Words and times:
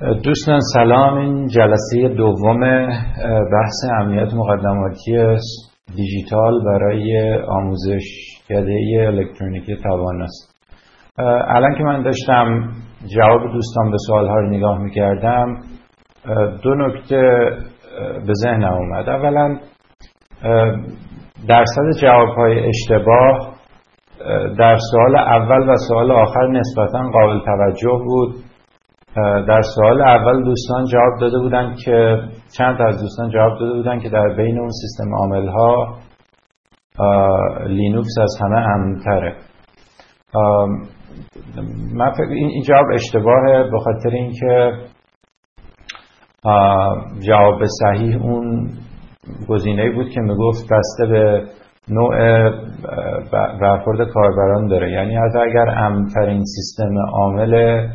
دوستان 0.00 0.60
سلام. 0.74 1.18
این 1.18 1.46
جلسه 1.46 2.08
دوم 2.16 2.60
بحث 3.52 3.90
امنیت 4.00 4.34
مقدماتی 4.34 5.36
دیجیتال 5.96 6.64
برای 6.64 7.38
آموزش 7.48 8.02
یده 8.50 9.06
الکترونیکی 9.06 9.76
توان 9.76 10.22
است. 10.22 10.54
الان 11.48 11.74
که 11.78 11.82
من 11.84 12.02
داشتم 12.02 12.68
جواب 13.16 13.52
دوستان 13.52 13.90
به 13.90 13.96
سوال 14.06 14.28
ها 14.28 14.34
رو 14.34 14.50
نگاه 14.50 14.78
می‌کردم 14.78 15.60
دو 16.62 16.74
نکته 16.74 17.50
به 18.26 18.32
ذهنم 18.32 18.72
اومد. 18.72 19.08
اولا 19.08 19.58
درصد 21.48 22.00
جواب 22.02 22.28
های 22.28 22.68
اشتباه 22.68 23.54
در 24.58 24.76
سوال 24.90 25.16
اول 25.16 25.68
و 25.68 25.76
سوال 25.88 26.12
آخر 26.12 26.46
نسبتا 26.46 27.10
قابل 27.12 27.40
توجه 27.44 28.00
بود. 28.04 28.34
در 29.48 29.60
سوال 29.74 30.02
اول 30.02 30.44
دوستان 30.44 30.84
جواب 30.84 31.20
داده 31.20 31.38
بودن 31.38 31.74
که 31.84 32.18
چند 32.58 32.82
از 32.82 33.02
دوستان 33.02 33.30
جواب 33.30 33.58
داده 33.60 33.72
بودن 33.72 33.98
که 34.00 34.08
در 34.08 34.34
بین 34.36 34.58
اون 34.58 34.70
سیستم 34.70 35.14
عامل 35.14 35.48
ها 35.48 35.98
لینوکس 37.66 38.14
از 38.22 38.38
همه 38.40 38.56
امنتره 38.56 39.36
من 41.94 42.10
فکر 42.10 42.30
این 42.30 42.62
جواب 42.62 42.86
اشتباهه 42.94 43.70
به 43.70 43.78
خاطر 43.78 44.10
اینکه 44.10 44.72
جواب 47.26 47.62
صحیح 47.82 48.22
اون 48.22 48.70
گزینه 49.48 49.92
بود 49.92 50.08
که 50.08 50.20
می‌گفت 50.20 50.64
بسته 50.72 51.06
به 51.06 51.42
نوع 51.88 52.16
برخورد 53.60 54.08
کاربران 54.14 54.66
داره. 54.66 54.92
یعنی 54.92 55.16
حتی 55.16 55.38
اگر 55.38 55.68
امنترین 55.68 56.42
سیستم 56.44 56.94
عامل 57.12 57.86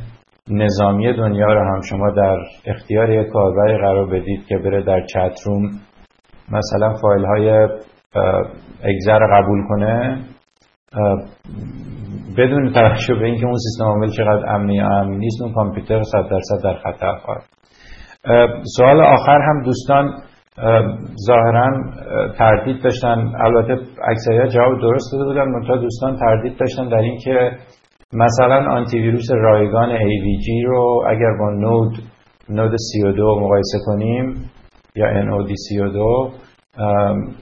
نظامی 0.52 1.14
دنیا 1.14 1.54
رو 1.54 1.60
هم 1.60 1.82
شما 1.90 2.10
در 2.12 2.38
اختیار 2.66 3.10
یک 3.10 3.28
کاربری 3.28 3.78
قرار 3.78 4.06
بدید 4.06 4.46
که 4.48 4.58
بره 4.58 4.84
در 4.84 5.06
چت 5.06 5.40
روم 5.46 5.64
مثلا 6.52 6.94
فایل 7.02 7.26
های 7.26 7.68
اگزر 8.84 9.20
قبول 9.34 9.68
کنه. 9.70 10.22
بدون 12.38 12.74
توجه 12.74 13.16
به 13.16 13.26
اینکه 13.26 13.46
اون 13.46 13.58
سیستم 13.58 13.86
عامل 13.86 14.10
چقدر 14.10 14.56
امنی 14.56 14.82
امن 14.82 15.18
نیست 15.18 15.42
اون 15.42 15.54
کامپیوتر 15.54 16.04
صد 16.04 16.30
درصد 16.30 16.64
در 16.64 16.74
خطر 16.74 17.16
خواهد 17.16 17.44
سوال 18.78 19.02
آخر 19.02 19.42
هم 19.42 19.64
دوستان 19.64 20.14
ظاهرا 21.28 21.70
تردید 22.38 22.84
داشتن. 22.84 23.32
البته 23.46 23.78
اکثریت 24.08 24.48
جواب 24.48 24.82
درست 24.82 25.14
داده 25.14 25.26
بودن 25.26 25.52
منتها 25.52 25.78
دوستان 25.78 26.16
تردید 26.16 26.58
داشتن 26.58 26.90
در 26.90 26.98
اینکه 26.98 27.52
مثلا 28.14 28.72
آنتی 28.72 29.00
ویروس 29.00 29.32
رایگان 29.32 29.98
AVG 29.98 30.66
رو 30.68 31.04
اگر 31.10 31.38
با 31.40 31.50
نود 31.50 31.94
نود 32.50 32.72
32 32.94 33.40
مقایسه 33.40 33.78
کنیم 33.86 34.52
یا 34.96 35.24
NOD 35.24 35.54
32 35.70 36.32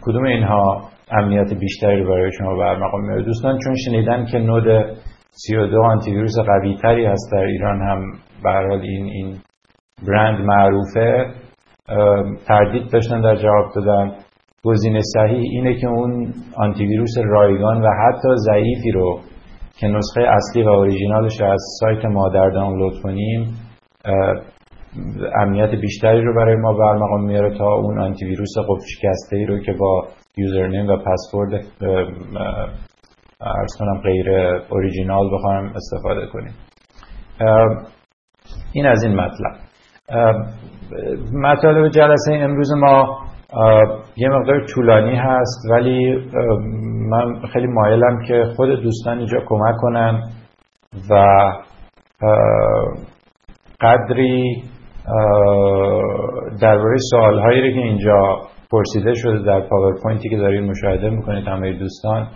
کدوم 0.02 0.24
اینها 0.24 0.82
امنیت 1.12 1.54
بیشتری 1.54 2.04
برای 2.04 2.32
شما 2.38 2.56
برمقام 2.56 3.02
میاره 3.02 3.24
دوستان 3.24 3.60
چون 3.64 3.76
شنیدن 3.76 4.26
که 4.26 4.40
نود 4.40 4.98
32 5.32 5.82
آنتی 5.82 6.12
ویروس 6.12 6.36
قوی 6.48 6.76
تری 6.82 7.06
هست 7.06 7.32
در 7.32 7.44
ایران 7.44 7.82
هم 7.82 8.02
برحال 8.44 8.82
این 8.82 9.06
این 9.06 9.38
برند 10.08 10.46
معروفه 10.46 11.26
تردید 12.48 12.92
داشتن 12.92 13.22
در 13.22 13.36
جواب 13.36 13.66
دادن. 13.76 14.16
گزینه 14.64 15.02
صحیح 15.14 15.50
اینه 15.52 15.76
که 15.82 15.88
اون 15.88 16.34
آنتی 16.58 16.86
ویروس 16.86 17.18
رایگان 17.26 17.82
و 17.82 17.88
حتی 17.88 18.28
ضعیفی 18.36 18.92
رو 18.92 19.20
که 19.80 19.88
نسخه 19.88 20.22
اصلی 20.22 20.64
و 20.64 20.70
اوریژینالش 20.70 21.42
از 21.42 21.62
سایت 21.80 22.06
مادر 22.06 22.50
دانلود 22.50 23.02
کنیم 23.04 23.58
امنیت 25.42 25.70
بیشتری 25.70 26.22
رو 26.22 26.36
برای 26.36 26.56
ما 26.56 26.74
برمقام 26.74 27.24
میاره 27.26 27.58
تا 27.58 27.74
اون 27.74 28.02
آنتی 28.02 28.26
ویروس 28.26 28.54
قفل 28.58 29.48
رو 29.48 29.60
که 29.60 29.74
با 29.74 30.08
یوزرنیم 30.38 30.88
و 30.88 30.98
پسورد 30.98 31.54
ارز 33.42 33.76
کنم 33.80 34.02
غیر 34.04 34.30
اوریجینال 34.70 35.30
بخوایم 35.34 35.74
استفاده 35.76 36.28
کنیم. 36.28 36.54
این 38.74 38.86
از 38.86 39.04
این 39.04 39.16
مطلب. 39.16 39.56
مطالب 41.34 41.90
جلسه 41.90 42.34
امروز 42.34 42.72
ما 42.74 43.20
یه 44.18 44.30
مقدار 44.30 44.66
طولانی 44.66 45.16
هست 45.16 45.72
ولی 45.72 46.30
من 47.10 47.42
خیلی 47.54 47.68
مایلم 47.68 48.24
که 48.28 48.44
خود 48.56 48.70
دوستان 48.70 49.18
اینجا 49.18 49.38
کمک 49.48 49.76
کنن 49.78 50.24
و 51.10 51.16
قدری 53.82 54.64
درباره 56.62 56.98
سوال 57.12 57.40
هایی 57.40 57.62
رو 57.62 57.74
که 57.76 57.80
اینجا 57.80 58.38
پرسیده 58.72 59.14
شده 59.14 59.46
در 59.46 59.68
پاورپوینتی 59.68 60.30
که 60.30 60.38
دارید 60.38 60.70
مشاهده 60.70 61.10
می‌کنید 61.10 61.48
همه 61.48 61.74
دوستان 61.74 62.28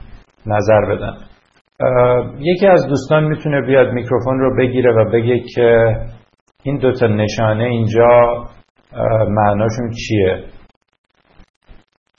نظر 0.45 0.81
بدن. 0.89 1.13
یکی 2.39 2.67
از 2.67 2.87
دوستان 2.87 3.23
می‌تونه 3.23 3.61
بیاد 3.61 3.91
میکروفون 3.93 4.39
رو 4.39 4.57
بگیره 4.57 4.91
و 4.93 5.11
بگه 5.11 5.39
که 5.55 5.95
این 6.63 6.77
دوتا 6.77 7.07
نشانه 7.07 7.63
اینجا 7.63 8.07
معناشون 9.29 9.89
چیه؟ 9.89 10.43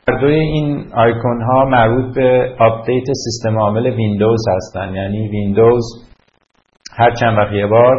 هر 0.09 0.19
دوی 0.21 0.35
این 0.35 0.93
آیکون 0.95 1.43
ها 1.43 1.65
مربوط 1.65 2.15
به 2.15 2.57
آپدیت 2.61 3.05
سیستم 3.05 3.59
عامل 3.59 3.87
ویندوز 3.87 4.45
هستن. 4.57 4.95
یعنی 4.95 5.29
ویندوز 5.29 5.85
هر 6.97 7.15
چند 7.15 7.39
وقت 7.39 7.53
یه 7.53 7.67
بار 7.67 7.99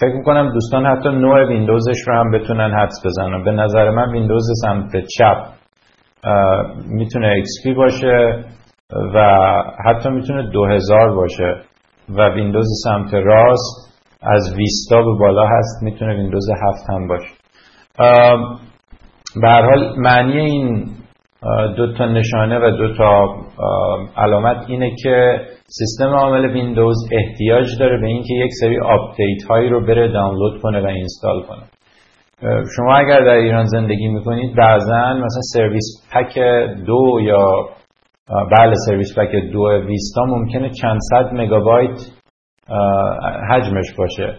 فکر 0.00 0.14
می‌کنم 0.16 0.52
دوستان 0.52 0.86
حتی 0.86 1.08
نوع 1.08 1.48
ویندوزش 1.48 2.08
رو 2.08 2.14
هم 2.14 2.30
بتونن 2.30 2.74
حدس 2.74 3.06
بزنن. 3.06 3.44
به 3.44 3.50
نظر 3.50 3.90
من 3.90 4.12
ویندوز 4.12 4.44
سمت 4.62 4.90
چپ 5.18 5.46
می‌تونه 6.88 7.42
XP 7.42 7.76
باشه 7.76 8.44
و 9.14 9.18
حتی 9.86 10.08
می‌تونه 10.08 10.50
2000 10.50 11.14
باشه 11.14 11.56
و 12.08 12.28
ویندوز 12.34 12.66
سمت 12.84 13.14
راست 13.14 13.96
از 14.22 14.56
ویستا 14.56 15.02
به 15.02 15.18
بالا 15.20 15.46
هست 15.46 15.82
می‌تونه 15.82 16.14
ویندوز 16.14 16.50
7 16.50 16.90
هم 16.90 17.08
باشه. 17.08 17.34
به 19.42 19.45
هر 19.45 19.48
حال 19.48 19.94
معنی 19.98 20.40
این 20.40 20.86
دو 21.76 21.92
تا 21.92 22.06
نشانه 22.06 22.58
و 22.58 22.70
دو 22.70 22.94
تا 22.94 23.26
علامت 24.16 24.64
اینه 24.68 24.92
که 25.02 25.40
سیستم 25.66 26.14
عامل 26.14 26.52
ویندوز 26.52 26.96
احتیاج 27.12 27.66
داره 27.80 28.00
به 28.00 28.06
اینکه 28.06 28.34
یک 28.34 28.50
سری 28.60 28.80
آپدیت 28.80 29.44
هایی 29.50 29.68
رو 29.68 29.86
بره 29.86 30.12
دانلود 30.12 30.60
کنه 30.62 30.80
و 30.80 30.86
install 30.86 31.42
کنه. 31.42 31.62
شما 32.76 32.96
اگر 32.96 33.20
در 33.20 33.34
ایران 33.34 33.64
زندگی 33.64 34.08
می‌کنید 34.08 34.56
بعضا 34.56 35.14
مثلا 35.14 35.42
service 35.54 36.08
pack 36.12 36.38
دو 36.86 37.20
یا 37.22 37.68
بله 38.28 38.74
service 38.88 39.18
pack 39.18 39.30
دو 39.52 39.68
ویستا 39.86 40.22
ممکنه 40.24 40.70
چند 40.70 40.98
صد 41.10 41.30
مگابایت 41.32 41.98
حجمش 43.50 43.86
باشه. 43.98 44.34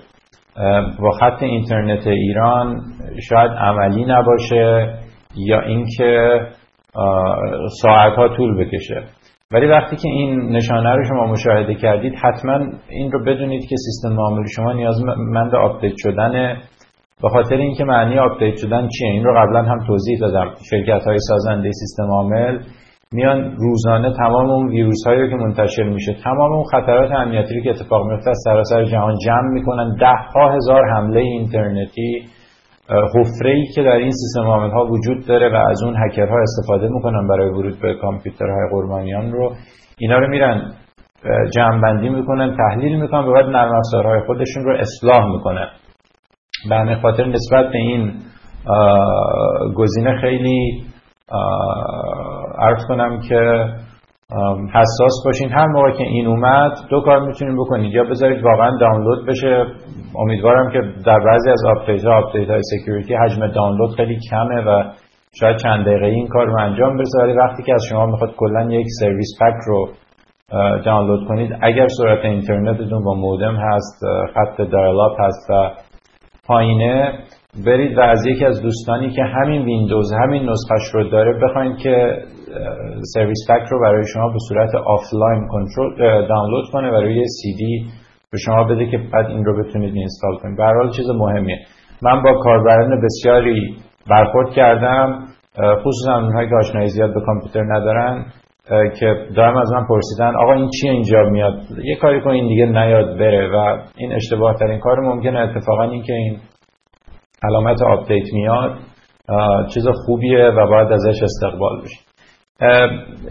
با 0.99 1.11
خط 1.11 1.43
اینترنت 1.43 2.07
ایران 2.07 2.81
شاید 3.29 3.51
عملی 3.51 4.05
نباشه 4.05 4.93
یا 5.35 5.61
اینکه 5.61 6.41
ساعتها 7.81 8.27
طول 8.27 8.65
بکشه. 8.65 9.03
ولی 9.51 9.65
وقتی 9.67 9.95
که 9.95 10.07
این 10.07 10.49
نشانه 10.49 10.95
رو 10.95 11.03
شما 11.03 11.25
مشاهده 11.25 11.75
کردید 11.75 12.13
حتما 12.23 12.59
این 12.89 13.11
رو 13.11 13.23
بدونید 13.23 13.61
که 13.69 13.75
سیستم 13.75 14.15
عامل 14.15 14.43
شما 14.55 14.73
نیازمند 14.73 15.55
آپدیت 15.55 15.93
شدنه 15.97 16.57
به 17.21 17.29
خاطر 17.29 17.55
اینکه 17.55 17.83
معنی 17.83 18.19
آپدیت 18.19 18.55
شدن 18.55 18.87
چیه؟ 18.87 19.11
این 19.11 19.23
رو 19.23 19.33
قبلا 19.37 19.63
هم 19.63 19.79
توضیح 19.87 20.19
دادم. 20.19 20.53
شرکت 20.69 21.07
های 21.07 21.17
سازنده 21.19 21.71
سیستم 21.71 22.11
عامل 22.11 22.59
میان 23.13 23.55
روزانه 23.57 24.13
تمام 24.13 24.49
اون 24.49 24.69
ویروس 24.69 25.07
هایی 25.07 25.29
که 25.29 25.35
منتشر 25.35 25.83
میشه 25.83 26.13
تمام 26.23 26.51
اون 26.51 26.63
خطرات 26.63 27.11
امنیتی 27.11 27.61
که 27.63 27.69
اتفاق 27.69 28.07
میفته 28.07 28.29
از 28.29 28.37
سراسر 28.43 28.83
جهان 28.83 29.15
جمع 29.25 29.53
می‌کنن. 29.53 29.95
ده 29.99 30.17
ها 30.35 30.51
هزار 30.51 30.81
حمله 30.95 31.19
اینترنتی 31.19 32.21
حفره 32.89 33.51
ای 33.51 33.65
که 33.75 33.83
در 33.83 33.89
این 33.89 34.11
سیستم 34.11 34.47
عامل 34.47 34.89
وجود 34.89 35.27
داره 35.27 35.49
و 35.49 35.55
از 35.69 35.83
اون 35.83 35.95
هکرها 35.97 36.35
استفاده 36.41 36.87
می‌کنن 36.87 37.27
برای 37.27 37.49
ورود 37.49 37.81
به 37.81 37.93
کامپیوترهای 38.01 38.69
قربانیان 38.71 39.31
رو. 39.31 39.53
اینا 39.97 40.19
رو 40.19 40.27
میرن 40.27 40.71
جمع 41.55 41.81
بندی 41.81 42.09
می‌کنن 42.09 42.57
تحلیل 42.57 43.01
می‌کنن 43.01 43.27
و 43.27 43.33
بعد 43.33 43.45
نرم 43.45 43.75
افزارهای 43.75 44.19
خودشون 44.27 44.63
رو 44.63 44.77
اصلاح 44.77 45.31
می‌کنن. 45.31 45.67
به 46.69 46.75
همین 46.75 47.01
خاطر 47.01 47.25
نسبت 47.25 47.71
به 47.71 47.77
این 47.77 48.13
گزینه 49.75 50.21
خیلی 50.21 50.83
عرض 52.59 52.85
کنم 52.87 53.19
که 53.29 53.65
حساس 54.73 55.23
باشین. 55.25 55.51
هر 55.51 55.67
موقع 55.67 55.91
که 55.91 56.03
این 56.03 56.27
اومد 56.27 56.71
دو 56.89 57.01
کار 57.01 57.19
می‌تونید 57.19 57.55
بکنید 57.55 57.93
یا 57.93 58.03
بذارید 58.03 58.43
واقعا 58.43 58.77
دانلود 58.77 59.27
بشه. 59.27 59.65
امیدوارم 60.15 60.71
که 60.71 60.79
در 61.05 61.19
بعضی 61.19 61.49
از 61.49 61.63
آپدیت 61.77 62.05
ها 62.05 62.17
آپدیت 62.17 62.49
های 62.49 62.61
security 62.63 63.15
حجم 63.15 63.47
دانلود 63.47 63.95
خیلی 63.95 64.19
کمه 64.31 64.61
و 64.61 64.83
شاید 65.39 65.57
چند 65.57 65.85
دقیقه 65.85 66.05
این 66.05 66.27
کار 66.27 66.45
به 66.45 66.59
انجام 66.59 66.97
برسه. 66.97 67.19
ولی 67.23 67.33
وقتی 67.33 67.63
که 67.63 67.73
از 67.73 67.83
شما 67.89 68.05
می‌خواد 68.05 68.35
کلا 68.37 68.71
یک 68.71 68.87
سرویس 68.99 69.29
پک 69.41 69.55
رو 69.67 69.89
دانلود 70.85 71.27
کنید 71.27 71.57
اگر 71.61 71.87
سرعت 71.87 72.25
اینترنتتون 72.25 73.03
با 73.03 73.13
مودم 73.13 73.55
هست 73.55 74.05
خط 74.33 74.61
dial-up 74.61 74.97
هست 75.19 75.49
و 75.49 75.71
پایینه 76.47 77.19
برید 77.65 77.97
و 77.97 78.01
از 78.01 78.25
یکی 78.25 78.45
از 78.45 78.61
دوستانی 78.61 79.09
که 79.09 79.23
همین 79.23 79.61
ویندوز 79.65 80.13
همین 80.13 80.49
نسخش 80.49 80.93
رو 80.93 81.09
داره 81.09 81.39
بخواید 81.43 81.77
که 81.77 82.21
سرویس 83.13 83.47
پک 83.49 83.67
رو 83.71 83.81
برای 83.81 84.03
شما 84.13 84.29
به 84.29 84.39
صورت 84.49 84.75
آفلاین 84.75 85.47
کنترل 85.47 86.27
دانلود 86.27 86.65
کنه 86.73 86.91
و 86.91 86.95
روی 86.95 87.23
سی 87.27 87.53
دی 87.57 87.85
به 88.31 88.37
شما 88.37 88.63
بده 88.63 88.91
که 88.91 88.97
بعد 89.13 89.25
این 89.25 89.45
رو 89.45 89.63
بتونید 89.63 89.95
install 89.95 90.35
کنید. 90.37 90.57
یه 90.57 90.89
چیز 90.95 91.09
مهمیه. 91.09 91.57
من 92.01 92.23
با 92.23 92.33
کاربران 92.33 93.01
بسیاری 93.01 93.75
برخورد 94.09 94.49
کردم 94.49 95.25
خصوصا 95.59 96.15
اونهایی 96.15 96.49
که 96.49 96.55
آشنایی 96.55 96.87
زیاد 96.87 97.13
به 97.13 97.21
کامپیوتر 97.21 97.63
ندارن 97.73 98.25
که 98.99 99.15
دارم 99.35 99.57
از 99.57 99.71
من 99.71 99.85
پرسیدن 99.89 100.35
آقا 100.35 100.53
این 100.53 100.69
چی 100.81 100.89
اینجا 100.89 101.23
میاد؟ 101.23 101.53
یه 101.83 101.95
کاری 101.95 102.21
کن 102.21 102.29
این 102.29 102.47
دیگه 102.47 102.65
نیاد 102.65 103.17
بره 103.19 103.49
و 103.53 103.77
این 103.97 104.13
اشتباه 104.13 104.55
ترین 104.55 104.79
کار 104.79 104.99
ممکنه. 104.99 105.39
اتفاقا 105.39 105.83
این 105.83 106.03
که 106.03 106.13
این 106.13 106.37
علامت 107.43 107.81
آپدیت 107.83 108.33
میاد 108.33 108.77
چیز 109.73 109.85
خوبیه 110.05 110.45
و 110.45 110.67
باید 110.67 110.91
ازش 110.91 111.23
استقبال 111.23 111.81
بشه. 111.81 111.99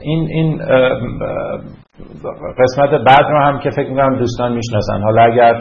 این 0.02 0.28
این 0.30 0.58
قسمت 2.58 2.90
بعد 2.90 3.26
رو 3.30 3.42
هم 3.42 3.58
که 3.58 3.70
فکر 3.70 3.90
می‌کنم 3.90 4.18
دوستان 4.18 4.52
می‌شناسن. 4.52 5.02
حالا 5.02 5.22
اگر 5.22 5.54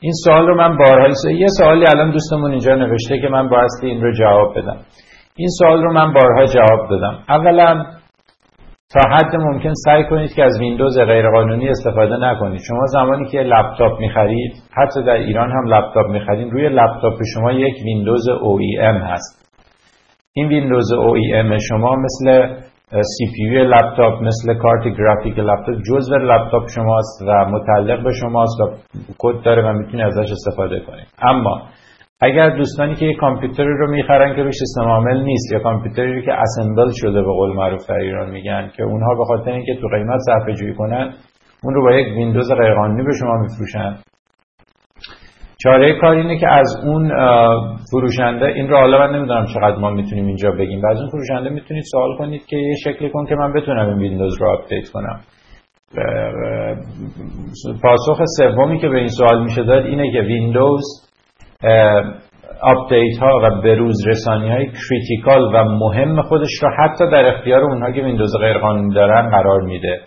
این 0.00 0.12
سوال 0.24 0.46
رو 0.46 0.54
من 0.56 0.76
بارها 0.76 1.08
یه 1.30 1.46
سوالی 1.58 1.86
الان 1.86 2.10
دوستمون 2.10 2.50
اینجا 2.50 2.74
نوشته 2.74 3.20
که 3.20 3.28
من 3.28 3.48
بایستی 3.48 3.86
این 3.86 4.02
رو 4.02 4.12
جواب 4.12 4.58
بدم. 4.58 4.76
این 5.36 5.48
سوال 5.58 5.82
رو 5.82 5.92
من 5.92 6.12
بارها 6.12 6.44
جواب 6.44 6.90
دادم. 6.90 7.18
اولا 7.28 7.84
تا 8.94 9.00
حد 9.10 9.36
ممکن 9.36 9.72
سعی 9.74 10.04
کنید 10.04 10.34
که 10.34 10.44
از 10.44 10.60
ویندوز 10.60 10.98
غیرقانونی 10.98 11.68
استفاده 11.68 12.16
نکنید. 12.16 12.60
شما 12.68 12.86
زمانی 12.86 13.28
که 13.28 13.38
لپتاپ 13.38 14.00
می‌خرید 14.00 14.52
حتی 14.72 15.02
در 15.02 15.12
ایران 15.12 15.50
هم 15.50 15.66
لپتاپ 15.66 16.06
می‌خرید 16.06 16.52
روی 16.52 16.68
لپتاپ 16.68 17.14
شما 17.34 17.52
یک 17.52 17.74
ویندوز 17.84 18.28
OEM 18.28 19.02
هست. 19.02 19.54
این 20.32 20.48
ویندوز 20.48 20.92
OEM 20.92 21.58
شما 21.68 21.96
مثل 21.96 22.46
CPU 23.34 23.64
لپتاپ 23.64 24.22
مثل 24.22 24.54
کارت 24.54 24.96
گرافیک 24.98 25.38
لپتاپ 25.38 25.74
جزء 25.90 26.16
لپتاپ 26.16 26.68
شماست 26.74 27.22
و 27.26 27.44
متعلق 27.50 28.04
به 28.04 28.12
شماست 28.20 28.60
و 28.60 28.70
کد 29.18 29.44
داره 29.44 29.62
و 29.62 29.72
می‌تونید 29.72 30.06
ازش 30.06 30.32
استفاده 30.32 30.80
کنید. 30.80 31.06
اما 31.22 31.62
اگر 32.24 32.56
دوستانی 32.56 32.94
که 32.94 33.06
یک 33.06 33.16
کامپیوتری 33.16 33.78
رو 33.78 33.90
می‌خرن 33.90 34.36
که 34.36 34.42
روش 34.42 34.54
سیستم 34.54 34.88
عامل 34.90 35.22
نیست 35.22 35.52
یا 35.52 35.58
کامپیوتری 35.58 36.22
که 36.22 36.32
assemble 36.32 36.90
شده 36.94 37.22
به 37.22 37.32
قول 37.32 37.56
معروف 37.56 37.86
در 37.88 37.94
ایران 37.94 38.30
میگن 38.30 38.70
که 38.76 38.82
اونها 38.82 39.14
به 39.14 39.24
خاطر 39.24 39.50
اینکه 39.50 39.74
تو 39.80 39.88
قیمت 39.88 40.20
صرفه 40.26 40.52
جویی 40.52 40.74
کنن 40.74 41.14
اون 41.62 41.74
رو 41.74 41.82
با 41.82 41.92
یک 41.92 42.16
ویندوز 42.16 42.52
غیرقانونی 42.52 43.02
به 43.02 43.12
شما 43.20 43.36
میفروشن. 43.36 43.96
چاره 45.62 46.00
کار 46.00 46.10
اینه 46.10 46.38
که 46.38 46.48
از 46.48 46.76
اون 46.84 47.12
فروشنده 47.90 48.46
این 48.46 48.68
رو 48.68 48.76
حالا 48.76 48.98
من 48.98 49.16
نمی‌دونم 49.16 49.46
چقدر 49.54 49.76
ما 49.76 49.90
می‌تونیم 49.90 50.26
اینجا 50.26 50.50
بگیم 50.50 50.82
و 50.82 50.86
از 50.86 51.00
اون 51.00 51.08
فروشنده 51.10 51.50
می‌تونید 51.50 51.84
سوال 51.90 52.16
کنید 52.18 52.46
که 52.46 52.56
یه 52.56 52.74
شکلی 52.84 53.10
کن 53.10 53.26
که 53.26 53.34
من 53.34 53.52
بتونم 53.52 53.88
این 53.88 53.98
ویندوز 53.98 54.40
رو 54.40 54.48
آپدیت 54.48 54.88
کنم. 54.88 55.20
پاسخ 57.82 58.24
سومی 58.38 58.78
که 58.78 58.88
به 58.88 58.98
این 58.98 59.08
سوال 59.08 59.44
میشه 59.44 59.62
داد 59.62 59.86
اینه 59.86 60.12
که 60.12 60.20
ویندوز 60.20 61.11
آپدیت 62.62 63.18
ها 63.20 63.40
و 63.42 63.62
بروز 63.62 64.06
رسانی 64.06 64.50
های 64.50 64.66
critical 64.66 65.54
و 65.54 65.64
مهم 65.64 66.22
خودش 66.22 66.62
رو 66.62 66.68
حتی 66.78 67.10
در 67.10 67.26
اختیار 67.34 67.60
اونها 67.60 67.92
که 67.92 68.02
ویندوز 68.02 68.36
غیرقانونی 68.40 68.94
دارن 68.94 69.30
قرار 69.30 69.60
میده. 69.60 70.00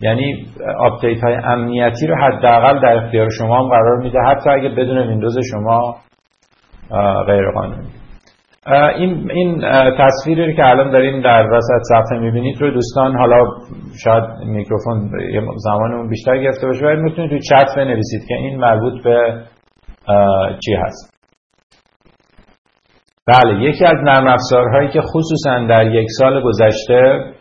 یعنی 0.00 0.46
آپدیت 0.78 1.24
های 1.24 1.34
امنیتی 1.34 2.06
رو 2.06 2.16
حداقل 2.16 2.80
در 2.80 2.96
اختیار 2.96 3.28
شما 3.38 3.58
هم 3.58 3.68
قرار 3.68 3.96
میده 4.02 4.18
حتی 4.26 4.50
اگه 4.50 4.68
بدونه 4.68 4.98
ویندوز 4.98 5.38
شما 5.52 5.96
غیرقانونی 7.26 7.88
این 8.96 9.30
این 9.30 9.64
تصویری 9.98 10.56
که 10.56 10.66
الان 10.66 10.90
دارین 10.90 11.20
در 11.20 11.46
وسط 11.52 11.82
صفحه 11.82 12.18
می‌بینید 12.18 12.60
رو 12.60 12.70
دوستان 12.70 13.16
حالا 13.16 13.44
شاید 14.04 14.24
میکروفون 14.46 15.10
زمانمون 15.56 16.08
بیشتر 16.08 16.38
گرفته 16.38 16.66
باشه 16.66 16.86
ولی 16.86 17.02
می‌تونید 17.02 17.30
تو 17.30 17.38
چت 17.38 17.76
بنویسید 17.76 18.28
که 18.28 18.34
این 18.34 18.60
مربوط 18.60 19.02
به 19.04 19.42
چی 20.64 20.74
هست؟ 20.74 21.18
بله 23.26 23.62
یکی 23.62 23.84
از 23.84 23.96
نرم 24.04 24.28
افزارهایی 24.28 24.88
که 24.88 25.00
خصوصا 25.00 25.66
در 25.66 25.86
یک 25.86 26.06
سال 26.18 26.42
گذشته 26.42 27.32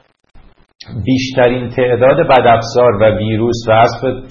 بیشترین 1.06 1.70
تعداد 1.70 2.18
بدافزار 2.18 2.94
و 3.02 3.18
ویروس 3.18 3.66
و 3.68 3.72
اسب 3.72 4.28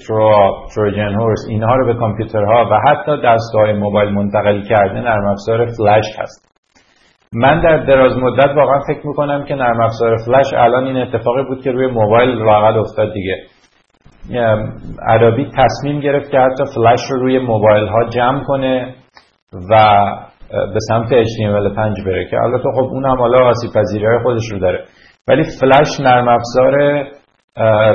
تروجن 0.75 1.13
هورس 1.13 1.45
اینها 1.49 1.75
رو 1.75 1.93
به 1.93 1.99
کامپیوترها 1.99 2.69
و 2.71 2.79
حتی 2.89 3.11
دستگاه 3.23 3.73
موبایل 3.73 4.09
منتقل 4.09 4.61
کرده 4.61 5.01
نرم 5.01 5.27
افزار 5.27 5.65
فلش 5.65 6.05
هست. 6.19 6.47
من 7.33 7.61
در 7.61 7.77
دراز 7.85 8.17
مدت 8.17 8.55
واقعا 8.55 8.79
فکر 8.87 9.07
می‌کنم 9.07 9.43
که 9.43 9.55
نرم 9.55 9.81
افزار 9.81 10.17
فلش 10.25 10.53
الان 10.53 10.83
این 10.83 10.97
اتفاقی 10.97 11.43
بود 11.43 11.63
که 11.63 11.71
روی 11.71 11.87
موبایل 11.87 12.37
واقعا 12.37 12.81
افتاد 12.81 13.13
دیگه. 13.13 13.35
ادابی 15.07 15.51
تصمیم 15.57 15.99
گرفت 15.99 16.31
که 16.31 16.37
حتی 16.39 16.63
فلش 16.75 16.99
رو 17.09 17.19
روی 17.19 17.39
موبایل 17.39 17.87
ها 17.87 18.09
جمع 18.09 18.43
کنه 18.43 18.95
و 19.71 19.95
به 20.51 20.79
سمت 20.89 21.07
HTML5 21.09 22.05
بره 22.05 22.27
که 22.29 22.37
البته 22.37 22.69
خب 22.75 22.83
اون 22.83 23.05
هم 23.05 23.17
حالا 23.17 23.47
آسیب 23.47 23.71
پذیری 23.75 24.19
خودش 24.23 24.51
رو 24.51 24.59
داره. 24.59 24.85
ولی 25.27 25.43
فلش 25.61 25.99
نرم 25.99 26.27
افزار 26.27 27.03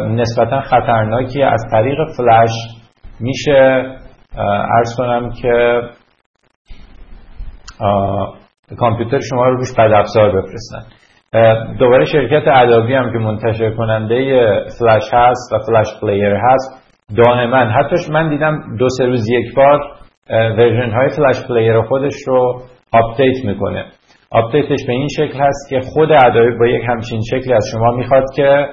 نسبتا 0.09 0.61
خطرناکی 0.61 1.43
از 1.43 1.65
طریق 1.71 1.99
فلش 2.17 2.51
میشه. 3.21 3.85
عرض 4.77 4.97
کنم 4.97 5.31
که 5.43 5.81
کامپیوتر 8.79 9.19
شما 9.31 9.49
رو 9.49 9.57
روش 9.57 9.73
بد 9.73 9.93
افزار 9.93 10.29
بفرستن. 10.29 11.02
دوباره 11.79 12.05
شرکت 12.05 12.49
Adobe 12.49 12.95
هم 12.95 13.13
که 13.13 13.19
منتشر 13.19 13.71
کننده 13.71 14.45
فلش 14.79 15.03
هست 15.13 15.53
و 15.53 15.59
Flash 15.59 15.87
Player 16.01 16.35
هست 16.35 16.95
دائما 17.17 17.57
حتی 17.57 18.13
من 18.13 18.29
دیدم 18.29 18.77
دو 18.79 18.89
سه 18.99 19.07
روز 19.07 19.29
یک 19.31 19.55
بار 19.55 19.81
version 20.31 20.91
های 20.91 21.09
Flash 21.17 21.47
Player 21.49 21.83
خودش 21.83 22.15
رو 22.27 22.63
update 22.93 23.45
می‌کنه. 23.45 23.85
update 24.31 24.73
ش 24.73 24.87
به 24.87 24.93
این 24.93 25.09
شکل 25.17 25.39
هست 25.41 25.71
که 25.71 25.81
خود 25.81 26.13
Adobe 26.13 26.59
با 26.59 26.67
یک 26.67 26.83
همچین 26.89 27.21
شکلی 27.31 27.55
از 27.55 27.65
شما 27.73 27.91
می‌خواد 27.91 28.25
که 28.37 28.67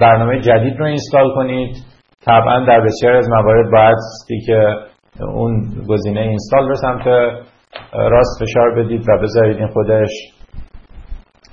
برنامه 0.00 0.40
جدید 0.40 0.78
رو 0.78 0.84
install 0.84 1.34
کنید. 1.34 1.76
طبعا 2.24 2.64
در 2.64 2.80
بسیاری 2.80 3.12
از 3.12 3.30
موارد 3.30 3.70
باید 3.72 3.96
که 4.46 4.66
اون 5.24 5.62
گزینه 5.88 6.20
install 6.20 6.68
رو 6.68 6.74
سمت 6.74 7.04
راست 7.92 8.42
فشار 8.42 8.74
بدید 8.74 9.08
و 9.08 9.18
بذارید 9.22 9.56
این 9.56 9.68
خودش 9.68 10.10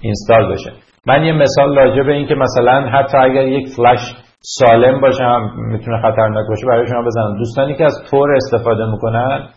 install 0.02 0.54
بشه. 0.54 0.72
من 1.08 1.24
یه 1.24 1.34
مثال 1.34 1.76
راجع 1.76 2.04
به 2.04 2.12
این 2.12 2.28
که 2.28 2.36
مثلا 2.36 2.90
حتی 2.90 3.18
اگر 3.18 3.48
یک 3.48 3.68
فلش 3.78 4.00
سالم 4.40 5.02
باشه 5.02 5.24
هم 5.24 5.50
می‌تونه 5.72 5.98
خطرناک 6.02 6.46
باشه 6.50 6.68
برای 6.68 6.88
شما 6.88 7.02
بزنم. 7.02 7.38
دوستانی 7.38 7.76
که 7.76 7.84
از 7.84 7.94
Tor 8.12 8.36
استفاده 8.36 8.86
می‌کنن 8.92 9.48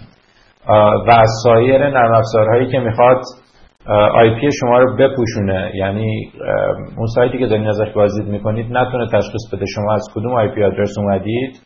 و 1.08 1.10
از 1.10 1.28
سایر 1.44 1.88
نرم 1.88 2.14
افزارهایی 2.14 2.66
که 2.66 2.78
می‌خواد 2.78 3.20
IP 4.14 4.48
شما 4.60 4.78
رو 4.78 4.96
بپوشونه. 4.96 5.72
یعنی 5.74 6.32
اون 6.96 7.06
سایتی 7.14 7.38
که 7.38 7.46
دارین 7.46 7.68
ازش 7.68 7.92
بازدید 7.94 8.28
می‌کنید 8.28 8.66
نتونه 8.72 9.06
تشخیص 9.06 9.54
بده 9.54 9.64
شما 9.74 9.94
از 9.94 10.04
کدوم 10.14 10.34
IP 10.34 10.64
address 10.64 10.98
اومدید. 10.98 11.60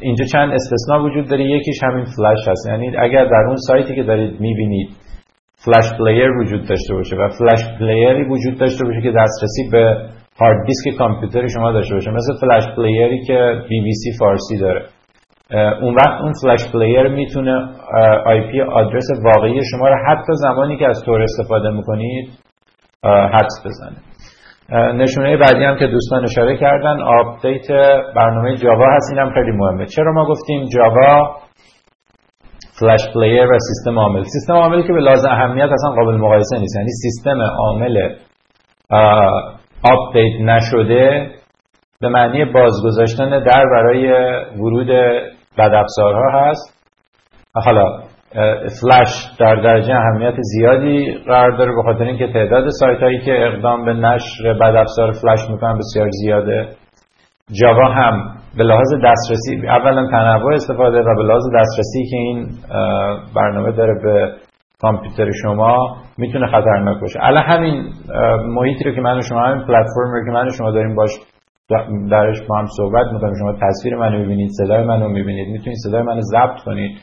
اینجا 0.00 0.24
چند 0.32 0.52
استثناء 0.52 1.06
وجود 1.06 1.28
داره. 1.28 1.44
یکیش 1.44 1.82
همین 1.82 2.04
فلش 2.04 2.48
هست. 2.48 2.68
یعنی 2.70 2.96
اگر 2.96 3.24
در 3.24 3.44
اون 3.46 3.56
سایتی 3.56 3.94
که 3.94 4.02
دارید 4.02 4.40
می‌بینید 4.40 4.88
Flash 5.64 5.98
Player 5.98 6.30
وجود 6.30 6.68
داشته 6.68 6.94
باشه 6.94 7.16
و 7.16 7.28
Flash 7.28 7.78
Player 7.78 8.17
ی 8.17 8.24
وجود 8.24 8.58
داشته 8.58 8.84
باشه 8.84 9.00
که 9.02 9.10
دسترسی 9.10 9.70
به 9.72 10.08
هارد 10.40 10.66
دیسک 10.66 10.98
کامپیوتر 10.98 11.48
شما 11.48 11.72
داشته 11.72 11.94
باشه 11.94 12.10
مثل 12.10 12.32
Flash 12.40 12.76
Player 12.76 13.17
ی 13.17 13.24
که 13.26 13.62
بی 13.68 13.80
بی 13.80 13.92
سی 13.92 14.18
فارسی 14.18 14.58
داره. 14.58 14.82
اون 15.82 15.94
وقت 15.94 16.20
اون 16.22 16.32
Flash 16.42 16.72
Player 16.72 17.08
می‌تونه 17.08 17.68
IP 18.26 18.60
address 18.60 19.06
واقعی 19.24 19.60
شما 19.70 19.88
رو 19.88 19.96
حتی 20.08 20.32
زمانی 20.34 20.78
که 20.78 20.88
از 20.88 21.02
Tor 21.06 21.22
استفاده 21.22 21.70
می‌کنید 21.70 22.28
حدس 23.04 23.66
بزنه. 23.66 23.96
نشونه 24.72 25.36
بعدی 25.36 25.64
هم 25.64 25.78
که 25.78 25.86
دوستان 25.86 26.24
اشاره 26.24 26.56
کردن 26.56 27.00
update 27.00 27.70
برنامه 28.16 28.56
Java 28.56 28.86
هست 28.96 29.12
اینم 29.12 29.30
خیلی 29.34 29.50
مهمه. 29.50 29.86
چرا 29.86 30.12
ما 30.12 30.24
گفتیم 30.26 30.64
Java 30.64 31.36
Flash 32.80 33.00
Player 33.14 33.46
و 33.46 33.58
سیستم 33.58 33.98
عامل؟ 33.98 34.22
سیستم 34.22 34.54
عامل 34.54 34.82
که 34.82 34.92
به 34.92 35.00
لحاظ 35.00 35.28
اهمیت 35.28 35.68
اصلا 35.72 35.90
قابل 35.90 36.16
مقایسه 36.16 36.58
نیست. 36.58 36.76
یعنی 36.76 36.88
سیستم 36.88 37.40
عامل 37.40 38.14
update 39.82 40.40
نشده 40.40 41.30
به 42.00 42.08
معنی 42.08 42.44
بازگذاشتن 42.44 43.30
در 43.30 43.64
برای 43.72 44.08
ورود 44.56 44.90
بد 45.58 45.72
هست. 46.34 46.78
حالا 47.54 48.07
فلش 48.80 49.08
در 49.40 49.54
درجه 49.54 49.94
اهمیت 49.94 50.34
زیادی 50.40 51.14
قرار 51.26 51.56
داره 51.58 51.72
به 51.76 51.82
خاطر 51.82 52.04
اینکه 52.04 52.26
تعداد 52.32 52.68
سایت 52.80 52.98
هایی 52.98 53.20
که 53.20 53.46
اقدام 53.46 53.84
به 53.84 53.92
نشر 53.92 54.52
بد 54.52 54.76
افزار 54.76 55.12
فلش 55.12 55.50
می‌کنن 55.50 55.78
بسیار 55.78 56.08
زیاده. 56.10 56.68
جاوا 57.60 57.88
هم 57.92 58.34
به 58.56 58.64
لحاظ 58.64 58.94
دسترسی 59.04 59.68
اولا 59.68 60.10
تنوع 60.10 60.54
استفاده 60.54 61.00
و 61.00 61.14
به 61.16 61.22
لحاظ 61.22 61.42
دسترسی 61.60 62.04
که 62.10 62.16
این 62.16 62.48
برنامه 63.36 63.72
داره 63.72 63.94
به 64.02 64.32
کامپیوتر 64.80 65.30
شما 65.42 65.96
می‌تونه 66.18 66.46
خطرناک 66.46 67.00
باشه. 67.00 67.18
الان 67.22 67.42
همین 67.42 67.84
محیطی 68.46 68.84
رو 68.84 68.94
که 68.94 69.00
من 69.00 69.18
و 69.18 69.22
شما 69.22 69.40
همین 69.40 69.60
پلتفرم 69.60 70.12
رو 70.12 70.24
که 70.24 70.30
من 70.30 70.46
و 70.46 70.50
شما 70.58 70.70
داریم 70.70 70.94
باش 70.94 71.10
درش 72.10 72.36
با 72.48 72.58
هم 72.58 72.66
صحبت 72.76 73.06
می‌کنیم. 73.12 73.34
شما 73.40 73.52
تصویر 73.52 73.96
منو 73.96 74.18
می‌بینید 74.18 74.50
صدای 74.50 74.84
منو 74.84 75.08
می‌بینید 75.08 75.48
می‌تونید 75.48 75.78
صدای 75.84 76.02
منو 76.02 76.20
ضبط 76.20 76.64
کنید. 76.64 76.98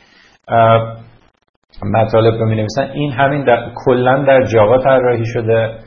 مطالب 1.84 2.34
رو 2.34 2.46
می‌نویسن. 2.46 2.91
این 2.94 3.12
همین 3.12 3.46
در 3.46 3.72
کلا 3.86 4.24
در 4.24 4.44
جاوا 4.44 4.77
طراحی 4.77 5.25
شده 5.25 5.77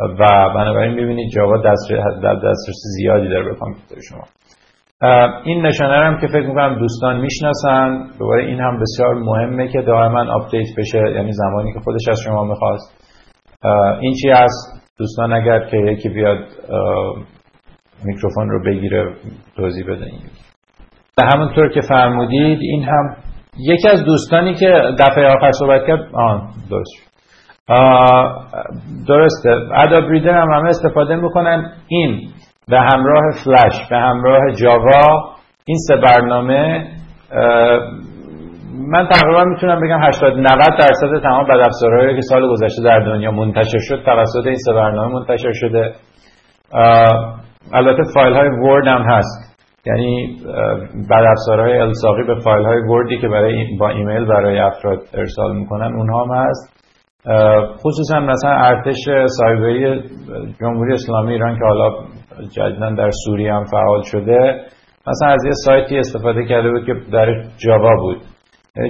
و 0.00 0.26
بنابراین 0.54 0.94
می‌بینید 0.94 1.30
جاوا 1.30 1.56
دسترسی 1.56 2.88
زیادی 2.96 3.28
داره 3.28 3.44
به 3.44 3.54
کامپیوتر 3.54 4.00
شما. 4.10 4.22
این 5.44 5.66
نشانه 5.66 5.94
هم 5.94 6.20
که 6.20 6.26
فکر 6.26 6.46
می‌کنم 6.46 6.78
دوستان 6.78 7.20
می‌شناسن. 7.20 8.06
دوباره 8.18 8.44
این 8.44 8.60
هم 8.60 8.80
بسیار 8.80 9.14
مهمه 9.14 9.68
که 9.68 9.82
دائما 9.82 10.32
آپدیت 10.32 10.66
بشه 10.78 10.98
یعنی 11.14 11.32
زمانی 11.32 11.72
که 11.72 11.80
خودش 11.80 12.08
از 12.10 12.20
شما 12.24 12.44
می‌خواست. 12.44 13.04
این 14.00 14.14
چی 14.22 14.30
هست؟ 14.30 14.84
دوستان 14.98 15.32
اگر 15.32 15.60
که 15.70 15.76
یکی 15.76 16.08
بیاد 16.08 16.44
میکروفون 18.04 18.50
رو 18.50 18.64
بگیره 18.66 19.14
توضیح 19.56 19.84
بده. 19.84 20.04
این 20.04 20.20
همونطور 21.34 21.68
که 21.68 21.80
فرمودید 21.88 22.58
این 22.62 22.82
هم 22.84 23.16
یکی 23.58 23.88
از 23.88 24.04
دوستانی 24.04 24.54
که 24.54 24.82
دفعه 24.98 25.26
آخر 25.26 25.50
صحبت 25.52 25.86
کرد 25.86 26.00
آن 26.14 26.48
درست. 26.70 27.14
درسته. 29.08 29.50
اداب 29.74 30.10
ریدر 30.10 30.40
هم 30.42 30.50
همه 30.52 30.68
استفاده 30.68 31.16
می‌کنن. 31.16 31.72
این 31.88 32.20
به 32.68 32.80
همراه 32.80 33.22
فلش 33.44 33.88
به 33.90 33.96
همراه 33.96 34.40
جاوا 34.62 35.34
این 35.64 35.76
سه 35.88 35.96
برنامه 35.96 36.86
من 38.90 39.08
تقریبا 39.08 39.44
می‌تونم 39.44 39.80
بگم 39.80 39.98
80 40.02 40.32
90 40.32 40.46
درصد 40.78 41.22
تمام 41.22 41.44
بدافزارهایی 41.44 42.14
که 42.14 42.20
سال 42.20 42.48
گذشته 42.48 42.82
در 42.82 43.00
دنیا 43.00 43.30
منتشر 43.30 43.78
شد 43.88 44.02
توسط 44.04 44.46
این 44.46 44.56
سه 44.66 44.72
برنامه 44.72 45.14
منتشر 45.14 45.52
شده. 45.52 45.92
البته 47.72 48.02
فایل 48.14 48.34
های 48.34 48.48
ورد 48.48 48.86
هم 48.86 49.02
هست. 49.02 49.53
یعنی 49.86 50.36
بدافزارهای 51.10 51.78
الساقی 51.78 52.22
به 52.22 52.34
فایل 52.44 52.64
های 52.66 52.80
وردی 52.88 53.18
که 53.18 53.28
برای 53.28 53.76
با 53.80 53.88
ایمیل 53.88 54.24
برای 54.24 54.58
افراد 54.58 54.98
ارسال 55.14 55.56
می‌کنن 55.56 55.94
اونها 55.94 56.24
هم 56.24 56.46
هست. 56.46 56.84
خصوصا 57.84 58.20
مثلا 58.20 58.50
ارتش 58.50 58.96
سایبری 59.26 60.02
جمهوری 60.60 60.92
اسلامی 60.92 61.32
ایران 61.32 61.58
که 61.58 61.64
حالا 61.64 61.90
جدیدا 62.56 62.90
در 62.90 63.10
سوریه 63.24 63.52
هم 63.52 63.64
فعال 63.64 64.02
شده. 64.02 64.60
مثلا 65.06 65.28
از 65.28 65.44
یه 65.44 65.52
سایتی 65.64 65.98
استفاده 65.98 66.44
کرده 66.44 66.70
بود 66.70 66.86
که 66.86 66.94
در 67.12 67.42
جاوا 67.56 67.96
بود. 68.00 68.22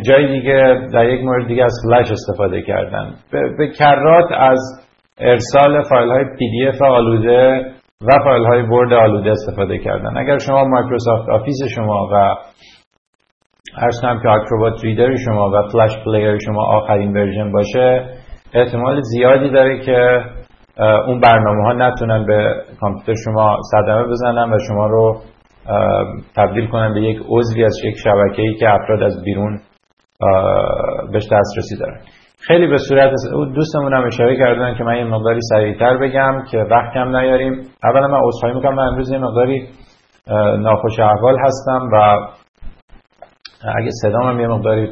جای 0.09 0.41
دیگه 0.41 0.89
در 0.93 1.09
یک 1.09 1.25
مورد 1.25 1.47
دیگه 1.47 1.65
از 1.65 1.75
فلش 1.85 2.13
استفاده 2.13 2.63
کردن. 2.63 3.15
به, 3.59 3.69
کرات 3.79 4.33
از 4.39 4.59
ارسال 5.21 5.83
فایل 5.83 6.09
های 6.09 6.25
PDF 6.25 6.83
آلوده 6.83 7.74
و 8.03 8.25
فایل 8.25 8.45
های 8.45 8.63
Word 8.62 8.93
آلوده 8.93 9.31
استفاده 9.31 9.79
کردن. 9.79 10.17
اگر 10.17 10.39
شما 10.39 10.65
Microsoft 10.64 11.28
Office 11.28 11.57
شما 11.75 12.09
عرض 12.12 12.35
کنم 14.03 14.21
که 14.23 14.31
Acrobat 14.31 14.85
Reader 14.85 15.16
شما 15.17 15.51
و 15.51 15.69
Flash 15.73 16.04
Player 16.04 16.38
شما 16.39 16.65
آخرین 16.65 17.13
version 17.12 17.52
باشه 17.53 18.09
احتمال 18.53 19.01
زیادی 19.01 19.51
داره 19.51 19.85
که 19.85 20.25
اون 21.07 21.21
برنامه 21.21 21.65
ها 21.65 21.73
نتونن 21.73 22.27
به 22.27 22.55
کامپیوتر 22.81 23.15
شما 23.25 23.57
صدمه 23.71 24.05
بزنن 24.09 24.53
و 24.53 24.59
شما 24.69 24.87
رو 24.87 25.21
تبدیل 26.37 26.67
کنن 26.67 26.95
به 26.95 27.01
یک 27.01 27.19
عضوی 27.29 27.65
از 27.65 27.77
یک 27.85 27.95
شبکه 27.97 28.43
ای 28.43 28.55
که 28.55 28.71
افراد 28.71 29.03
از 29.03 29.25
بیرون 29.25 29.61
بهش 31.13 31.29
دسترسی 31.33 31.77
دارن. 31.81 32.01
خیلی 32.47 32.67
به 32.67 32.77
صورت 32.89 33.11
دوستمون 33.55 33.95
هم 33.95 34.07
اشاره 34.07 34.37
کردن 34.39 34.75
که 34.75 34.85
من 34.85 34.97
یه 34.97 35.05
مقداری 35.05 35.41
سریعتر 35.51 35.97
بگم 35.97 36.43
که 36.51 36.59
وقت 36.59 36.95
کم 36.95 37.17
نیاریم. 37.17 37.53
اولا 37.85 38.09
من 38.09 38.21
عذرخواهی 38.23 38.55
می‌کنم 38.55 38.75
من 38.75 38.83
امروز 38.83 39.13
یه 39.13 39.19
مقداری 39.19 39.69
ناخوش 40.59 40.99
احوال 41.01 41.37
هستم 41.45 41.89
و 41.93 41.97
اگه 43.79 43.91
صدام 44.03 44.23
هم 44.23 44.41
یه 44.41 44.49
مقداری 44.49 44.91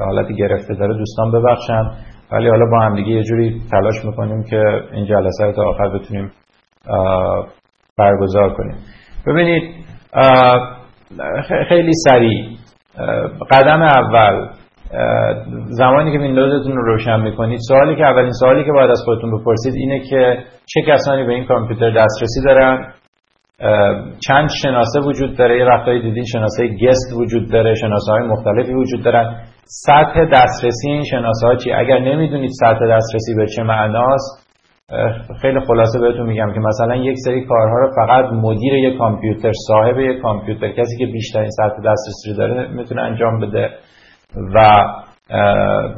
حالتی 0.00 0.34
گرفته 0.34 0.74
داره 0.74 0.94
دوستان 0.94 1.32
ببخشن. 1.32 1.90
ولی 2.32 2.48
حالا 2.48 2.64
با 2.70 2.80
هم 2.80 2.96
دیگه 2.96 3.10
یه 3.10 3.22
جوری 3.22 3.62
تلاش 3.70 4.04
می‌کنیم 4.04 4.44
که 4.50 4.62
این 4.92 5.06
جلسه 5.06 5.44
رو 5.44 5.52
تا 5.52 5.62
آخر 5.62 5.88
بتونیم 5.88 6.32
برگزار 7.98 8.54
کنیم. 8.54 8.76
ببینید 9.26 9.84
خیلی 11.68 11.92
سریع 12.08 12.48
قدم 13.50 13.82
اول 13.82 14.48
زمانی 15.68 16.12
که 16.12 16.18
ویندوزتون 16.18 16.76
رو 16.76 16.84
روشن 16.84 17.20
می‌کنید 17.20 17.58
سوالی 17.68 17.96
که 17.96 18.04
اولین 18.04 18.32
سوالی 18.32 18.64
که 18.64 18.72
باید 18.72 18.90
از 18.90 19.02
خودتون 19.04 19.40
بپرسید 19.40 19.74
اینه 19.74 20.00
که 20.00 20.38
چه 20.66 20.82
کسانی 20.82 21.24
به 21.24 21.32
این 21.32 21.44
کامپیوتر 21.44 21.90
دسترسی 21.90 22.42
دارن؟ 22.44 22.92
چند 24.28 24.48
شناسه 24.62 25.00
وجود 25.00 25.36
داره؟ 25.36 25.58
یه 25.58 25.64
وقتایی 25.64 26.02
دیدین 26.02 26.24
شناسه 26.32 26.68
گست 26.68 27.12
وجود 27.20 27.52
داره 27.52 27.74
شناسه 27.74 28.12
های 28.12 28.22
مختلفی 28.22 28.74
وجود 28.74 29.04
دارن. 29.04 29.36
سطح 29.64 30.24
دسترسی 30.32 30.88
این 30.88 31.04
شناسه 31.04 31.46
ها 31.46 31.54
چی 31.54 31.72
اگر 31.72 31.98
نمی‌دونید 31.98 32.50
سطح 32.60 32.86
دسترسی 32.90 33.34
به 33.36 33.46
چه 33.46 33.62
معناست 33.62 34.42
خیلی 35.42 35.60
خلاصه 35.60 36.00
بهتون 36.00 36.26
میگم 36.26 36.52
که 36.54 36.60
مثلا 36.60 36.96
یک 36.96 37.16
سری 37.24 37.44
کارها 37.44 37.76
رو 37.78 37.90
فقط 37.96 38.24
مدیر 38.32 38.74
یک 38.74 38.98
کامپیوتر 38.98 39.52
صاحب 39.68 39.98
یک 39.98 40.22
کامپیوتر 40.22 40.68
کسی 40.68 40.96
که 40.98 41.06
بیشترین 41.06 41.50
سطح 41.50 41.76
دسترسی 41.76 42.38
داره 42.38 42.68
می‌تونه 42.68 43.02
انجام 43.02 43.40
بده. 43.40 43.70
و 44.54 44.82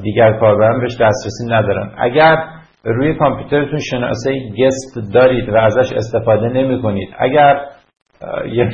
دیگر 0.02 0.32
کاربران 0.32 0.80
بهش 0.80 0.92
دسترسی 0.92 1.46
ندارن. 1.48 1.90
اگر 1.98 2.36
روی 2.84 3.14
کامپیوترتون 3.14 3.78
شناسه 3.90 4.32
گست 4.58 5.14
دارید 5.14 5.48
و 5.48 5.56
ازش 5.56 5.92
استفاده 5.92 6.48
نمی 6.48 6.82
کنید 6.82 7.08
اگر 7.18 7.60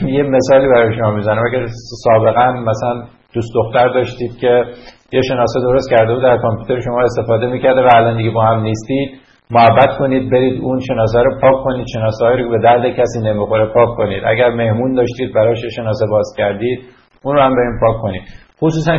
یه 0.07 0.23
مثالی 0.23 0.69
برای 0.69 0.97
شما 0.97 1.11
می‌زنم. 1.11 1.43
اگر 1.53 1.67
سابقا 2.05 2.53
مثلا 2.53 3.03
دوست 3.35 3.49
دختر 3.55 3.89
داشتید 3.89 4.39
که 4.41 4.65
یه 5.13 5.21
شناسه 5.29 5.61
درست 5.61 5.91
کرده 5.91 6.15
بود 6.15 6.23
در 6.23 6.37
کامپیوتر 6.37 6.81
شما 6.81 7.01
استفاده 7.03 7.47
می‌کرده 7.47 7.81
و 7.81 7.89
الان 7.95 8.17
دیگه 8.17 8.31
با 8.31 8.45
هم 8.45 8.63
نیستید 8.63 9.21
محبت 9.51 9.99
کنید 9.99 10.31
برید 10.31 10.63
اون 10.63 10.81
شناسه 10.81 11.23
رو 11.23 11.39
پاک 11.41 11.65
کنید. 11.65 11.87
شناسه 11.95 12.27
رو 12.27 12.51
به 12.51 12.59
درد 12.59 12.89
کسی 12.89 13.21
نمی‌خوره 13.25 13.67
پاک 13.67 13.97
کنید. 13.97 14.23
اگر 14.27 14.51
مهمون 14.51 14.95
داشتید 14.95 15.35
براش 15.35 15.59
شناسه 15.77 16.07
باز 16.11 16.35
کردید 16.37 16.81
اون 17.23 17.37
رو 17.37 17.43
هم 17.43 17.55
بریم 17.55 17.81
پاک 17.81 18.03
کنید. 18.03 18.23
خصوصا 18.61 18.93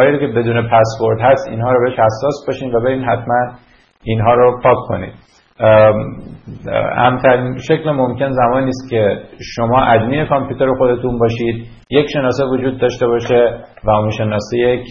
رو 0.00 0.18
که 0.18 0.26
بدون 0.26 0.68
پسورد 0.68 1.20
هست 1.20 1.48
اینها 1.48 1.72
رو 1.72 1.84
بهش 1.84 1.98
حساس 1.98 2.46
باشین 2.46 2.74
و 2.74 2.80
برین 2.80 3.04
حتما 3.04 3.58
اینها 4.02 4.34
رو 4.34 4.60
پاک 4.62 4.76
کنید 4.88 5.14
امترین 6.96 7.56
شکل 7.68 7.90
ممکن 7.90 8.30
زمانی 8.30 8.68
است 8.68 8.90
که 8.90 9.22
شما 9.56 9.82
ادمین 9.82 10.26
کامپیوتر 10.26 10.74
خودتون 10.78 11.18
باشید 11.18 11.66
یک 11.90 12.06
شناسه 12.12 12.44
وجود 12.44 12.80
داشته 12.80 13.06
باشه 13.06 13.64
و 13.84 13.90
اون 13.90 14.10
شناسه 14.10 14.58
یک 14.58 14.86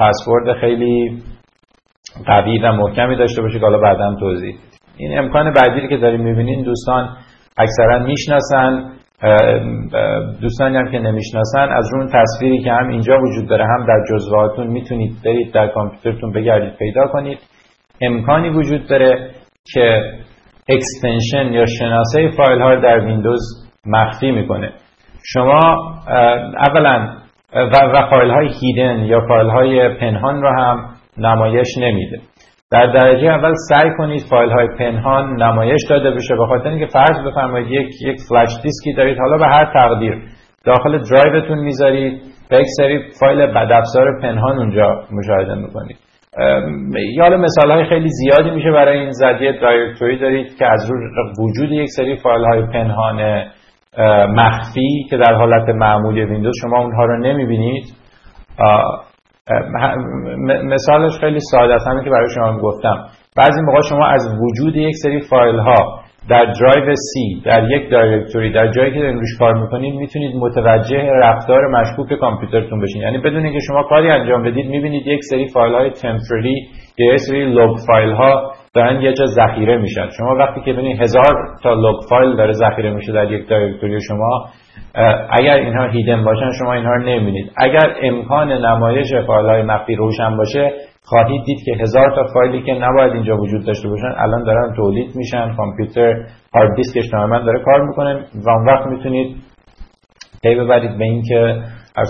پسورد 0.00 0.60
خیلی 0.60 1.22
قوی 2.26 2.58
و 2.58 2.72
محکمی 2.72 3.16
داشته 3.16 3.42
باشه 3.42 3.58
که 3.58 3.64
حالا 3.64 3.78
بعدا 3.78 4.14
توضیح. 4.20 4.56
این 4.96 5.18
امکان 5.18 5.52
بعدی 5.52 5.88
که 5.88 5.96
داریم 5.96 6.20
می‌بینین 6.20 6.64
دوستان 6.64 7.08
اکثرا 7.56 7.98
می‌شناسن 7.98 8.92
دوستانی 10.40 10.76
هم 10.76 10.90
که 10.90 10.98
نمی‌شناسن 10.98 11.68
از 11.72 11.90
اون 11.94 12.08
تصویری 12.12 12.58
که 12.64 12.72
هم 12.72 12.88
اینجا 12.88 13.18
وجود 13.18 13.48
داره 13.48 13.64
هم 13.64 13.86
در 13.86 14.04
جزوهاتون 14.10 14.66
می‌تونید 14.66 15.16
برید 15.24 15.52
در 15.52 15.68
کامپیوترتون 15.68 16.32
بگردید 16.32 16.76
پیدا 16.78 17.06
کنید. 17.06 17.38
امکانی 18.00 18.48
وجود 18.48 18.88
داره 18.88 19.30
که 19.74 20.02
extension 20.68 21.52
یا 21.52 21.64
شناسه 21.78 22.30
فایل 22.36 22.62
ها 22.62 22.74
در 22.74 23.00
ویندوز 23.00 23.40
مخفی 23.86 24.30
می‌کنه. 24.30 24.72
شما 25.24 25.60
اولا 26.68 27.08
و, 27.54 28.08
فایل 28.10 28.30
های 28.30 28.48
hidden 28.60 29.04
یا 29.04 29.20
فایل 29.28 29.48
های 29.48 29.88
پنهان 29.88 30.42
رو 30.42 30.48
هم 30.58 30.88
نمایش 31.18 31.78
نمیده. 31.78 32.20
در 32.72 32.86
درجه 32.86 33.26
اول 33.26 33.52
سعی 33.68 33.90
کنید 33.98 34.22
فایل 34.30 34.50
های 34.50 34.68
پنهان 34.78 35.42
نمایش 35.42 35.80
داده 35.90 36.10
بشه 36.10 36.36
به 36.36 36.46
خاطر 36.46 36.68
اینکه 36.68 36.86
فرض 36.86 37.26
بفرمایید 37.26 37.70
یک 37.70 38.02
یک 38.02 38.16
flash 38.28 38.48
disk 38.62 38.86
ی 38.86 38.92
دارید. 38.96 39.18
حالا 39.18 39.36
به 39.38 39.46
هر 39.46 39.72
تقدیر 39.74 40.22
داخل 40.64 40.98
درایوتون 40.98 41.58
می‌ذارید 41.58 42.22
و 42.50 42.54
یک 42.54 42.66
سری 42.76 43.00
فایل 43.20 43.46
بدافزار 43.46 44.20
پنهان 44.22 44.58
اونجا 44.58 45.02
مشاهده 45.12 45.54
می‌کنید. 45.54 45.96
یا 47.16 47.36
مثال 47.36 47.70
های 47.70 47.84
خیلی 47.88 48.08
زیادی 48.08 48.50
میشه 48.50 48.70
برای 48.70 48.98
این 48.98 49.10
زدیه 49.10 49.52
directory 49.62 50.18
دارید 50.18 50.56
که 50.58 50.66
از 50.66 50.90
وجود 51.40 51.72
یک 51.72 51.88
سری 51.96 52.16
فایل 52.16 52.44
های 52.44 52.62
پنهان 52.62 53.44
مخفی 54.28 55.06
که 55.10 55.16
در 55.16 55.34
حالت 55.34 55.68
معمولی 55.68 56.24
ویندوز 56.24 56.54
شما 56.62 56.78
اونها 56.78 57.04
رو 57.04 57.18
نمی‌بینید. 57.18 57.84
مثالش 60.64 61.12
خیلی 61.20 61.38
ساده 61.50 61.74
است 61.74 61.88
همین 61.88 62.04
که 62.04 62.10
برای 62.10 62.28
شما 62.34 62.58
گفتم. 62.58 63.04
بعضی 63.36 63.60
موقع 63.66 63.80
شما 63.88 64.06
از 64.06 64.36
وجود 64.40 64.76
یک 64.76 64.94
سری 65.02 65.20
فایل 65.20 65.58
ها 65.58 66.00
در 66.30 66.44
drive 66.44 66.94
C 66.94 67.42
در 67.44 67.70
یک 67.70 67.90
directory 67.90 68.52
در 68.52 68.70
جایی 68.70 68.92
که 68.92 68.98
دارین 68.98 69.18
روش 69.18 69.38
کار 69.38 69.54
می‌کنید 69.54 69.94
می‌تونید 69.94 70.36
متوجه 70.36 71.10
رفتار 71.22 71.60
مشکوک 71.66 72.12
کامپیوترتون 72.12 72.80
بشین. 72.80 73.02
یعنی 73.02 73.18
بدون 73.18 73.52
که 73.52 73.58
شما 73.66 73.82
کاری 73.82 74.10
انجام 74.10 74.42
بدید 74.42 74.66
می‌بینید 74.70 75.06
یک 75.06 75.20
سری 75.30 75.48
فایل 75.48 75.74
های 75.74 75.90
temporary 75.90 76.54
یا 76.98 77.14
یک 77.14 77.20
سری 77.28 77.52
log 77.52 77.76
file 77.86 78.12
ها 78.12 78.52
دارن 78.74 79.00
یه 79.00 79.12
جا 79.12 79.26
ذخیره 79.26 79.76
میشن. 79.76 80.08
شما 80.18 80.34
وقتی 80.38 80.60
که 80.60 80.72
ببینید 80.72 81.02
هزار 81.02 81.34
تا 81.62 81.74
log 81.74 81.96
file 82.10 82.36
داره 82.36 82.52
ذخیره 82.52 82.90
میشه 82.90 83.12
در 83.12 83.32
یک 83.32 83.48
directory 83.48 84.00
شما 84.08 84.44
اگر 85.30 85.54
اینها 85.54 85.86
hidden 85.86 86.24
باشن 86.24 86.50
شما 86.58 86.72
اینها 86.72 86.92
رو 86.92 87.02
نمی‌بینید. 87.02 87.52
اگر 87.56 87.94
امکان 88.02 88.52
نمایش 88.52 89.14
فایل 89.26 89.46
های 89.46 89.62
مخفی 89.62 89.94
روشن 89.94 90.36
باشه 90.36 90.72
خواهید 91.04 91.44
دید 91.44 91.58
که 91.66 91.72
هزار 91.82 92.14
تا 92.16 92.24
فایلی 92.34 92.62
که 92.62 92.74
نباید 92.74 93.12
اینجا 93.12 93.36
وجود 93.36 93.66
داشته 93.66 93.88
باشن 93.88 94.12
الان 94.16 94.44
دارن 94.44 94.74
تولید 94.76 95.16
میشن. 95.16 95.54
کامپیوتر 95.56 96.14
هارد 96.54 96.76
دیسکش 96.76 97.08
تماما 97.10 97.38
داره 97.38 97.64
کار 97.64 97.82
می‌کنه. 97.82 98.14
و 98.46 98.50
اون 98.50 98.66
وقت 98.66 98.86
می‌تونید 98.86 99.36
پی 100.42 100.54
ببرید 100.54 100.98
به 100.98 101.04
اینکه 101.04 101.56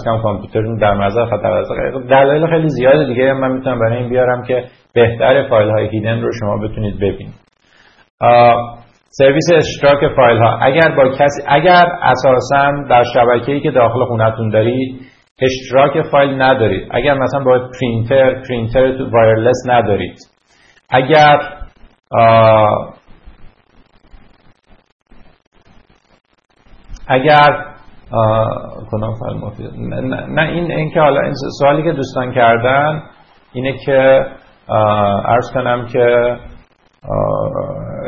عرض 0.04 0.12
کنم 0.12 0.22
کامپیوترتون 0.22 0.76
در 0.76 0.94
معرض 0.94 1.18
خطر 1.30 1.62
دلایل 2.10 2.46
خیلی 2.46 2.68
زیاد 2.68 3.06
دیگه 3.06 3.32
من 3.32 3.52
می‌تونم 3.52 3.78
برای 3.78 3.98
این 3.98 4.08
بیارم 4.08 4.42
که 4.42 4.64
بهتر 4.94 5.48
فایل 5.48 5.70
های 5.70 5.88
hidden 5.88 6.20
رو 6.20 6.30
شما 6.40 6.68
بتونید 6.68 6.96
ببینید. 6.96 7.34
سرویس 9.10 9.44
اشتراک 9.54 10.14
فایل 10.16 10.38
ها. 10.38 10.58
اگر 10.62 10.94
با 10.96 11.08
کسی 11.08 11.42
اگر 11.46 11.86
اساسا 12.02 12.72
در 12.90 13.04
شبکه‌ای 13.14 13.60
که 13.60 13.70
داخل 13.70 14.04
خونتون 14.04 14.48
دارید 14.48 15.00
اشتراک 15.42 16.02
فایل 16.10 16.42
ندارید 16.42 16.88
اگر 16.90 17.14
مثلا 17.14 17.44
با 17.44 17.70
پرینتر 17.80 18.42
پرینتر 18.48 19.02
wireless 19.12 19.56
ندارید 19.66 20.18
اگر 20.90 21.38
اگر 27.08 27.64
کدام 28.92 29.14
فایل 29.14 29.36
مفید؟ 29.36 29.70
نه, 29.76 30.26
نه 30.26 30.42
این 30.42 30.70
اینکه 30.72 31.00
حالا 31.00 31.20
این 31.20 31.34
سوالی 31.58 31.82
که 31.82 31.92
دوستان 31.92 32.32
کردن 32.32 33.02
اینه 33.52 33.78
که 33.86 34.26
عرض 35.24 35.52
کنم 35.54 35.86
که 35.86 36.36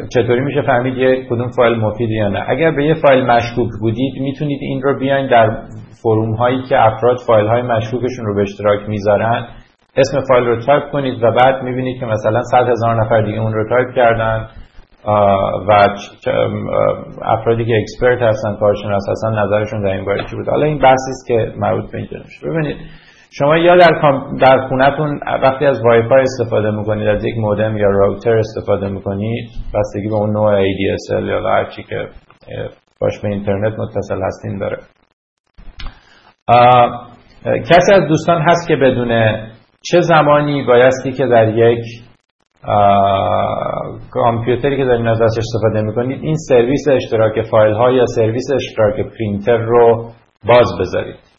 چطوری 0.08 0.40
میشه 0.40 0.62
فهمید 0.62 0.96
یه 0.96 1.26
کدوم 1.30 1.48
فایل 1.56 1.74
مفید 1.74 2.10
یا 2.10 2.28
نه؟ 2.28 2.44
اگر 2.48 2.70
به 2.70 2.84
یه 2.84 2.94
فایل 2.94 3.24
مشکوک 3.24 3.70
بودید 3.80 4.14
می‌تونید 4.20 4.58
این 4.62 4.82
رو 4.82 4.98
بیاین 4.98 5.26
در 5.26 5.62
forum 6.02 6.34
هایی 6.34 6.62
که 6.68 6.86
افراد 6.86 7.16
فایل 7.26 7.46
های 7.46 7.62
مشکوکشون 7.62 8.26
رو 8.26 8.34
به 8.34 8.42
اشتراک 8.42 8.88
می‌ذارن 8.88 9.46
اسم 9.96 10.20
فایل 10.28 10.44
رو 10.44 10.60
تایپ 10.60 10.90
کنید 10.92 11.24
و 11.24 11.30
بعد 11.30 11.62
می‌بینید 11.62 12.00
که 12.00 12.06
مثلا 12.06 12.42
100 12.42 12.68
هزار 12.68 13.04
نفر 13.04 13.22
دیگه 13.22 13.40
اون 13.40 13.52
رو 13.52 13.68
تایپ 13.68 13.94
کردن 13.96 14.46
و 15.68 15.86
افرادی 17.22 17.64
که 17.64 17.72
expert 17.80 18.22
هستن 18.22 18.56
کارشناس 18.60 19.02
هستن 19.10 19.38
نظرشون 19.38 19.82
در 19.82 19.88
این 19.88 20.04
باره 20.04 20.24
چی 20.30 20.36
بود؟ 20.36 20.48
حالا 20.48 20.66
این 20.66 20.78
بحثی 20.78 21.10
است 21.10 21.26
که 21.28 21.52
مربوط 21.58 21.92
به 21.92 21.98
اینجا 21.98 22.18
ببینید 22.44 22.76
شما 23.32 23.56
یا 23.56 23.76
در 23.76 23.92
در 24.40 24.68
خونتون 24.68 25.20
وقتی 25.42 25.66
از 25.66 25.82
وای 25.84 26.08
فای 26.08 26.22
استفاده 26.22 26.70
می‌کنید 26.70 27.08
از 27.08 27.24
یک 27.24 27.34
مودم 27.38 27.76
یا 27.76 27.88
router 27.90 28.38
استفاده 28.38 28.88
می‌کنید 28.88 29.48
بستگی 29.74 30.08
به 30.08 30.14
اون 30.14 30.30
نوع 30.30 30.62
ADSL 30.62 31.28
یا 31.28 31.48
هر 31.48 31.64
چی 31.64 31.82
که 31.82 32.08
باش 33.00 33.20
به 33.22 33.28
اینترنت 33.28 33.78
متصل 33.78 34.22
هستین 34.22 34.58
داره. 34.58 34.76
کسی 37.46 37.92
از 37.92 38.08
دوستان 38.08 38.42
هست 38.42 38.68
که 38.68 38.76
بدونه 38.76 39.50
چه 39.82 40.00
زمانی 40.00 40.62
بایستی 40.62 41.12
که 41.12 41.26
در 41.26 41.48
یک 41.58 41.84
کامپیوتری 44.10 44.76
که 44.76 44.84
دارین 44.84 45.08
ازش 45.08 45.38
استفاده 45.38 45.82
می‌کنید 45.82 46.22
این 46.22 46.36
سرویس 46.48 46.88
اشتراک 46.88 47.42
فایل 47.50 47.74
ها 47.74 47.90
یا 47.90 48.06
سرویس 48.06 48.50
اشتراک 48.54 48.94
پرینتر 48.94 49.56
رو 49.56 50.10
باز 50.46 50.66
بذارید. 50.80 51.29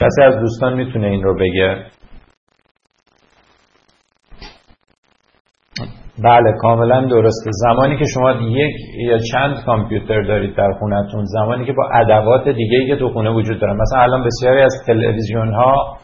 کسی 0.00 0.22
از 0.22 0.40
دوستان 0.40 0.74
می‌تونه 0.74 1.06
این 1.06 1.22
رو 1.22 1.34
بگه؟ 1.34 1.84
بله 6.24 6.52
کاملا 6.60 7.06
درسته 7.06 7.50
زمانی 7.52 7.98
که 7.98 8.04
شما 8.14 8.32
یک 8.32 8.74
یا 8.98 9.18
چند 9.32 9.64
کامپیوتر 9.66 10.22
دارید 10.22 10.56
در 10.56 10.72
خونتون 10.78 11.24
زمانی 11.24 11.66
که 11.66 11.72
با 11.72 11.88
ادوات 11.94 12.48
دیگه 12.48 12.86
که 12.86 12.96
تو 12.96 13.08
خونه 13.08 13.30
وجود 13.30 13.60
دارن 13.60 13.76
مثلا 13.76 14.02
الان 14.02 14.24
بسیاری 14.24 14.60
از 14.60 14.82
تلویزیون 14.86 15.54
ها 15.54 15.98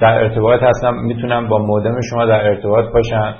در 0.00 0.14
ارتباط 0.14 0.62
هستن 0.62 0.94
می‌تونن 0.94 1.48
با 1.48 1.58
مودم 1.58 2.00
شما 2.10 2.26
در 2.26 2.40
ارتباط 2.40 2.84
باشن. 2.94 3.34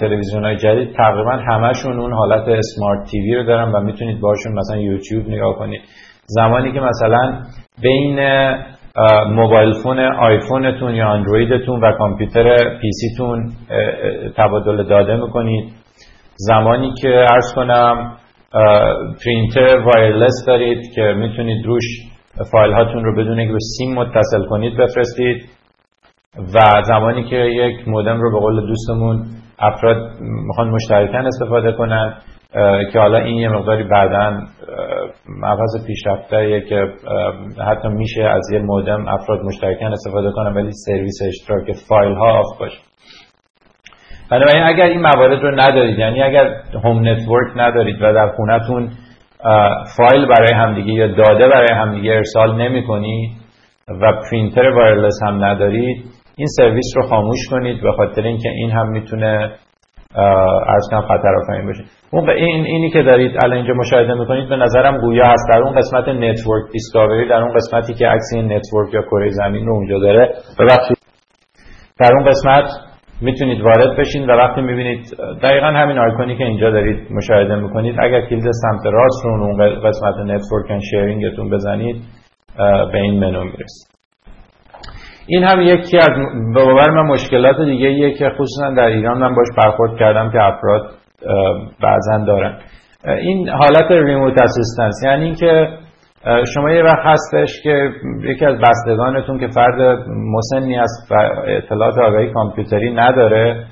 تلویزیون 0.00 0.44
های 0.44 0.56
جدید 0.56 0.96
تقریبا 0.96 1.30
همشون 1.30 2.00
اون 2.00 2.12
حالت 2.12 2.48
smart 2.48 3.08
TV 3.10 3.34
رو 3.34 3.44
دارن 3.44 3.72
و 3.72 3.80
می‌تونید 3.80 4.20
باشون 4.20 4.52
مثلا 4.52 4.76
یوتیوب 4.76 5.28
نگاه 5.28 5.54
کنید. 5.54 5.80
زمانی 6.36 6.72
که 6.72 6.80
مثلا 6.80 7.42
بین 7.82 8.18
mobile 9.34 9.72
phone 9.82 9.98
آیفونتون 9.98 10.94
یا 10.94 11.08
اندرویدتون 11.08 11.80
و 11.80 11.92
کامپیوتر 11.98 12.78
PC 12.80 13.09
تون 13.09 13.52
تبادل 14.36 14.88
داده 14.88 15.16
می‌کنید. 15.16 15.72
زمانی 16.36 16.94
که 17.02 17.26
عرض 17.30 17.54
کنم 17.54 18.16
پرینتر 19.24 19.76
wireless 19.76 20.44
دارید 20.46 20.78
که 20.94 21.02
می‌تونید 21.02 21.66
روش 21.66 21.84
فایل 22.52 22.72
هاتون 22.72 23.04
رو 23.04 23.16
بدون 23.16 23.46
که 23.46 23.52
به 23.52 23.58
سیم 23.78 23.94
متصل 23.94 24.44
کنید 24.48 24.76
بفرستید. 24.76 25.50
و 26.54 26.82
زمانی 26.82 27.24
که 27.24 27.36
یک 27.36 27.88
مودم 27.88 28.20
رو 28.20 28.32
به 28.32 28.38
قول 28.40 28.66
دوستمون 28.66 29.26
افراد 29.58 29.96
می‌خوان 30.20 30.70
مشترکن 30.70 31.26
استفاده 31.26 31.72
کنن 31.72 32.14
که 32.92 32.98
حالا 32.98 33.18
این 33.18 33.36
یه 33.36 33.48
مقداری 33.48 33.84
بعدا 33.84 34.40
مبحث 35.28 35.86
پیشرفته 35.86 36.60
که 36.68 36.84
حتی 37.62 37.88
میشه 37.88 38.22
از 38.22 38.50
یه 38.52 38.58
مودم 38.58 39.08
افراد 39.08 39.40
مشترکن 39.40 39.86
استفاده 39.86 40.30
کنن 40.30 40.54
ولی 40.54 40.70
سرویس 40.86 41.18
اشتراک 41.26 41.72
فایل 41.88 42.14
ها 42.14 42.38
off 42.38 42.58
باشه. 42.60 42.78
بنابراین 44.30 44.62
اگر 44.62 44.84
این 44.84 45.00
موارد 45.00 45.42
رو 45.42 45.60
ندارید 45.60 45.98
یعنی 45.98 46.22
اگر 46.22 46.54
home 46.84 47.08
network 47.08 47.52
ندارید 47.56 47.96
و 48.02 48.12
در 48.12 48.28
خونتون 48.36 48.90
فایل 49.96 50.26
برای 50.26 50.54
همدیگه 50.54 50.92
یا 50.92 51.06
داده 51.06 51.48
برای 51.48 51.68
همدیگه 51.74 52.12
ارسال 52.12 52.62
نمی 52.62 52.86
کنید 52.86 53.30
و 53.88 54.12
پرینتر 54.30 54.68
wireless 54.68 55.20
هم 55.26 55.44
ندارید 55.44 56.04
این 56.36 56.46
سرویس 56.56 56.92
رو 56.96 57.08
خاموش 57.08 57.48
کنید 57.50 57.82
به 57.82 57.92
خاطر 57.92 58.22
اینکه 58.22 58.48
این 58.48 58.70
هم 58.70 58.88
می‌تونه 58.88 59.50
عرض 60.16 60.88
کنم 60.90 61.00
خطر 61.00 61.34
آفرین 61.42 61.70
بشه 61.70 61.84
اون 62.10 62.30
این 62.30 62.66
اینی 62.66 62.90
که 62.90 63.02
دارید 63.02 63.32
الان 63.44 63.56
اینجا 63.56 63.74
مشاهده 63.74 64.14
می‌کنید 64.14 64.48
به 64.48 64.56
نظرم 64.56 64.98
گویا 65.00 65.24
هست. 65.24 65.48
در 65.52 65.58
اون 65.58 65.74
قسمت 65.74 66.08
network 66.08 66.72
discovery 66.72 67.28
در 67.28 67.42
اون 67.42 67.54
قسمتی 67.54 67.94
که 67.94 68.06
عکس 68.06 68.34
network 68.34 68.94
یا 68.94 69.02
کره 69.02 69.28
زمین 69.28 69.66
رو 69.66 69.74
اونجا 69.74 69.98
داره 69.98 70.34
ببخشید 70.58 70.98
در 72.00 72.10
اون 72.12 72.24
قسمت 72.30 72.64
می‌تونید 73.22 73.60
وارد 73.60 73.98
بشین 73.98 74.30
و 74.30 74.32
وقتی 74.32 74.60
می‌بینید 74.60 75.06
دقیقا 75.42 75.66
همین 75.66 75.98
آیکونی 75.98 76.36
که 76.36 76.44
اینجا 76.44 76.70
دارید 76.70 77.12
مشاهده 77.12 77.54
می‌کنید 77.54 77.96
اگر 78.00 78.20
کلید 78.20 78.42
سمت 78.42 78.86
راست 78.86 79.24
رو 79.24 79.30
اون 79.30 79.80
قسمت 79.80 80.14
network 80.16 80.70
and 80.70 80.80
sharing 80.90 81.32
تون 81.32 81.50
بزنید 81.50 81.96
به 82.92 82.98
این 82.98 83.20
منو 83.20 83.44
می‌رسید 83.44 83.89
این 85.32 85.44
هم 85.44 85.60
یکی 85.60 85.98
از 85.98 86.08
به 86.54 86.64
باور 86.64 86.90
من 86.90 87.06
مشکلات 87.06 87.56
دیگه 87.60 87.88
ایه 87.88 88.12
که 88.18 88.30
خصوصا 88.30 88.70
در 88.70 88.86
ایران 88.86 89.18
من 89.18 89.34
باش 89.34 89.46
برخورد 89.56 89.98
کردم 89.98 90.30
که 90.30 90.38
افراد 90.42 90.90
بعضا 91.82 92.24
دارن. 92.26 92.58
این 93.04 93.48
حالت 93.48 93.90
remote 93.90 94.34
assistance 94.42 94.94
یعنی 95.04 95.24
اینکه 95.24 95.68
شما 96.54 96.70
یه 96.70 96.82
وقت 96.82 97.04
هستش 97.04 97.62
که 97.62 97.90
یکی 98.22 98.44
از 98.44 98.56
بستگانتون 98.58 99.38
که 99.38 99.48
فرد 99.54 100.08
مسنی 100.08 100.78
و 100.78 101.14
اطلاعات 101.46 101.98
آگاهی 101.98 102.32
کامپیوتری 102.32 102.94
نداره 102.94 103.64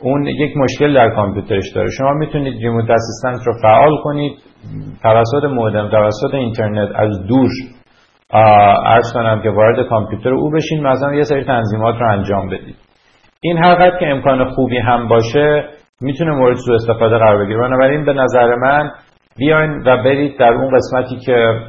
اون 0.00 0.26
یک 0.26 0.56
مشکل 0.56 0.94
در 0.94 1.10
کامپیوترش 1.10 1.72
داره. 1.74 1.88
شما 1.98 2.12
می‌تونید 2.12 2.62
ریموت 2.62 2.90
اسیستنس 2.90 3.40
رو 3.46 3.52
فعال 3.62 3.96
کنید 4.04 4.32
توسط 5.02 5.44
مودم 5.44 5.90
توسط 5.90 6.34
اینترنت 6.34 6.88
از 6.94 7.26
دور 7.26 7.48
ارز 8.32 9.12
کنم 9.14 9.40
که 9.42 9.50
وارد 9.50 9.88
کامپیوتر 9.88 10.34
او 10.34 10.50
بشین 10.50 10.86
مثلا 10.86 11.14
یه 11.14 11.22
سری 11.22 11.44
تنظیمات 11.44 11.94
رو 12.00 12.12
انجام 12.12 12.48
بدید 12.48 12.76
این 13.40 13.58
حقیقت 13.58 13.98
که 14.00 14.06
امکان 14.06 14.44
خوبی 14.44 14.78
هم 14.78 15.08
باشه 15.08 15.64
می‌تونه 16.00 16.30
مورد 16.30 16.56
سوء 16.56 16.74
استفاده 16.74 17.18
قرار 17.18 17.44
بگیره. 17.44 17.58
بنابراین 17.58 18.04
به 18.04 18.12
نظر 18.12 18.54
من 18.54 18.90
بیاین 19.36 19.70
و 19.70 20.02
برید 20.04 20.38
در 20.38 20.52
اون 20.52 20.76
قسمتی 20.76 21.16
که 21.16 21.60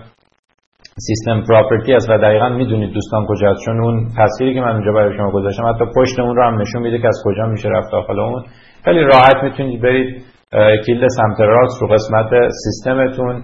system 1.08 1.44
properties 1.50 1.94
است 1.94 2.10
و 2.10 2.18
دقیقا 2.18 2.50
می‌دونید 2.50 2.94
دوستان 2.94 3.26
کجا 3.26 3.52
هست 3.52 3.66
چون 3.66 3.84
اون 3.84 4.08
تصویری 4.18 4.54
که 4.54 4.62
من 4.62 4.72
اونجا 4.72 4.92
برای 4.92 5.18
شما 5.18 5.32
گذاشتم 5.32 5.66
حتی 5.66 5.86
پشت 5.96 6.20
اون 6.20 6.36
رو 6.36 6.44
هم 6.44 6.62
نشون 6.62 6.82
میده 6.82 6.98
که 6.98 7.08
از 7.08 7.22
کجا 7.26 7.46
میشه 7.46 7.70
رفت 7.70 7.92
داخل 7.92 8.20
اون. 8.20 8.44
خیلی 8.86 9.04
راحت 9.04 9.44
می‌تونید 9.44 9.82
برید 9.82 10.24
کلید 10.88 11.08
سمت 11.08 11.40
راست 11.40 11.82
رو 11.82 11.88
قسمت 11.88 12.30
سیستمتون 12.50 13.44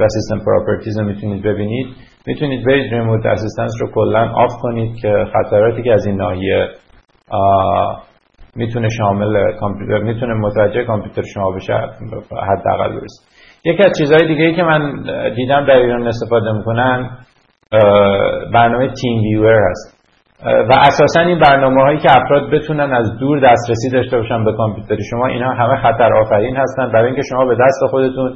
و 0.00 0.08
system 0.08 0.44
properties 0.46 0.98
رو 0.98 1.06
می‌تونید 1.06 1.42
ببینید. 1.42 1.86
می‌تونید 2.26 2.66
برید 2.66 2.94
remote 2.94 3.26
assistance 3.26 3.72
رو 3.80 3.90
کلا 3.94 4.28
off 4.28 4.52
کنید 4.62 4.96
که 4.96 5.24
خطراتی 5.32 5.82
که 5.82 5.92
از 5.92 6.06
این 6.06 6.16
ناحیه 6.16 6.68
می‌تونه 8.56 8.88
شامل 8.88 9.52
کامپیوتر 9.60 9.98
می‌تونه 9.98 10.34
متوجه 10.34 10.84
کامپیوتر 10.84 11.22
شما 11.34 11.50
بشه 11.50 11.72
حداقل 12.50 12.92
برسه 12.92 13.24
یکی 13.64 13.82
از 13.82 13.92
چیزهای 13.98 14.28
دیگه 14.28 14.44
ای 14.44 14.54
که 14.54 14.62
من 14.62 15.02
دیدم 15.36 15.66
در 15.66 15.76
ایران 15.76 16.06
استفاده 16.06 16.52
می‌کنن 16.52 17.10
برنامه 18.54 18.88
تیم 18.88 19.20
ویور 19.22 19.58
هست. 19.70 19.94
و 20.44 20.72
اساسا 20.80 21.20
این 21.20 21.38
برنامه 21.38 21.82
هایی 21.82 21.98
که 21.98 22.08
افراد 22.10 22.50
بتونن 22.50 22.92
از 22.92 23.18
دور 23.20 23.40
دسترسی 23.40 23.90
داشته 23.92 24.16
باشن 24.16 24.44
به 24.44 24.52
کامپیوتر 24.52 24.96
شما 25.10 25.26
اینها 25.26 25.52
همه 25.52 25.76
خطر 25.76 26.14
آفرین 26.14 26.56
هستن. 26.56 26.92
برای 26.92 27.06
اینکه 27.06 27.22
شما 27.30 27.46
به 27.46 27.54
دست 27.54 27.90
خودتون 27.90 28.34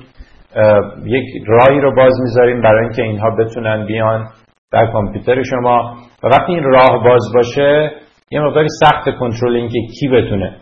یک 1.04 1.24
رای 1.46 1.80
رو 1.80 1.94
باز 1.96 2.12
می‌ذاریم 2.20 2.62
برای 2.62 2.84
اینکه 2.84 3.02
اینها 3.02 3.30
بتونن 3.30 3.86
بیان 3.86 4.26
در 4.72 4.86
کامپیوتر 4.92 5.42
شما. 5.42 5.94
و 6.22 6.26
وقتی 6.26 6.52
این 6.52 6.64
راه 6.64 7.04
باز 7.04 7.32
باشه 7.34 7.90
یه 8.30 8.40
مقداری 8.40 8.68
سخت 8.80 9.18
کنترل 9.20 9.56
اینکه 9.56 9.78
کی 10.00 10.08
بتونه. 10.08 10.56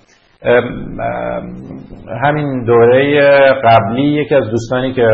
همین 2.22 2.64
دوره 2.64 3.20
قبلی 3.64 4.02
یکی 4.02 4.34
از 4.34 4.50
دوستانی 4.50 4.92
که 4.92 5.08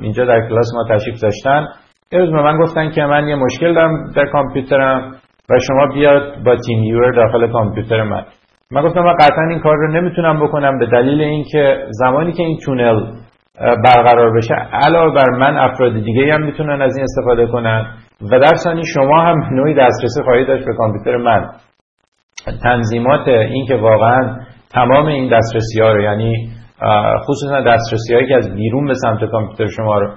اینجا 0.00 0.24
در 0.24 0.48
کلاس 0.48 0.66
ما 0.74 0.96
تشریف 0.96 1.20
داشتن 1.22 1.66
یه 2.12 2.18
روز 2.18 2.30
به 2.30 2.42
من 2.42 2.58
گفتن 2.58 2.90
که 2.90 3.02
من 3.02 3.28
یه 3.28 3.34
مشکل 3.34 3.74
دارم 3.74 4.12
در 4.16 4.26
کامپیوترم 4.26 5.12
و 5.50 5.54
شما 5.66 5.86
بیاد 5.94 6.44
با 6.44 6.56
تیم 6.66 6.84
یور 6.84 7.12
داخل 7.12 7.52
کامپیوتر 7.52 8.02
من. 8.02 8.24
من 8.70 8.82
گفتم 8.82 9.00
من 9.00 9.14
قطعا 9.14 9.48
این 9.50 9.60
کار 9.60 9.76
رو 9.76 9.92
نمی‌تونم 9.92 10.46
بکنم 10.46 10.78
به 10.78 10.86
دلیل 10.86 11.20
اینکه 11.20 11.86
زمانی 11.90 12.32
که 12.32 12.42
این 12.42 12.58
تونل 12.64 13.00
برقرار 13.60 14.36
بشه. 14.36 14.54
علاوه 14.54 15.14
بر 15.14 15.30
من 15.38 15.58
افراد 15.58 15.92
دیگه 16.04 16.34
هم 16.34 16.42
می‌تونن 16.42 16.82
از 16.82 16.96
این 16.96 17.04
استفاده 17.04 17.46
کنن. 17.46 17.86
و 18.32 18.38
در 18.38 18.54
ثانی 18.64 18.82
شما 18.94 19.22
هم 19.22 19.54
نوعی 19.54 19.74
دسترسی 19.74 20.22
خواهید 20.24 20.46
داشت 20.46 20.66
به 20.66 20.74
کامپیوتر 20.74 21.16
من. 21.16 21.50
تنظیمات 22.62 23.28
این 23.28 23.66
که 23.66 23.74
واقعا 23.74 24.36
تمام 24.70 25.06
این 25.06 25.38
دسترسی 25.38 25.80
ها 25.80 25.92
رو 25.92 26.02
یعنی 26.02 26.50
خصوصا 27.28 27.60
دسترسی 27.60 28.14
هایی 28.14 28.28
که 28.28 28.36
از 28.36 28.54
بیرون 28.54 28.86
به 28.86 28.94
سمت 28.94 29.24
کامپیوتر 29.30 29.66
شما 29.66 29.98
رو 29.98 30.10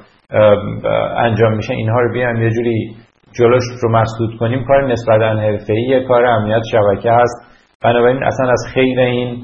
انجام 1.18 1.56
میشه 1.56 1.74
اینها 1.74 2.00
رو 2.00 2.14
بیان 2.14 2.38
یه 2.38 2.50
جوری 2.50 2.96
جلوش 3.40 3.64
رو 3.82 3.92
مسدود 3.92 4.38
کنیم. 4.40 4.66
کار 4.68 4.92
نسبتا 4.92 5.40
حرفه‌ای 5.40 6.06
کار 6.08 6.26
امنیت 6.26 6.62
شبکه 6.72 7.12
هست 7.12 7.62
بنابراین 7.84 8.24
اصلا 8.24 8.52
از 8.52 8.66
خیر 8.74 9.00
این 9.00 9.44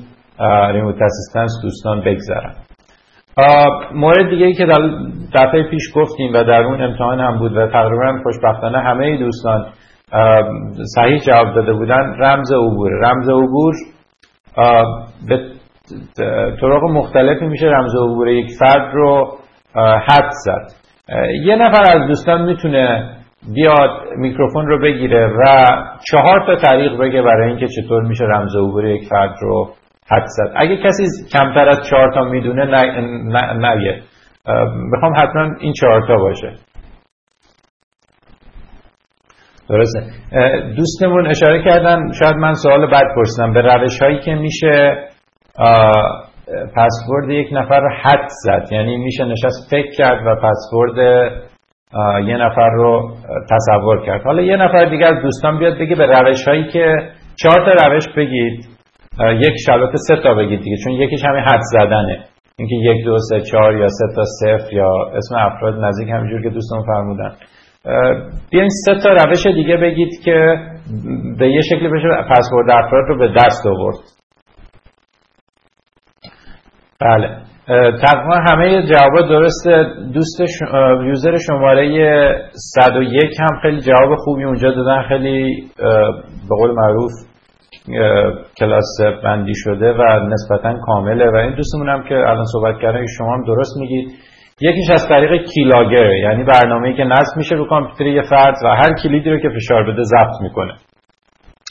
ریموت 0.71 0.95
اسیستنس 1.01 1.51
دوستان 1.63 2.01
بگذرن. 2.01 2.53
مورد 3.93 4.29
دیگه 4.29 4.53
که 4.53 4.65
در 4.65 4.89
دفعه 5.35 5.63
پیش 5.63 5.83
گفتیم 5.95 6.33
و 6.33 6.43
در 6.43 6.63
اون 6.63 6.81
امتحان 6.81 7.19
هم 7.19 7.39
بود 7.39 7.57
و 7.57 7.67
تقریبا 7.67 8.19
خوشبختانه 8.23 8.79
همه 8.79 9.17
دوستان 9.17 9.65
صحیح 10.95 11.19
جواب 11.19 11.55
داده 11.55 11.73
بودن 11.73 12.15
رمز 12.19 12.51
عبور. 12.51 12.91
رمز 12.91 13.29
عبور 13.29 13.73
به 15.29 15.39
طرق 16.61 16.83
مختلفی 16.83 17.45
میشه 17.45 17.65
رمز 17.65 17.95
عبور 17.95 18.27
یک 18.27 18.51
فرد 18.59 18.93
رو 18.93 19.37
حد 19.79 20.29
زد. 20.45 20.67
یه 21.45 21.55
نفر 21.55 21.99
از 21.99 22.07
دوستان 22.07 22.45
می‌تونه 22.45 23.09
بیاد 23.55 23.89
میکروفون 24.17 24.67
رو 24.67 24.81
بگیره 24.81 25.27
و 25.27 25.65
چهار 26.11 26.45
تا 26.47 26.55
طریق 26.55 26.97
بگه 26.97 27.21
برای 27.21 27.49
اینکه 27.49 27.67
چطور 27.67 28.03
میشه 28.03 28.25
رمز 28.25 28.55
عبور 28.55 28.85
یک 28.85 29.07
فرد 29.09 29.35
رو 29.41 29.69
حد 30.11 30.25
زد 30.25 30.53
اگه 30.55 30.77
کسی 30.77 31.03
کمتر 31.33 31.69
از 31.69 31.87
چهار 31.89 32.13
تا 32.13 32.23
می‌دونه 32.23 32.65
نگه. 33.55 34.01
بخوام 34.93 35.13
حتما 35.15 35.55
این 35.59 35.73
چهار 35.73 36.07
تا 36.07 36.15
باشه. 36.17 36.53
درسته. 39.69 39.99
دوستمون 40.75 41.27
اشاره 41.27 41.63
کردن 41.63 42.11
شاید 42.23 42.35
من 42.35 42.53
سوال 42.53 42.91
بعد 42.91 43.15
پرسیدم. 43.15 43.53
به 43.53 43.61
روش 43.61 44.01
هایی 44.01 44.19
که 44.19 44.35
میشه 44.35 45.07
پسورد 46.75 47.29
یک 47.29 47.47
نفر 47.51 47.79
رو 47.79 47.89
حد 48.03 48.27
زد. 48.27 48.67
یعنی 48.71 48.97
میشه 48.97 49.25
نشست 49.25 49.71
فکر 49.71 49.91
کرد 49.97 50.27
و 50.27 50.35
پسورد 50.35 50.97
یه 52.27 52.37
نفر 52.37 52.69
رو 52.69 53.15
تصور 53.49 54.05
کرد. 54.05 54.23
حالا 54.23 54.41
یه 54.41 54.57
نفر 54.57 54.85
دیگه 54.85 55.05
از 55.05 55.21
دوستان 55.21 55.59
بیاد 55.59 55.79
بگه 55.79 55.95
به 55.95 56.05
روش 56.05 56.47
هایی 56.47 56.67
که 56.67 56.95
چهار 57.35 57.65
تا 57.65 57.87
روش 57.87 58.07
بگید. 58.17 58.74
یک 59.19 59.53
شبکه 59.65 59.97
سه 60.07 60.15
تا 60.23 60.33
بگید 60.33 60.61
دیگه 60.61 60.77
چون 60.83 60.93
یکیش 60.93 61.25
همین 61.25 61.41
حد 61.41 61.61
زدنه. 61.61 62.25
اینکه 62.57 62.75
یک 62.75 63.05
دو 63.05 63.17
سه 63.29 63.41
چهار 63.41 63.77
یا 63.77 63.87
سه 63.87 64.15
تا 64.15 64.23
صفر 64.23 64.73
یا 64.73 64.89
اسم 65.15 65.35
افراد 65.35 65.85
نزدیک 65.85 66.09
همینجور 66.09 66.41
که 66.41 66.49
دوستان 66.49 66.81
فرمودن. 66.81 67.31
بیاین 68.51 68.69
سه 68.85 68.95
تا 69.03 69.09
روش 69.09 69.47
دیگه 69.47 69.77
بگید 69.77 70.21
که 70.25 70.55
به 71.39 71.49
یه 71.49 71.61
شکلی 71.61 71.87
بشه 71.87 72.07
پسورد 72.29 72.69
افراد 72.69 73.05
رو 73.07 73.17
به 73.17 73.27
دست 73.27 73.67
آورد. 73.67 73.97
بله. 77.01 77.29
تقریبا 78.01 78.35
همه 78.49 78.83
جواب 78.83 79.29
درسته 79.29 79.85
دوست 80.13 80.41
یوزر 81.05 81.37
شماره 81.47 82.51
101 82.53 83.23
هم 83.39 83.59
خیلی 83.61 83.81
جواب 83.81 84.15
خوبی 84.17 84.43
اونجا 84.43 84.71
دادن 84.71 85.01
خیلی 85.09 85.67
به 86.49 86.55
قول 86.59 86.71
معروف 86.71 87.11
کلاس 88.59 88.97
بندی 89.23 89.53
شده 89.55 89.93
و 89.93 90.03
نسبتا 90.27 90.79
کامله 90.85 91.31
و 91.31 91.35
این 91.35 91.55
دوستمون 91.55 91.89
هم 91.89 92.03
که 92.03 92.15
الان 92.15 92.45
صحبت 92.53 92.81
کردن 92.81 93.05
شما 93.17 93.33
هم 93.33 93.43
درست 93.45 93.77
میگید. 93.79 94.11
یکیش 94.61 94.89
از 94.93 95.07
طریق 95.09 95.45
کیلاگر 95.53 96.13
یعنی 96.13 96.43
برنامه‌ای 96.43 96.93
که 96.93 97.03
نصب 97.03 97.37
میشه 97.37 97.55
رو 97.55 97.69
کامپیوتر 97.69 98.05
یه 98.05 98.21
فرد 98.21 98.55
و 98.63 98.67
هر 98.67 98.93
کلیدی 99.03 99.29
رو 99.29 99.39
که 99.39 99.49
فشار 99.49 99.91
بده 99.91 100.03
ضبط 100.03 100.41
می‌کنه. 100.41 100.73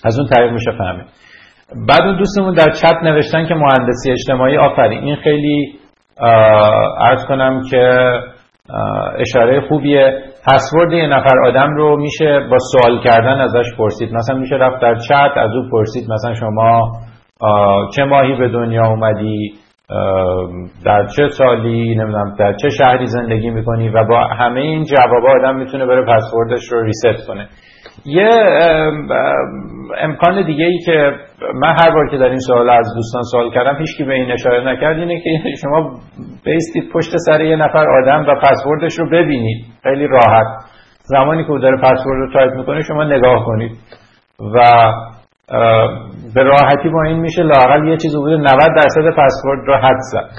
از 0.05 0.19
اون 0.19 0.29
طریق 0.29 0.53
میشه 0.53 0.71
فهمید. 0.79 1.07
بعد 1.89 2.03
اون 2.03 2.19
دوستمون 2.19 2.55
در 2.55 2.71
چت 2.71 3.03
نوشتن 3.03 3.47
که 3.47 3.55
مهندسی 3.55 4.11
اجتماعی 4.11 4.59
آفرین 4.59 4.99
این 4.99 5.17
خیلی 5.17 5.73
ارز 7.01 7.25
کنم 7.29 7.63
که 7.71 8.11
اشاره 9.19 9.61
خوبیه. 9.69 10.23
پسورد 10.47 10.93
یه 10.93 11.07
نفر 11.07 11.39
آدم 11.47 11.75
رو 11.75 11.97
میشه 11.97 12.41
با 12.51 12.57
سوال 12.59 13.03
کردن 13.05 13.41
ازش 13.41 13.67
پرسید. 13.79 14.15
مثلا 14.15 14.37
میشه 14.39 14.55
رفت 14.55 14.83
در 14.83 14.95
چت 14.95 15.37
از 15.37 15.51
او 15.51 15.63
پرسید 15.73 16.11
مثلا 16.13 16.35
شما 16.35 16.93
چه 17.97 18.05
ماهی 18.05 18.37
به 18.37 18.49
دنیا 18.49 18.87
اومدی؟ 18.87 19.55
در 20.85 21.07
چه 21.17 21.29
سالی؟ 21.29 21.95
نمی‌دونم 21.95 22.35
در 22.39 22.53
چه 22.53 22.69
شهری 22.69 23.07
زندگی 23.07 23.51
می‌کنی؟ 23.51 23.89
و 23.89 24.05
با 24.05 24.21
همه 24.25 24.61
این 24.61 24.85
جواب 24.85 25.25
آدم 25.39 25.57
می‌تونه 25.57 25.87
بره 25.87 26.05
پسوردش 26.17 26.73
رو 26.73 26.83
reset 26.83 27.27
کنه. 27.27 27.49
یه 28.05 28.31
امکان 29.99 30.47
دیگه 30.47 30.65
ای 30.65 30.79
که 30.87 31.13
من 31.55 31.75
هر 31.81 31.91
بار 31.91 32.11
که 32.11 32.17
در 32.19 32.29
این 32.29 32.39
سوال 32.39 32.71
از 32.71 32.95
دوستان 32.97 33.23
سوال 33.23 33.51
کردم 33.55 33.79
هیچکی 33.79 34.05
به 34.05 34.15
این 34.15 34.33
اشاره 34.33 34.73
نکرد 34.73 34.99
اینه 34.99 35.21
که 35.21 35.31
شما 35.63 35.91
بیستید 36.45 36.93
پشت 36.93 37.17
سر 37.27 37.41
یه 37.41 37.57
نفر 37.57 37.87
آدم 38.03 38.27
و 38.29 38.35
پسوردش 38.43 38.99
رو 38.99 39.11
ببینید. 39.11 39.65
خیلی 39.83 40.07
راحت. 40.07 40.47
زمانی 41.03 41.45
که 41.45 41.51
او 41.51 41.59
داره 41.59 41.77
پسورد 41.77 42.19
رو 42.19 42.33
تایپ 42.33 42.53
می‌کنه 42.53 42.83
شما 42.83 43.05
نگاه 43.05 43.45
کنید. 43.45 43.73
و 44.55 44.63
به 46.35 46.43
راحتی 46.43 46.89
با 46.89 47.03
این 47.03 47.21
میشه 47.21 47.43
لاقل 47.43 47.89
یه 47.89 47.97
چیز 47.97 48.17
بوده 48.17 48.37
90 48.37 48.49
درصد 48.59 49.11
پسورد 49.17 49.67
رو 49.67 49.77
حدس 49.77 49.99
زد. 50.13 50.31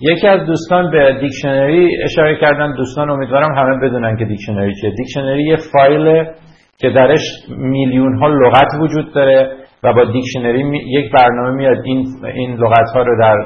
یکی 0.00 0.28
از 0.28 0.46
دوستان 0.46 0.90
به 0.90 1.18
dictionary 1.20 1.88
اشاره 2.04 2.40
کردن. 2.40 2.74
دوستان 2.76 3.10
امیدوارم 3.10 3.54
همه 3.56 3.76
بدونن 3.76 4.16
که 4.16 4.24
dictionary 4.24 4.74
چیه. 4.80 4.90
dictionary 4.90 5.44
یه 5.44 5.56
فایل 5.72 6.24
که 6.78 6.90
درش 6.90 7.20
میلیون 7.48 8.18
ها 8.18 8.28
لغت 8.28 8.74
وجود 8.80 9.14
داره 9.14 9.56
و 9.82 9.92
با 9.92 10.04
dictionary 10.04 10.80
یک 10.86 11.12
برنامه 11.12 11.50
میاد 11.56 11.78
این 11.84 12.06
این 12.34 12.56
لغت 12.56 12.90
ها 12.94 13.02
رو 13.02 13.20
در 13.20 13.36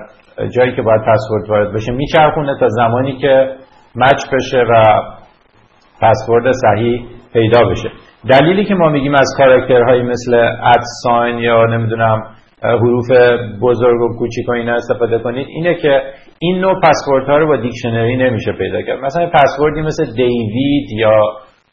جایی 0.49 0.77
که 0.77 0.83
باید 0.83 1.01
پسورد 1.01 1.51
وارد 1.51 1.75
بشه 1.75 1.93
میچرخونه 1.93 2.59
تا 2.61 2.67
زمانی 2.69 3.17
که 3.17 3.51
match 3.97 4.23
بشه 4.33 4.59
و 4.71 4.85
پسورد 6.03 6.53
صحیح 6.53 7.05
پیدا 7.33 7.65
بشه. 7.65 7.91
دلیلی 8.31 8.65
که 8.65 8.75
ما 8.75 8.89
میگیم 8.89 9.15
از 9.15 9.35
کاراکترهایی 9.39 10.03
مثل 10.03 10.35
اد 10.63 10.83
ساین 11.03 11.39
یا 11.39 11.65
نمی‌دونم 11.65 12.23
حروف 12.63 13.11
بزرگ 13.63 14.01
و 14.01 14.19
کوچیک 14.19 14.49
و 14.49 14.53
اینا 14.53 14.75
استفاده 14.75 15.19
کنید 15.19 15.47
اینه 15.49 15.75
که 15.75 16.03
این 16.39 16.61
نوع 16.61 16.75
پسورد 16.81 17.29
ها 17.29 17.37
رو 17.37 17.47
با 17.47 17.57
دیکشنری 17.57 18.17
نمیشه 18.17 18.53
پیدا 18.53 18.83
کرد. 18.83 19.05
مثلا 19.05 19.31
پسوردی 19.35 19.83
مثل 19.83 20.05
دیوید 20.05 20.91
یا 20.97 21.21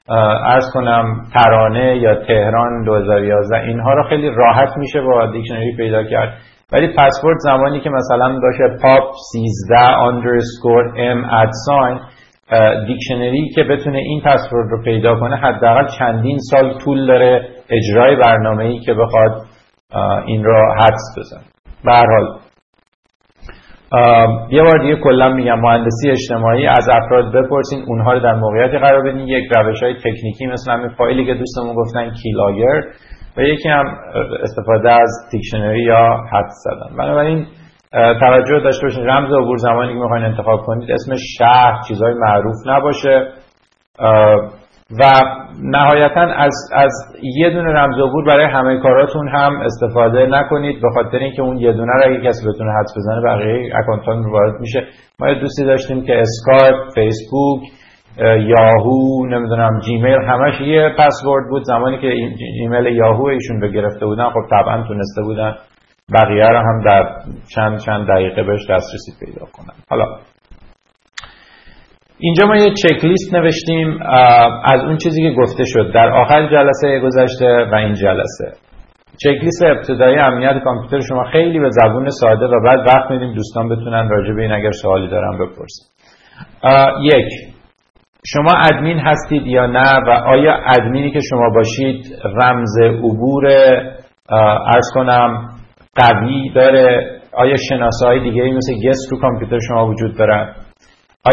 ارز 0.10 0.66
کنم 0.74 1.24
ترانه 1.34 1.98
یا 1.98 2.16
تهران 2.16 2.84
2011 2.86 3.58
اینها 3.58 3.94
رو 3.94 4.04
خیلی 4.10 4.30
راحت 4.30 4.78
میشه 4.78 5.02
با 5.02 5.26
دیکشنری 5.26 5.76
پیدا 5.78 6.04
کرد. 6.04 6.34
ولی 6.72 6.88
پسورد 6.88 7.38
زمانی 7.40 7.80
که 7.80 7.90
مثلا 7.90 8.40
باشه 8.40 8.78
پاپ 8.82 9.04
13 9.32 9.76
underscore 9.86 10.98
m 10.98 11.34
اد 11.34 11.50
ساین 11.66 12.00
دیکشنری 12.88 13.50
که 13.56 13.64
بتونه 13.64 13.98
این 13.98 14.22
پسورد 14.22 14.70
رو 14.72 14.84
پیدا 14.84 15.20
کنه 15.20 15.36
حداقل 15.36 15.88
چندین 16.00 16.38
سال 16.40 16.74
طول 16.74 17.08
داره 17.08 17.48
اجرای 17.70 18.16
برنامه 18.16 18.66
ای 18.66 18.80
که 18.80 18.94
بخواد 18.94 19.46
این 20.26 20.44
رو 20.44 20.74
حدس 20.80 21.16
بزن 21.18 21.42
به 21.86 21.92
حال 21.92 22.40
یه 24.50 24.64
بار 24.64 24.78
دیگه 24.82 24.96
کلا 24.96 25.30
میگم 25.30 25.60
مهندسی 25.60 26.10
اجتماعی 26.10 26.68
از 26.68 26.90
افراد 26.90 27.34
بپرسین 27.34 27.84
اونها 27.88 28.14
رو 28.14 28.20
در 28.20 28.36
موقعیت 28.36 28.72
قرار 28.72 29.04
بدین. 29.04 29.28
یک 29.28 29.44
روش 29.56 29.84
های 29.84 29.94
تکنیکی 29.94 30.48
مثل 30.48 30.72
همین 30.72 30.90
فایلی 30.90 31.26
که 31.26 31.34
دوستمون 31.34 31.76
گفتن 31.76 32.14
کیلاگر. 32.24 32.82
و 33.38 33.42
یکی 33.42 33.70
هم 33.70 33.86
استفاده 34.44 34.92
از 34.92 35.30
dictionary 35.32 35.84
یا 35.84 36.10
حدس 36.32 36.50
زدن. 36.50 36.98
بنابراین 36.98 37.46
توجه 38.20 38.60
داشته 38.60 38.88
باشین. 38.88 39.06
رمز 39.06 39.34
عبور 39.34 39.58
زمانی 39.58 39.94
که 39.94 40.00
می‌خواین 40.00 40.26
انتخاب 40.26 40.60
کنید 40.60 40.92
اسم 40.92 41.14
شهر 41.38 41.82
چیزهای 41.88 42.14
معروف 42.14 42.56
نباشه. 42.66 43.28
و 44.92 45.04
نهایتا 45.64 46.22
از, 46.22 46.54
از 46.76 46.92
یه 47.24 47.50
دونه 47.50 47.70
رمز 47.70 47.96
عبور 47.98 48.26
برای 48.26 48.46
همه 48.46 48.80
کاراتون 48.80 49.28
هم 49.28 49.62
استفاده 49.62 50.26
نکنید 50.26 50.82
به 50.82 50.90
خاطر 50.96 51.18
اینکه 51.18 51.42
اون 51.42 51.58
یه 51.58 51.72
دونه 51.72 51.92
رو 51.92 52.04
اگه 52.06 52.30
کسی 52.30 52.48
بتونه 52.50 52.72
حدس 52.72 52.94
بزنه 52.98 53.22
بقیه 53.22 53.72
account 53.76 54.26
وارد 54.32 54.60
میشه. 54.60 54.88
ما 55.20 55.30
یه 55.30 55.40
دوستی 55.40 55.66
داشتیم 55.66 56.06
که 56.06 56.22
اسکایپ 56.22 56.76
فیسبوک 56.96 57.62
یاهو 58.48 59.26
نمی‌دونم 59.26 59.80
جیمیل 59.80 60.22
همش 60.22 60.62
یه 60.62 60.96
پسورد 60.98 61.50
بود. 61.50 61.64
زمانی 61.64 61.98
که 61.98 62.08
ایمیل 62.62 62.86
یاهو 62.86 63.26
ایشون 63.26 63.60
به 63.60 63.68
گرفته 63.68 64.06
بودن 64.06 64.30
خب 64.30 64.50
طبعا 64.50 64.84
تونسته 64.88 65.22
بودن 65.22 65.56
بقیه 66.14 66.48
رو 66.48 66.58
هم 66.58 66.82
در 66.86 67.04
چند 67.56 67.80
چند 67.80 68.08
دقیقه 68.08 68.44
بهش 68.44 68.62
دسترسی 68.70 69.26
پیدا 69.26 69.46
کنن. 69.46 69.76
حالا 69.90 70.06
اینجا 72.20 72.46
ما 72.46 72.56
یه 72.56 72.74
چک 72.74 73.06
لیست 73.06 73.34
نوشتیم 73.34 74.00
از 74.64 74.82
اون 74.86 74.98
چیزی 74.98 75.22
که 75.22 75.36
گفته 75.42 75.64
شد. 75.66 75.94
در 75.94 76.10
آخر 76.10 76.50
جلسه 76.52 77.00
گذشته 77.00 77.66
و 77.72 77.76
این 77.76 77.94
جلسه. 77.94 78.52
چک 79.24 79.44
لیست 79.44 79.64
ابتدایی 79.64 80.18
امنیت 80.18 80.64
کامپیوتر 80.64 81.00
شما 81.00 81.24
خیلی 81.32 81.60
به 81.60 81.70
زبون 81.70 82.10
ساده 82.10 82.46
و 82.46 82.64
بعد 82.66 82.80
وقت 82.80 83.12
میدیم 83.12 83.34
دوستان 83.34 83.70
بتونن 83.70 84.10
راجع 84.10 84.34
به 84.34 84.42
این 84.42 84.52
اگر 84.52 84.72
سوالی 84.72 85.08
دارن 85.08 85.38
بپرسن. 85.38 85.86
یک 87.02 87.56
شما 88.26 88.52
ادمین 88.72 89.00
هستید 89.00 89.48
یا 89.48 89.66
نه 89.66 90.00
و 90.08 90.10
آیا 90.10 90.54
ادمینی 90.66 91.12
که 91.12 91.20
شما 91.30 91.50
باشید 91.56 92.06
رمز 92.24 92.78
عبور 92.80 93.46
ارز 94.76 94.92
کنم 94.94 95.50
قوی 95.96 96.50
داره؟ 96.56 97.12
آیا 97.34 97.56
شناسه 97.70 98.06
های 98.06 98.20
دیگه 98.20 98.44
مثل 98.44 98.74
گست 98.90 99.12
رو 99.12 99.20
کامپیوتر 99.20 99.60
شما 99.68 99.88
وجود 99.88 100.18
دارن 100.18 100.54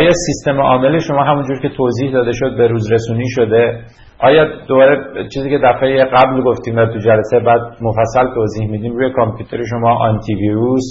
آیا 0.01 0.11
سیستم 0.27 0.61
عامل 0.61 0.99
شما 0.99 1.25
همونجور 1.25 1.61
که 1.61 1.69
توضیح 1.69 2.13
داده 2.13 2.31
شد 2.35 2.57
به 2.59 2.67
روز 2.69 2.93
رسونی 2.93 3.29
شده؟ 3.29 3.81
آیا 4.19 4.45
دوباره 4.69 5.29
چیزی 5.35 5.51
که 5.51 5.59
دفعه 5.65 6.05
قبل 6.05 6.43
گفتیم 6.43 6.77
و 6.77 6.87
تو 6.87 6.99
جلسه 6.99 7.41
بعد 7.47 7.61
مفصل 7.61 8.35
توضیح 8.35 8.71
میدیم 8.71 8.93
روی 8.93 9.13
کامپیوتر 9.13 9.59
شما 9.71 9.95
آنتی 9.95 10.35
ویروس 10.35 10.83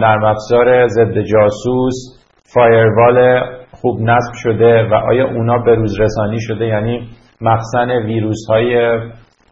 نرم 0.00 0.24
افزار 0.24 0.86
ضد 0.86 1.20
جاسوس 1.20 1.94
فایروال 2.54 3.40
خوب 3.72 4.00
نصب 4.00 4.32
شده 4.34 4.88
و 4.90 4.94
آیا 4.94 5.28
اونا 5.28 5.58
به 5.58 5.74
روز 5.74 6.00
رسانی 6.00 6.40
شده؟ 6.40 6.66
یعنی 6.66 7.08
مخزن 7.40 7.90
ویروس 7.90 8.46
های 8.48 8.98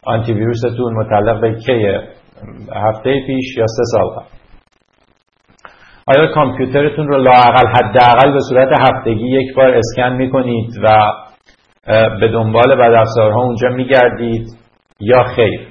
آنتی 0.06 0.32
ویروستون 0.32 0.94
متعلق 0.94 1.40
به 1.40 1.54
کیه؟ 1.54 2.00
هفته 2.74 3.14
پیش 3.26 3.56
یا 3.58 3.66
سه 3.66 3.82
سال 3.92 4.08
قبل؟ 4.08 4.41
آیا 6.06 6.26
کامپیوترتون 6.34 7.08
رو 7.08 7.16
لاقل 7.16 7.66
حداقل 7.68 8.32
به 8.32 8.38
صورت 8.48 8.68
هفتگی 8.80 9.26
یک 9.28 9.54
بار 9.54 9.74
اسکن 9.74 10.12
می‌کنید 10.16 10.70
و 10.82 11.12
به 12.20 12.28
دنبال 12.28 12.74
بدافزارها 12.74 13.42
اونجا 13.42 13.68
میگردید 13.68 14.46
یا 15.00 15.24
خیر؟ 15.36 15.68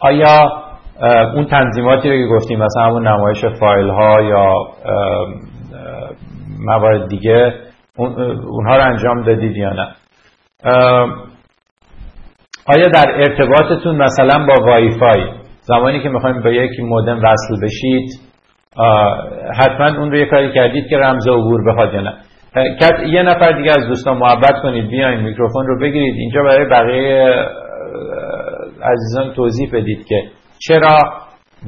آیا 0.00 0.62
اون 1.34 1.46
تنظیماتی 1.46 2.10
رو 2.10 2.16
که 2.16 2.34
گفتیم 2.34 2.58
مثلا 2.58 2.82
همون 2.82 3.08
نمایش 3.08 3.44
فایل 3.44 3.88
ها 3.88 4.22
یا 4.22 4.54
موارد 6.58 7.08
دیگه 7.08 7.54
اونها 7.96 8.76
رو 8.76 8.84
انجام 8.84 9.22
دادید 9.22 9.56
یا 9.56 9.70
نه؟ 9.70 9.94
آیا 12.66 12.88
در 12.94 13.06
ارتباطتون 13.14 13.96
مثلا 13.96 14.46
با 14.46 14.54
وای 14.66 14.90
فای 14.90 15.41
زمانی 15.62 16.02
که 16.02 16.08
می‌خوایم 16.08 16.42
به 16.42 16.54
یک 16.54 16.80
مودم 16.80 17.18
وصل 17.18 17.60
بشید 17.62 18.10
حتما 19.58 20.00
اون 20.00 20.10
رو 20.10 20.16
یه 20.16 20.26
کاری 20.26 20.52
کردید 20.52 20.88
که 20.88 20.98
رمز 20.98 21.28
عبور 21.28 21.70
بخواد 21.70 21.94
یا 21.94 22.00
نه. 22.00 22.14
یه 23.12 23.22
نفر 23.22 23.52
دیگه 23.52 23.70
از 23.70 23.88
دوستان 23.88 24.16
محبت 24.18 24.62
کنید 24.62 24.88
بیاین 24.90 25.20
میکروفون 25.20 25.66
رو 25.66 25.78
بگیرید. 25.80 26.14
اینجا 26.18 26.42
برای 26.42 26.68
بقیه 26.68 27.46
عزیزان 28.82 29.34
توضیح 29.34 29.70
بدید 29.72 30.06
که 30.06 30.22
چرا 30.58 30.98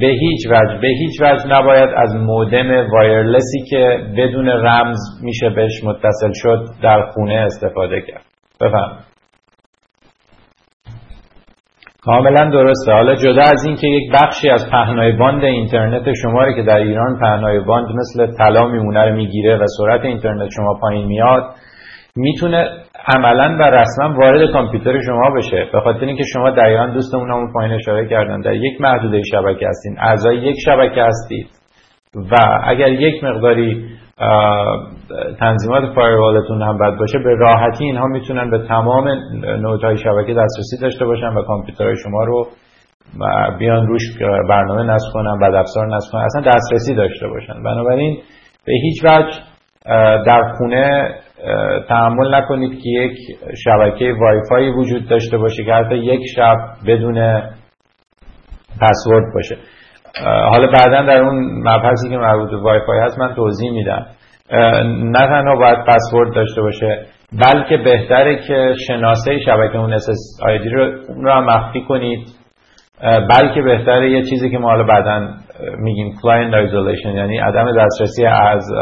به 0.01 0.07
هیچ 0.07 0.47
وجه 0.51 0.81
به 0.81 0.89
هیچ 0.89 1.23
وجه 1.23 1.47
نباید 1.47 1.91
از 1.97 2.17
مودم 2.17 2.91
وایرلسی 2.91 3.61
که 3.71 3.99
بدون 4.17 4.49
رمز 4.49 4.99
میشه 5.23 5.51
بهش 5.51 5.85
متصل 5.85 6.33
شد 6.35 6.65
در 6.83 7.03
خونه 7.11 7.35
استفاده 7.35 8.01
کرد. 8.01 8.25
بفهم 8.61 8.99
کاملا 12.05 12.51
درسته. 12.51 12.93
حالا 12.93 13.15
جدا 13.15 13.43
از 13.43 13.65
این 13.65 13.77
که 13.77 13.87
یک 13.87 14.13
بخشی 14.13 14.51
از 14.51 14.71
پهنای 14.71 15.13
باند 15.13 15.45
اینترنت 15.45 16.13
شما 16.23 16.53
که 16.53 16.63
در 16.63 16.77
ایران 16.77 17.19
پهنای 17.21 17.61
باند 17.61 17.89
مثل 17.97 18.27
طلا 18.39 18.67
میمونه 18.67 19.05
رو 19.09 19.17
می‌گیره 19.17 19.57
و 19.57 19.65
سرعت 19.79 20.05
اینترنت 20.05 20.49
شما 20.57 20.79
پایین 20.81 21.07
میاد 21.07 21.43
می‌تونه 22.17 22.69
عملا 23.17 23.57
و 23.61 23.63
رسما 23.63 24.19
وارد 24.19 24.53
کامپیوتر 24.53 25.01
شما 25.01 25.31
بشه. 25.37 25.69
به 25.73 25.81
خاطر 25.81 26.07
اینکه 26.07 26.25
شما 26.33 26.51
دقیقا 26.51 26.87
دوستمون 26.87 27.31
همون 27.31 27.53
پایین 27.53 27.73
اشاره 27.73 28.09
کردن 28.09 28.41
در 28.41 28.55
یک 28.55 28.81
محدوده 28.81 29.23
شبکه 29.31 29.69
هستین 29.69 29.97
اعضای 30.01 30.37
یک 30.37 30.57
شبکه 30.65 31.03
هستید 31.03 31.47
و 32.17 32.35
اگر 32.67 32.89
یک 32.89 33.25
مقداری 33.25 33.85
تنظیمات 35.41 35.95
فایروالتون 35.95 36.63
هم 36.63 36.79
بد 36.79 36.99
باشه 36.99 37.19
به 37.19 37.35
راحتی 37.35 37.85
اینها 37.85 38.07
می‌تونن 38.07 38.51
به 38.51 38.59
تمام 38.69 39.09
نودهای 39.45 39.97
شبکه 39.97 40.35
دسترسی 40.35 40.79
داشته 40.83 41.05
باشن 41.05 41.27
و 41.27 41.43
کامپیوترهای 41.43 41.97
شما 42.05 42.25
رو 42.25 42.47
بیان 43.59 43.87
روش 43.87 44.03
برنامه 44.49 44.83
نصب 44.83 45.13
کنن 45.13 45.39
بد 45.39 45.55
افزار 45.55 45.97
نصب 45.97 46.13
کنن. 46.13 46.23
اصلا 46.23 46.43
دسترسی 46.53 46.95
داشته 46.95 47.29
باشن. 47.29 47.63
بنابراین 47.63 48.19
به 48.67 48.73
هیچ 48.83 49.05
وجه 49.05 49.39
در 50.27 50.53
خونه 50.59 51.15
تحمل 51.89 52.35
نکنید 52.35 52.71
که 52.71 52.89
یک 52.89 53.13
شبکه 53.65 54.15
وای 54.51 54.71
وجود 54.71 55.09
داشته 55.09 55.39
باشه 55.39 55.65
که 55.65 55.73
حتی 55.73 55.97
یک 55.97 56.21
شب 56.37 56.57
بدون 56.87 57.43
پسورد 58.81 59.25
باشه. 59.35 59.57
حالا 60.23 60.67
بعدا 60.67 61.03
در 61.03 61.23
اون 61.23 61.63
مبحثی 61.69 62.09
که 62.11 62.17
مربوط 62.17 62.51
به 62.51 62.57
وای 62.57 62.81
فای 62.87 62.99
هست 62.99 63.19
من 63.19 63.35
توضیح 63.35 63.73
میدم. 63.73 64.07
نه 65.03 65.27
تنها 65.27 65.57
باید 65.57 65.79
پسورد 65.87 66.35
داشته 66.35 66.63
باشه 66.63 67.07
بلکه 67.47 67.77
بهتره 67.77 68.37
که 68.49 68.75
شناسه 68.87 69.39
شبکه 69.39 69.79
اون 69.79 69.93
اس 69.93 70.07
آیدی 70.47 70.69
رو 70.69 70.83
اون 71.09 71.25
رو 71.25 71.33
هم 71.33 71.45
مخفی 71.45 71.81
کنید. 71.81 72.29
بلکه 73.03 73.63
بهتره 73.63 74.11
یه 74.11 74.23
چیزی 74.23 74.51
که 74.51 74.59
ما 74.59 74.69
حالا 74.69 74.85
بعدا 74.85 75.29
میگیم 75.79 76.15
client 76.23 76.55
isolation 76.55 77.11
یعنی 77.11 77.39
عدم 77.39 77.67
دسترسی 77.85 78.27
از 78.27 78.73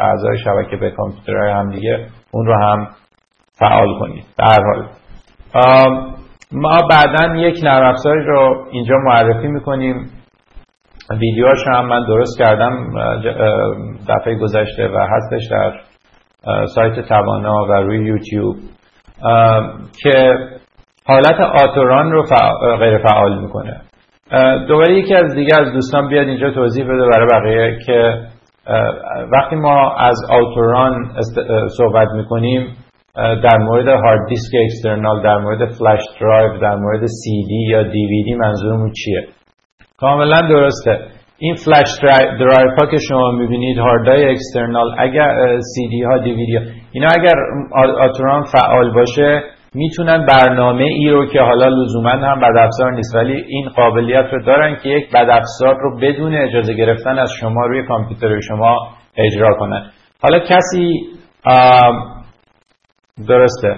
اعضای 0.00 0.38
شبکه 0.38 0.76
به 0.76 0.90
کامپیوترهای 0.90 1.50
هم 1.50 1.70
دیگه 1.70 2.06
اون 2.30 2.46
رو 2.46 2.62
هم 2.62 2.88
فعال 3.58 3.98
کنید. 4.00 4.24
در 4.38 4.56
حال. 4.64 4.86
ما 6.52 6.78
بعدا 6.90 7.36
یک 7.36 7.60
نرم 7.64 7.94
رو 8.04 8.66
اینجا 8.70 8.94
معرفی 9.04 9.48
می‌کنیم. 9.48 10.10
ویدیوهاش 11.10 11.58
هم 11.66 11.86
من 11.86 12.06
درست 12.06 12.38
کردم 12.38 12.72
دفعه 14.08 14.34
گذشته 14.34 14.88
و 14.88 15.06
هستش 15.10 15.42
در 15.50 15.72
سایت 16.66 17.08
توانا 17.08 17.66
و 17.68 17.72
روی 17.72 18.06
یوتیوب 18.06 18.56
که 20.02 20.34
حالت 21.06 21.40
autorun 21.40 22.12
رو 22.12 22.22
غیر 22.78 22.98
فعال 22.98 23.40
می‌کنه. 23.40 23.80
دوباره 24.68 24.98
یکی 24.98 25.14
از 25.14 25.34
دیگه 25.34 25.52
از 25.60 25.72
دوستان 25.72 26.08
بیاد 26.08 26.26
اینجا 26.26 26.50
توضیح 26.50 26.84
بده 26.84 27.06
برای 27.12 27.28
بقیه 27.32 27.78
که 27.86 28.26
وقتی 29.32 29.56
ما 29.56 29.94
از 29.96 30.16
autorun 30.30 31.12
صحبت 31.76 32.08
می‌کنیم 32.16 32.76
در 33.16 33.58
مورد 33.58 33.88
hard 33.88 34.28
disk 34.28 34.54
external 34.64 35.22
در 35.22 35.36
مورد 35.38 35.58
flash 35.58 36.00
drive 36.20 36.58
در 36.60 36.76
مورد 36.76 37.06
سی 37.06 37.44
دی 37.48 37.70
یا 37.70 37.82
دیویدی 37.82 38.34
منظورمون 38.34 38.92
چیه؟ 39.04 39.26
کاملا 39.98 40.40
درسته. 40.40 40.98
این 41.38 41.54
flash 41.54 41.98
drive 42.38 42.70
ها 42.80 42.86
که 42.86 42.96
شما 43.08 43.30
می‌بینید 43.30 43.78
هاردای 43.78 44.30
external 44.30 44.94
اگر 44.98 45.58
سی 45.74 45.88
دی 45.88 46.02
ها 46.02 46.18
دیویدی 46.18 46.56
ها 46.56 46.62
اینا 46.92 47.08
اگر 47.18 47.34
آتوران 48.00 48.44
فعال 48.44 48.94
باشه 48.94 49.42
می‌تونن 49.74 50.26
برنامه 50.26 50.84
ای 50.84 51.10
رو 51.10 51.26
که 51.26 51.40
حالا 51.40 51.68
لزوما 51.68 52.10
هم 52.10 52.40
بد 52.40 52.56
افزار 52.58 52.92
نیست 52.92 53.14
ولی 53.16 53.44
این 53.48 53.68
قابلیت 53.68 54.26
رو 54.32 54.42
دارن 54.42 54.76
که 54.82 54.88
یک 54.88 55.10
بد 55.10 55.28
افزار 55.30 55.76
رو 55.80 55.98
بدون 55.98 56.34
اجازه 56.34 56.74
گرفتن 56.74 57.18
از 57.18 57.30
شما 57.40 57.66
روی 57.66 57.86
کامپیوتر 57.86 58.40
شما 58.40 58.76
اجرا 59.16 59.54
کنن. 59.58 59.90
حالا 60.22 60.38
کسی 60.38 61.00
درسته. 63.28 63.76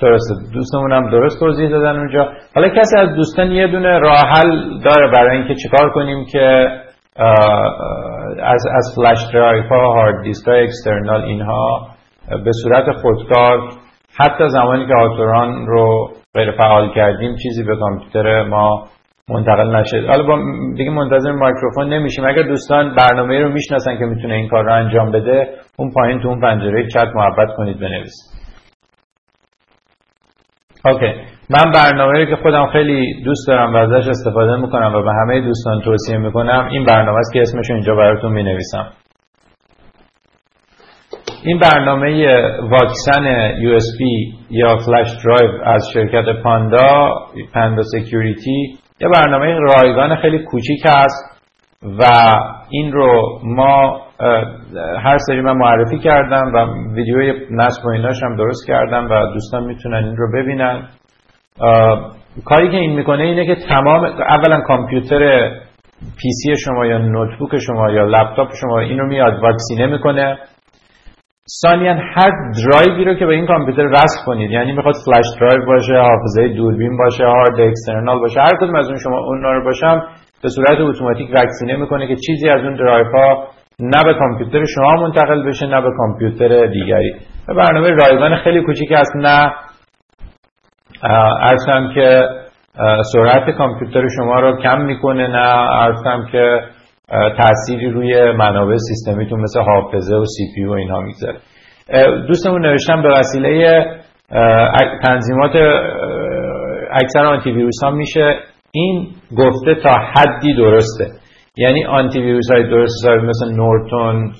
درسته. 0.00 0.34
دوستمون 0.54 0.92
هم 0.92 1.10
درست 1.10 1.40
توضیح 1.40 1.70
دادن 1.70 1.98
اونجا. 1.98 2.28
حالا 2.54 2.68
کسی 2.68 2.98
از 2.98 3.14
دوستان 3.16 3.50
یه 3.50 3.66
دونه 3.66 3.98
راه 3.98 4.18
حل 4.18 4.80
داره 4.84 5.10
برای 5.12 5.38
اینکه 5.38 5.54
چیکار 5.54 5.90
کنیم 5.90 6.24
که 6.32 6.66
از 8.42 8.66
از 8.74 8.94
flash 8.96 9.18
drive 9.34 9.62
ها 9.62 9.92
hard 9.92 10.22
disk 10.22 10.48
های 10.48 10.62
external 10.62 11.22
اینها 11.22 11.88
به 12.44 12.50
صورت 12.62 12.84
خودکار 12.92 13.58
حتی 14.20 14.48
زمانی 14.48 14.86
که 14.86 14.94
autorun 14.94 15.66
رو 15.66 16.08
غیر 16.34 16.50
فعال 16.50 16.94
کردیم 16.94 17.36
چیزی 17.42 17.64
به 17.64 17.76
کامپیوتر 17.76 18.42
ما 18.42 18.84
منتقل 19.28 19.76
نشد. 19.76 20.06
حالا 20.08 20.22
با 20.22 20.38
دیگه 20.76 20.90
منتظر 20.90 21.32
میکروفون 21.32 21.88
نمیشیم. 21.88 22.24
اگر 22.24 22.42
دوستان 22.42 22.94
برنامه 22.94 23.42
رو 23.42 23.52
می‌شناسن 23.52 23.98
که 23.98 24.04
می‌تونه 24.04 24.34
این 24.34 24.48
کار 24.48 24.64
رو 24.64 24.72
انجام 24.72 25.12
بده 25.12 25.48
اون 25.78 25.90
پایین 25.90 26.20
تو 26.20 26.28
اون 26.28 26.40
پنجره 26.40 26.86
چت 26.86 27.08
محبت 27.14 27.56
کنید 27.56 27.80
بنویسید. 27.80 28.45
OK. 30.86 31.12
من 31.50 31.72
برنامه 31.74 32.18
رو 32.18 32.24
که 32.24 32.42
خودم 32.42 32.66
خیلی 32.66 33.22
دوست 33.24 33.48
دارم 33.48 33.74
و 33.74 33.76
ازش 33.76 34.08
استفاده 34.08 34.56
می‌کنم 34.56 34.94
و 34.94 35.02
به 35.02 35.12
همه 35.12 35.40
دوستان 35.40 35.80
توصیه 35.80 36.18
می‌کنم 36.18 36.68
این 36.70 36.84
برنامه 36.84 37.18
است 37.18 37.32
که 37.32 37.40
اسمش 37.40 37.70
اینجا 37.70 37.94
براتون 37.94 38.32
می‌نویسم. 38.32 38.86
این 41.44 41.58
برنامه 41.58 42.26
واکسن 42.60 43.52
USB 43.56 44.00
یا 44.50 44.76
flash 44.76 45.08
drive 45.24 45.62
از 45.64 45.88
شرکت 45.94 46.42
پاندا 46.42 47.08
Panda 47.54 47.82
Security 47.82 48.78
یه 49.00 49.08
برنامه 49.08 49.46
رایگان 49.46 50.16
خیلی 50.16 50.38
کوچیک 50.38 50.86
هست 50.86 51.42
و 51.82 52.04
این 52.70 52.92
رو 52.92 53.40
ما 53.44 54.05
هر 55.04 55.18
سری 55.18 55.40
من 55.40 55.56
معرفی 55.56 55.98
کردم 55.98 56.52
و 56.54 56.66
ویدیوی 56.94 57.32
نصب 57.50 57.86
و 57.86 57.88
ایناش 57.88 58.22
هم 58.22 58.36
درست 58.36 58.66
کردم 58.66 59.08
و 59.10 59.32
دوستان 59.32 59.64
می‌تونن 59.64 60.04
این 60.04 60.16
رو 60.16 60.32
ببینن. 60.34 60.82
کاری 62.44 62.70
که 62.70 62.76
این 62.76 62.94
می‌کنه 62.96 63.22
اینه 63.22 63.46
که 63.46 63.56
تمام 63.68 64.04
اولا 64.04 64.60
کامپیوتر 64.60 65.50
PC 66.42 66.54
شما 66.64 66.86
یا 66.86 66.98
notebook 66.98 67.58
شما 67.58 67.90
یا 67.90 68.04
لپتاپ 68.04 68.48
شما 68.60 68.80
اینو 68.80 69.06
میاد 69.06 69.42
واکسینه 69.42 69.86
می‌کنه. 69.86 70.38
ثانیا 71.62 71.94
هر 71.94 72.30
درایوی 72.30 73.04
رو 73.04 73.14
که 73.14 73.26
به 73.26 73.32
این 73.32 73.46
کامپیوتر 73.46 73.86
وصل 73.86 74.24
کنید 74.26 74.50
یعنی 74.50 74.72
می‌خواد 74.72 74.94
فلش 74.94 75.26
درایو 75.40 75.66
باشه 75.66 75.92
حافظه 75.92 76.48
دوربین 76.48 76.96
باشه 76.96 77.24
هارد 77.24 77.60
اکسترنال 77.60 78.18
باشه 78.18 78.40
هر 78.40 78.56
کدوم 78.60 78.74
از 78.74 78.88
اون 78.88 78.98
شما 78.98 79.18
اون 79.18 79.42
رو 79.42 79.64
باشم 79.64 80.02
به 80.42 80.48
صورت 80.48 80.80
اتوماتیک 80.80 81.30
واکسینه 81.34 81.76
می‌کنه 81.76 82.08
که 82.08 82.16
چیزی 82.26 82.48
از 82.48 82.60
اون 82.60 82.74
درایو 82.74 83.04
نه 83.80 84.04
به 84.04 84.14
کامپیوتر 84.18 84.64
شما 84.74 85.02
منتقل 85.02 85.48
بشه 85.48 85.66
نه 85.66 85.80
به 85.80 85.90
کامپیوتر 85.96 86.66
دیگری. 86.66 87.14
یه 87.46 87.54
برنامه 87.54 87.90
رایگان 87.90 88.36
خیلی 88.36 88.62
کوچیک 88.62 88.92
است 88.92 89.16
نه 89.16 89.52
عرضم 91.40 91.92
که 91.94 92.28
سرعت 93.12 93.50
کامپیوتر 93.50 94.08
شما 94.16 94.40
رو 94.40 94.62
کم 94.62 94.80
می‌کنه 94.80 95.28
نه 95.28 95.72
عرضم 95.72 96.26
که 96.32 96.60
تأثیری 97.12 97.90
روی 97.90 98.32
منابع 98.32 98.76
سیستمیتون 98.76 99.40
مثل 99.40 99.60
حافظه 99.60 100.16
و 100.16 100.24
سی 100.24 100.44
پی 100.54 100.64
و 100.64 100.70
اینها 100.72 101.00
می‌گذاره. 101.00 101.38
دوستمون 102.26 102.66
نوشتم 102.66 103.02
به 103.02 103.08
وسیله 103.08 103.84
تنظیمات 105.02 105.56
اکثر 106.90 107.24
آنتی 107.26 107.52
ویروس 107.52 107.84
ها 107.84 107.90
میشه. 107.90 108.38
این 108.70 109.08
گفته 109.38 109.74
تا 109.74 109.90
حدی 109.90 110.54
درسته. 110.54 111.06
یعنی 111.58 111.84
آنتی 111.84 112.20
ویروس 112.20 112.50
های 112.52 112.70
درست 112.70 113.06
مثل 113.06 113.56
نورتون 113.56 114.32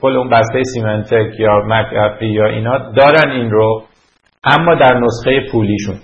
کل 0.00 0.16
اون 0.16 0.28
بسته 0.30 0.62
سیمنتک 0.74 1.40
یا 1.40 1.62
مک 1.66 1.86
یا 2.22 2.46
اینا 2.46 2.78
دارن 2.78 3.30
این 3.30 3.50
رو 3.50 3.82
اما 4.44 4.74
در 4.74 5.00
نسخه 5.00 5.50
پولیشون. 5.52 5.94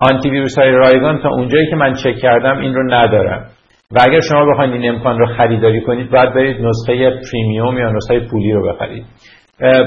آنتی 0.00 0.30
ویروس 0.30 0.58
های 0.58 0.70
رایگان 0.70 1.22
تا 1.22 1.28
اونجایی 1.28 1.70
که 1.70 1.76
من 1.76 1.94
چک 1.94 2.16
کردم 2.22 2.58
این 2.58 2.74
رو 2.74 2.94
ندارم 2.94 3.46
و 3.92 3.98
اگر 4.08 4.20
شما 4.20 4.46
بخواید 4.52 4.72
این 4.72 4.88
امکان 4.88 5.18
رو 5.18 5.26
خریداری 5.26 5.80
کنید 5.80 6.10
باید 6.10 6.34
برید 6.34 6.56
نسخه 6.66 7.10
پریمیوم 7.10 7.78
یا 7.78 7.90
نسخه 7.90 8.20
پولی 8.30 8.52
رو 8.52 8.72
بخرید. 8.72 9.04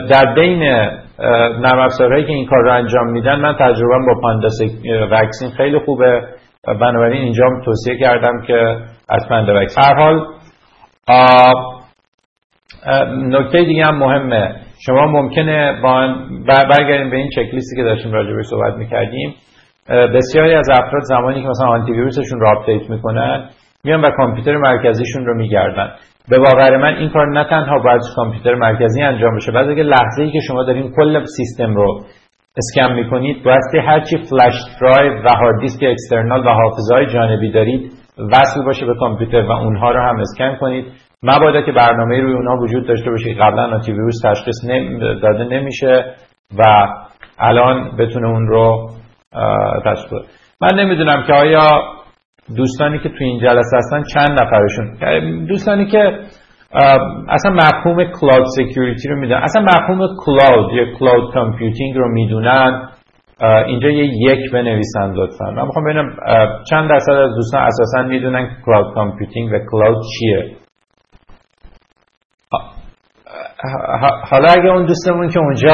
در 0.09 0.33
بین 0.35 0.63
نرم 1.59 1.79
افزارهایی 1.79 2.25
که 2.25 2.31
این 2.31 2.45
کار 2.45 2.63
رو 2.63 2.73
انجام 2.73 3.11
میدن 3.11 3.35
من 3.35 3.53
تجربه 3.53 4.05
با 4.07 4.21
پانداس 4.21 4.59
وکسین 5.11 5.49
خیلی 5.57 5.79
خوبه. 5.79 6.21
بنابراین 6.67 7.21
اینجا 7.21 7.45
توصیه 7.65 7.97
کردم 7.99 8.41
که 8.47 8.77
پاندا 9.29 9.61
وکسین 9.61 9.83
هر 9.83 9.95
حال 9.95 10.25
نکته 13.17 13.63
دیگه 13.63 13.85
هم 13.85 13.97
مهمه. 13.97 14.55
شما 14.85 15.07
ممکنه 15.07 15.81
با 15.83 16.15
برگردیم 16.47 17.09
به 17.09 17.17
این 17.17 17.29
چکلیستی 17.29 17.75
که 17.75 17.83
داشتیم 17.83 18.11
راجع 18.11 18.33
به 18.35 18.43
صحبت 18.43 18.73
می‌کردیم. 18.73 19.35
بسیاری 19.89 20.53
از 20.53 20.69
افراد 20.69 21.01
زمانی 21.01 21.41
که 21.41 21.47
مثلا 21.47 21.67
آنتی 21.67 21.91
ویروسشون 21.91 22.39
رو 22.39 22.47
آپدیت 22.47 22.89
می‌کنن 22.89 23.49
میان 23.83 24.01
و 24.01 24.09
کامپیوتر 24.17 24.57
مرکزیشون 24.57 25.25
رو 25.25 25.37
میگردن. 25.37 25.89
به 26.29 26.39
باور 26.39 26.77
من 26.77 26.95
این 26.95 27.09
کار 27.09 27.27
نه 27.27 27.43
تنها 27.43 27.79
باید 27.79 28.01
کامپیوتر 28.15 28.55
مرکزی 28.55 29.01
انجام 29.01 29.35
بشه 29.35 29.51
بلکه 29.51 29.83
لحظه 29.83 30.23
ای 30.23 30.31
که 30.31 30.39
شما 30.47 30.63
دارین 30.63 30.91
کل 30.95 31.25
سیستم 31.37 31.75
رو 31.75 32.03
اسکن 32.57 32.93
می‌کنید. 32.93 33.43
بایستی 33.43 33.77
هرچی 33.77 34.17
فلش 34.17 34.53
درایو 34.81 35.23
و 35.23 35.27
هارد 35.29 35.61
دیسک 35.61 35.83
اکسترنال 35.83 36.47
و 36.47 36.49
حافظه 36.49 37.05
جانبی 37.13 37.51
دارید 37.51 37.91
وصل 38.17 38.63
باشه 38.65 38.85
به 38.85 38.93
کامپیوتر 38.99 39.41
و 39.41 39.51
اونها 39.51 39.91
رو 39.91 40.01
هم 40.01 40.19
اسکن 40.19 40.55
کنید. 40.55 40.85
مبادا 41.23 41.61
که 41.61 41.71
برنامه 41.71 42.21
روی 42.21 42.33
اونها 42.33 42.57
وجود 42.57 42.87
داشته 42.87 43.09
باشه 43.09 43.33
قبلا 43.33 43.63
آنتی 43.63 43.91
ویروس 43.91 44.21
تشخیص 44.23 44.55
داده 45.21 45.43
نمیشه 45.43 46.05
و 46.57 46.87
الان 47.39 47.97
بتونه 47.97 48.27
اون 48.27 48.47
رو 48.47 48.89
تشخیص 49.85 50.11
من 50.61 50.79
نمی‌دونم 50.79 51.23
که 51.27 51.33
آیا 51.33 51.67
دوستانی 52.57 52.99
که 52.99 53.09
تو 53.09 53.15
این 53.19 53.39
جلسه 53.39 53.77
هستن 53.77 54.03
چند 54.13 54.41
نفرشون؟ 54.41 55.45
دوستانی 55.45 55.85
که 55.85 56.19
اصلا 57.29 57.51
مفهوم 57.51 58.03
cloud 58.03 58.45
security 58.57 59.09
رو 59.09 59.15
می‌دونن. 59.15 59.41
اصلا 59.43 59.61
مفهوم 59.61 59.99
cloud 60.25 60.73
یا 60.73 60.85
cloud 60.99 61.33
computing 61.33 61.97
رو 61.97 62.13
می‌دونن. 62.13 62.89
اینجا 63.65 63.89
یه 63.89 64.05
یک 64.05 64.51
بنویسن 64.51 65.13
لطفا. 65.13 65.51
من 65.51 65.65
می‌خوام 65.65 65.85
ببینم 65.85 66.15
چند 66.69 66.89
درصد 66.89 67.11
از 67.11 67.35
دوستان 67.35 67.61
اساسا 67.61 68.03
می‌دونن 68.03 68.57
cloud 68.65 68.93
computing 68.93 69.51
و 69.53 69.59
cloud 69.71 70.03
چیه؟ 70.19 70.55
حالا 74.29 74.47
اگه 74.57 74.69
اون 74.69 74.85
دوستمون 74.85 75.29
که 75.29 75.39
اونجا 75.39 75.73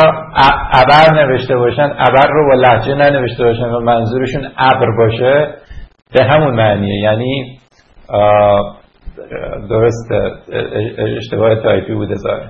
ابر 0.73 1.13
نوشته 1.13 1.55
باشن 1.55 1.81
ابر 1.97 2.27
رو 2.29 2.47
با 2.49 2.55
لهجه 2.55 2.95
ننوشته 2.95 3.43
باشن 3.43 3.65
و 3.65 3.79
منظورشون 3.79 4.45
ابر 4.57 4.87
باشه 4.97 5.55
به 6.13 6.23
همون 6.23 6.55
معنیه. 6.55 7.03
یعنی 7.03 7.59
درست 9.69 10.11
اشتباه 11.17 11.55
تایپی 11.55 11.93
بوده 11.93 12.15
زاره 12.15 12.49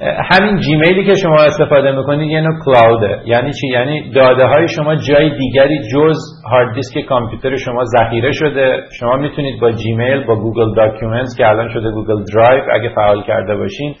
همین 0.00 0.60
Gmail 0.60 0.98
ی 0.98 1.06
که 1.06 1.14
شما 1.22 1.36
استفاده 1.36 1.92
می‌کنید 1.92 2.30
یه 2.30 2.40
نوع 2.40 2.54
cloud 2.64 3.11
ه 3.11 3.20
یعنی 3.26 3.52
چی؟ 3.52 3.68
یعنی 3.68 4.10
داده 4.10 4.46
های 4.46 4.68
شما 4.68 4.94
جای 4.94 5.30
دیگری 5.38 5.78
جز 5.92 6.16
هارد 6.50 6.74
دیسک 6.74 7.00
کامپیوتر 7.08 7.56
شما 7.56 7.84
ذخیره 7.84 8.32
شده. 8.32 8.82
شما 9.00 9.16
می‌تونید 9.16 9.60
با 9.60 9.72
Gmail 9.72 10.24
با 10.24 10.36
Google 10.36 10.74
Documents 10.74 11.34
که 11.38 11.46
الان 11.46 11.68
شده 11.68 11.90
Google 11.90 12.24
Drive 12.34 12.62
اگه 12.72 12.88
فعال 12.94 13.22
کرده 13.22 13.56
باشین 13.56 13.94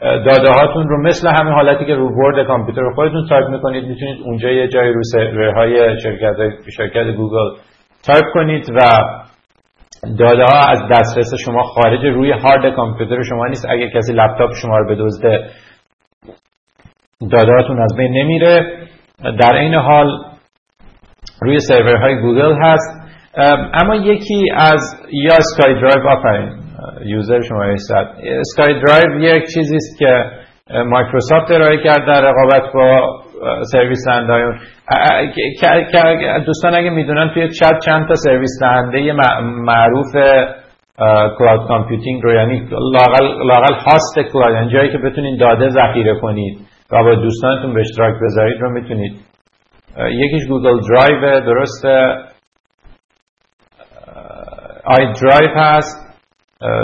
داده 0.00 0.50
هاتون 0.60 0.88
رو 0.88 1.02
مثل 1.02 1.28
همین 1.28 1.52
حالتی 1.52 1.84
که 1.84 1.94
رو 1.94 2.10
Word 2.16 2.46
کامپیوتر 2.46 2.82
خودتون 2.94 3.26
تایپ 3.28 3.48
می‌کنید 3.48 3.84
می‌تونید 3.84 4.18
اونجا 4.24 4.48
یه 4.50 4.68
جای 4.68 4.92
رو 4.92 5.00
سرورهای 5.02 6.00
شرکت 6.00 6.36
شرکت 6.76 7.16
گوگل 7.16 7.50
تایپ 8.06 8.24
کنید 8.34 8.64
و 8.70 8.78
داده 10.18 10.44
ها 10.52 10.60
از 10.70 10.78
دسترس 10.90 11.30
شما 11.44 11.62
خارج 11.62 12.04
روی 12.04 12.32
هارد 12.32 12.74
کامپیوتر 12.76 13.22
شما 13.22 13.46
نیست. 13.46 13.66
اگه 13.70 13.90
کسی 13.90 14.12
لپتاپ 14.12 14.50
شما 14.62 14.78
رو 14.78 14.94
بدزده 14.94 15.48
داده 17.30 17.52
هاتون 17.52 17.82
از 17.82 17.94
بین 17.96 18.12
نمیره. 18.12 18.86
در 19.40 19.54
این 19.54 19.74
حال 19.74 20.06
روی 21.42 21.58
سرورهای 21.58 22.20
گوگل 22.20 22.54
هست. 22.62 22.98
اما 23.82 23.94
یکی 23.96 24.50
از 24.56 24.80
یا 25.12 25.34
اسکای 25.34 25.74
درایو 25.74 26.08
آفرین 26.08 26.52
یوزر 27.04 27.40
شما 27.40 27.64
ایستد 27.64 28.06
اسکای 28.22 28.80
درایو 28.80 29.20
یک 29.20 29.44
چیزی 29.54 29.76
است 29.76 29.98
که 29.98 30.24
مایکروسافت 30.84 31.50
ارائه 31.50 31.82
کرد 31.84 32.06
در 32.06 32.20
رقابت 32.20 32.72
با 32.74 33.20
سرویس 33.72 34.04
دهنده 34.08 34.58
دوستان 36.46 36.74
اگه 36.74 36.90
می‌دونن 36.90 37.30
توی 37.34 37.48
چت 37.48 37.78
چند 37.86 38.08
تا 38.08 38.14
سرویس 38.14 38.58
دهنده 38.60 39.12
معروف 39.42 40.12
کلاود 41.38 41.68
کامپیوتینگ 41.68 42.22
رو 42.22 42.34
یعنی 42.34 42.68
لاقل 43.44 43.74
هاست 43.74 44.18
کلاود 44.32 44.54
یعنی 44.54 44.72
جایی 44.72 44.92
که 44.92 44.98
بتونین 44.98 45.36
داده 45.36 45.68
ذخیره 45.68 46.20
کنید 46.20 46.58
و 46.92 47.04
با 47.04 47.14
دوستانتون 47.14 47.74
به 47.74 47.80
اشتراک 47.80 48.14
بذارید 48.22 48.60
رو 48.60 48.70
می‌تونید. 48.70 49.12
یکیش 49.98 50.48
گوگل 50.48 50.80
درایو 50.80 51.40
درسته. 51.40 52.16
iDrive 54.84 55.54
هست. 55.56 56.08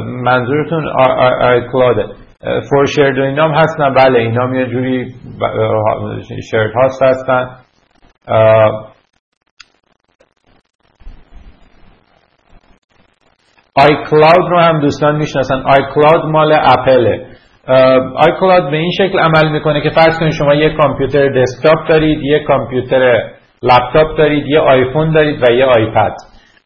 منظورتون 0.06 0.88
iCloud 1.42 1.60
ه. 1.72 2.23
فور 2.70 2.86
و 3.18 3.22
اینام 3.22 3.54
هستن. 3.54 3.94
بله 3.94 4.18
اینام 4.18 4.54
یه 4.54 4.66
جوری 4.66 5.14
shared 6.50 6.72
host 6.74 7.02
هستن. 7.02 7.48
iCloud 13.76 14.50
رو 14.50 14.58
هم 14.58 14.80
دوستان 14.80 15.16
می‌شناسن. 15.16 15.54
iCloud 15.54 16.24
مال 16.24 16.52
اپله. 16.52 17.26
iCloud 18.16 18.70
به 18.70 18.76
این 18.76 18.90
شکل 18.98 19.18
عمل 19.18 19.52
می‌کنه 19.52 19.80
که 19.80 19.90
فرض 19.90 20.18
کنید 20.20 20.32
شما 20.32 20.54
یک 20.54 20.76
کامپیوتر 20.76 21.28
دسکتاپ 21.28 21.88
دارید 21.88 22.18
یک 22.22 22.42
کامپیوتر 22.42 23.30
لپتاپ 23.62 24.18
دارید 24.18 24.46
یه 24.46 24.60
آیفون 24.60 25.12
دارید 25.12 25.42
و 25.48 25.52
یه 25.52 25.64
آیپد. 25.64 26.12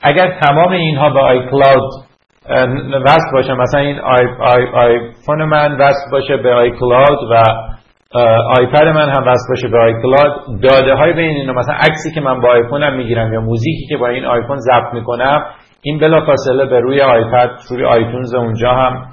اگر 0.00 0.40
تمام 0.40 0.72
اینها 0.72 1.10
به 1.10 1.20
iCloud 1.20 2.07
وصل 3.04 3.32
باشه. 3.32 3.54
مثلا 3.54 3.80
این 3.80 3.98
آی 4.00 4.26
آی 4.40 4.66
آیفون 4.74 5.44
من 5.44 5.76
وصل 5.76 6.10
باشه 6.12 6.36
به 6.36 6.54
iCloud 6.54 7.18
و 7.30 7.42
آیپد 8.58 8.88
من 8.88 9.08
هم 9.08 9.22
وصل 9.26 9.48
باشه 9.48 9.68
به 9.68 9.78
iCloud. 9.78 10.62
داده 10.62 10.94
های 10.94 11.12
بین 11.12 11.36
اینا 11.36 11.52
مثلا 11.52 11.74
عکسی 11.74 12.14
که 12.14 12.20
من 12.20 12.40
با 12.40 12.48
آیفونم 12.48 12.96
می‌گیرم 12.96 13.32
یا 13.32 13.40
موزیکی 13.40 13.86
که 13.88 13.96
با 13.96 14.08
این 14.08 14.24
آیفون 14.24 14.56
ضبط 14.56 14.94
می‌کنم 14.94 15.44
این 15.82 15.98
بلافاصله 16.00 16.66
به 16.66 16.80
روی 16.80 17.00
آیپد 17.00 17.50
روی 17.70 17.84
iTunes 17.84 18.34
اونجا 18.34 18.70
هم 18.70 19.06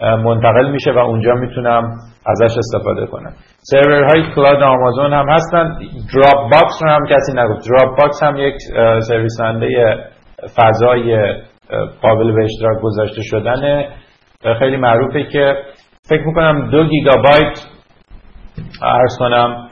منتقل 0.00 0.70
میشه 0.70 0.92
و 0.92 0.98
اونجا 0.98 1.32
می‌تونم 1.34 1.82
ازش 2.26 2.58
استفاده 2.58 3.06
کنم. 3.06 3.32
سرورهای 3.60 4.34
cloud 4.34 4.62
آمازون 4.62 5.12
هم 5.12 5.28
هستن. 5.28 5.78
Dropbox 6.14 6.82
رو 6.82 6.90
هم 6.90 7.06
کسی 7.06 7.32
نگفت. 7.34 7.68
Dropbox 7.68 8.22
هم 8.22 8.36
یک 8.36 8.54
سرویس‌دهنده 9.08 9.68
فضای 10.56 11.34
قابل 12.02 12.32
به 12.32 12.44
اشتراک 12.44 12.82
گذاشته 12.82 13.22
شدنه. 13.22 13.88
خیلی 14.58 14.76
معروفه 14.76 15.22
که 15.24 15.56
فکر 16.08 16.26
می‌کنم 16.26 16.70
دو 16.70 16.84
گیگابایت 16.84 17.58
عرض 18.82 19.18
کنم 19.18 19.68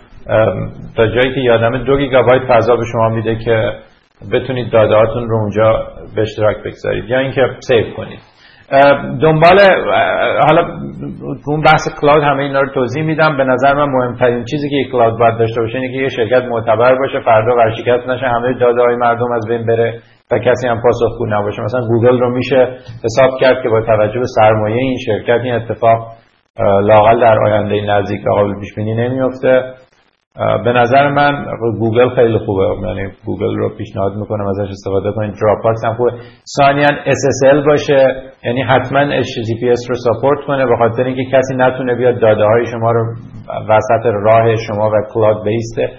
تا 0.96 1.06
جایی 1.06 1.34
که 1.34 1.40
یادم 1.40 1.84
دو 1.84 1.98
گیگابایت 1.98 2.42
فضا 2.48 2.76
به 2.76 2.84
شما 2.92 3.08
میده 3.08 3.36
که 3.36 3.72
بتونید 4.32 4.72
داده 4.72 4.94
رو 4.94 5.36
اونجا 5.36 5.86
به 6.14 6.22
اشتراک 6.22 6.56
بگذارید 6.64 7.04
یا 7.04 7.18
اینکه 7.18 7.42
save 7.60 7.94
کنید. 7.96 8.35
دنبال 9.22 9.58
حالا 10.48 10.62
تو 11.44 11.50
اون 11.50 11.60
بحث 11.60 12.00
cloud 12.00 12.22
همه 12.22 12.42
اینا 12.42 12.60
رو 12.60 12.74
توضیح 12.74 13.02
میدم. 13.04 13.36
به 13.36 13.44
نظر 13.44 13.74
من 13.74 13.92
مهمترین 13.92 14.44
چیزی 14.44 14.70
که 14.70 14.90
cloud 14.92 15.18
باید 15.18 15.38
داشته 15.38 15.60
باشه 15.60 15.78
اینه 15.78 15.92
که 15.92 15.98
یه 15.98 16.08
شرکت 16.08 16.42
معتبر 16.48 16.94
باشه 16.98 17.20
فردا 17.24 17.56
ورشکست 17.56 18.08
نشه 18.08 18.26
همه 18.26 18.54
داده 18.60 18.82
های 18.82 18.96
مردم 18.96 19.32
از 19.32 19.48
بین 19.48 19.66
بره 19.66 20.00
و 20.30 20.38
کسی 20.38 20.68
هم 20.68 20.80
پاسخگو 20.82 21.26
نباشه. 21.26 21.62
مثلا 21.62 21.80
گوگل 21.80 22.20
رو 22.20 22.30
میشه 22.30 22.68
حساب 23.04 23.30
کرد 23.40 23.62
که 23.62 23.68
با 23.68 23.80
توجه 23.80 24.18
به 24.18 24.26
سرمایه 24.26 24.76
این 24.76 24.98
شرکت 25.06 25.40
این 25.44 25.54
اتفاق 25.54 25.98
لاقل 26.82 27.20
در 27.20 27.38
آینده 27.38 27.80
نزدیک 27.80 28.20
و 28.26 28.30
قابل 28.30 28.60
پیش 28.60 28.74
بینی 28.74 28.94
نمیفته 28.94 29.62
به 30.64 30.72
نظر 30.72 31.08
من 31.08 31.44
گوگل 31.78 32.08
خیلی 32.14 32.38
خوبه. 32.38 32.86
یعنی 32.86 33.12
گوگل 33.26 33.56
رو 33.56 33.76
پیشنهاد 33.78 34.12
می‌کنم 34.16 34.46
ازش 34.46 34.70
استفاده 34.70 35.12
کنید. 35.12 35.34
Dropbox 35.42 35.84
هم 35.84 35.94
خوبه. 35.94 36.10
ثانیا 36.58 36.88
SSL 36.88 37.66
باشه. 37.66 38.06
یعنی 38.44 38.62
حتما 38.62 39.00
HTTPS 39.20 39.88
رو 39.88 39.94
ساپورت 39.94 40.38
کنه 40.46 40.66
به 40.66 40.76
خاطر 40.78 41.02
اینکه 41.04 41.24
کسی 41.24 41.54
نتونه 41.56 41.94
بیاد 41.94 42.20
داده 42.20 42.44
های 42.44 42.66
شما 42.66 42.92
رو 42.92 43.14
وسط 43.68 44.06
راه 44.06 44.56
شما 44.56 44.90
و 44.90 44.92
کلاود 45.14 45.44
بیسته 45.44 45.90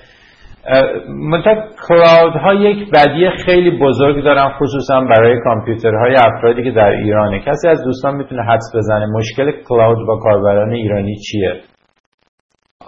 منتها 1.10 1.56
کلاود 1.88 2.34
ها 2.34 2.54
یک 2.54 2.92
بدی 2.94 3.30
خیلی 3.46 3.80
بزرگ 3.80 4.24
دارن 4.24 4.50
خصوصا 4.60 5.02
برای 5.02 5.40
کامپیوترهای 5.44 6.16
افرادی 6.16 6.64
که 6.64 6.72
در 6.72 6.90
ایرانه. 6.90 7.40
کسی 7.40 7.68
از 7.68 7.84
دوستان 7.84 8.16
می‌تونه 8.16 8.44
حدس 8.44 8.76
بزنه 8.76 9.06
مشکل 9.06 9.52
کلاود 9.70 10.08
با 10.08 10.18
کاربران 10.18 10.74
ایرانی 10.74 11.16
چیه؟ 11.16 11.54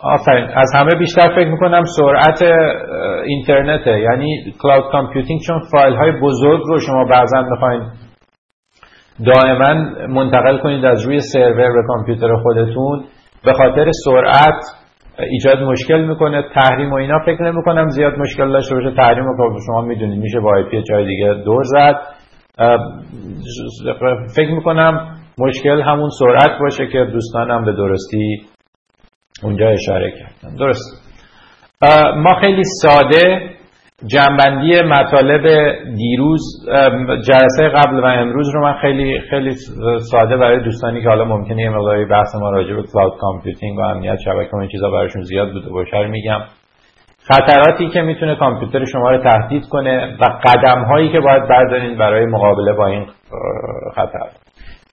آفرین. 0.04 0.50
از 0.56 0.72
همه 0.76 0.95
بیشتر 1.00 1.36
فکر 1.36 1.50
می‌کنم 1.50 1.84
سرعت 1.84 2.41
اینترنته. 3.26 4.00
یعنی 4.00 4.54
cloud 4.62 4.92
computing 4.92 5.40
چون 5.47 5.60
فایل 5.72 5.95
های 5.95 6.12
بزرگ 6.22 6.62
رو 6.68 6.80
شما 6.80 7.06
بعضا 7.06 7.41
می‌خواین 7.41 7.82
دائما 9.26 9.89
منتقل 10.08 10.58
کنید 10.58 10.86
از 10.86 11.06
روی 11.06 11.20
سرور 11.20 11.74
به 11.74 11.84
کامپیوتر 11.88 12.36
خودتون. 12.36 13.04
به 13.45 13.54
خاطر 13.54 13.91
سرعت 14.06 14.64
ایجاد 15.20 15.64
مشکل 15.64 16.02
می‌کنه 16.02 16.43
تحریم 16.56 16.91
و 16.91 16.95
اینا 16.95 17.20
فکر 17.26 17.43
نمی‌کنم 17.43 17.89
زیاد 17.89 18.14
مشکل 18.18 18.52
داشته 18.52 18.76
باشه. 18.76 18.91
تحریم 18.95 19.24
رو 19.24 19.60
شما 19.68 19.82
می‌دونید 19.82 20.20
میشه 20.20 20.39
با 20.39 20.52
IP 20.56 20.84
جای 20.84 21.06
دیگه 21.06 21.34
دور 21.45 21.64
زد. 21.64 21.95
فکر 24.36 24.52
می‌کنم 24.52 25.16
مشکل 25.39 25.82
همون 25.82 26.10
سرعت 26.20 26.60
باشه 26.60 26.88
که 26.88 27.06
دوستانم 27.14 27.66
به 27.66 27.72
درستی 27.72 28.41
اونجا 29.44 29.70
اشاره 29.70 30.12
کردن. 30.12 30.56
درست. 30.56 31.14
ما 32.16 32.40
خیلی 32.42 32.64
ساده 32.64 33.50
جنبندی 34.06 34.82
مطالب 34.82 35.44
دیروز 35.96 36.42
جلسه 37.28 37.70
قبل 37.70 38.00
و 38.00 38.06
امروز 38.06 38.50
رو 38.54 38.64
من 38.64 38.78
خیلی 38.82 39.22
خیلی 39.30 39.56
ساده 40.12 40.38
برای 40.38 40.64
دوستانی 40.64 41.02
که 41.02 41.10
حالا 41.10 41.26
ممکنه 41.26 41.62
یه 41.62 41.70
مقداری 41.70 42.06
بحث 42.06 42.36
ما 42.36 42.50
راجع 42.50 42.74
به 42.76 42.84
کلاود 42.94 43.14
کامپیوتینگ 43.20 43.78
و 43.78 43.82
امنیت 43.82 44.18
شبکه 44.26 44.50
و 44.54 44.60
این 44.60 44.70
چیزا 44.70 44.90
براشون 44.90 45.22
زیاد 45.22 45.52
بوده 45.52 45.70
باشه 45.70 46.08
میگم. 46.08 46.40
خطراتی 47.24 47.90
که 47.90 48.02
می‌تونه 48.02 48.36
کامپیوتر 48.36 48.86
شما 48.86 49.12
رو 49.12 49.24
تهدید 49.24 49.66
کنه 49.66 50.18
و 50.22 50.26
قدم 50.46 50.84
هایی 50.84 51.12
که 51.12 51.20
باید 51.20 51.48
بردارید 51.50 51.98
برای 51.98 52.26
مقابله 52.26 52.74
با 52.74 52.88
این 52.88 53.06
خطر. 53.96 54.30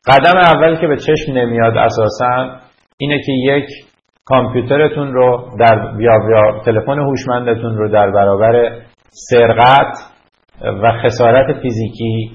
قدم 0.07 0.38
اول 0.38 0.76
که 0.80 0.86
به 0.86 0.97
چشم 0.97 1.32
نمیاد 1.32 1.76
اساسا 1.76 2.51
اینه 2.99 3.18
که 3.26 3.32
یک 3.32 3.66
کامپیوترتون 4.27 5.12
رو 5.12 5.51
در 5.59 5.93
یا 6.01 6.61
تلفن 6.64 6.99
هوشمندتون 6.99 7.77
رو 7.77 7.89
در 7.89 8.11
برابر 8.11 8.72
سرقت 9.31 9.93
و 10.83 10.93
خسارت 11.03 11.61
فیزیکی 11.62 12.31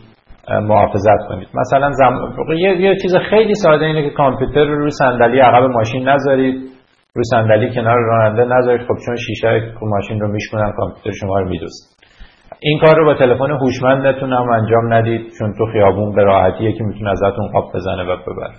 محافظت 0.61 1.27
کنید. 1.29 1.47
مثلا 1.53 1.91
زم... 1.91 2.13
یه،, 2.57 2.81
یه 2.81 2.95
چیز 3.01 3.15
خیلی 3.29 3.55
ساده 3.55 3.85
اینه 3.85 4.03
که 4.03 4.09
کامپیوتر 4.09 4.65
رو 4.65 4.79
روی 4.79 4.91
صندلی 4.91 5.39
عقب 5.39 5.63
ماشین 5.63 6.09
نذارید. 6.09 6.55
روی 7.15 7.23
صندلی 7.31 7.75
کنار 7.75 7.97
راننده 7.97 8.55
نذارید. 8.55 8.81
خب 8.81 8.95
چون 9.05 9.15
شیشه 9.15 9.73
ماشین 9.81 10.19
رو 10.19 10.31
میشکنن 10.31 10.71
کامپیوتر 10.77 11.11
شما 11.11 11.39
رو 11.39 11.49
میدوست 11.49 12.01
این 12.59 12.79
کار 12.79 12.95
رو 12.97 13.05
با 13.05 13.13
تلفن 13.13 13.51
هوشمندتون 13.51 14.33
هم 14.33 14.49
انجام 14.49 14.93
ندید 14.93 15.31
چون 15.39 15.53
تو 15.57 15.65
خیابون 15.73 16.15
به 16.15 16.23
راحتیه 16.23 16.71
که 16.73 16.83
می‌تونه 16.83 17.11
ازتون 17.11 17.47
قاب 17.53 17.71
بزنه 17.75 18.03
و 18.03 18.17
ببره. 18.17 18.53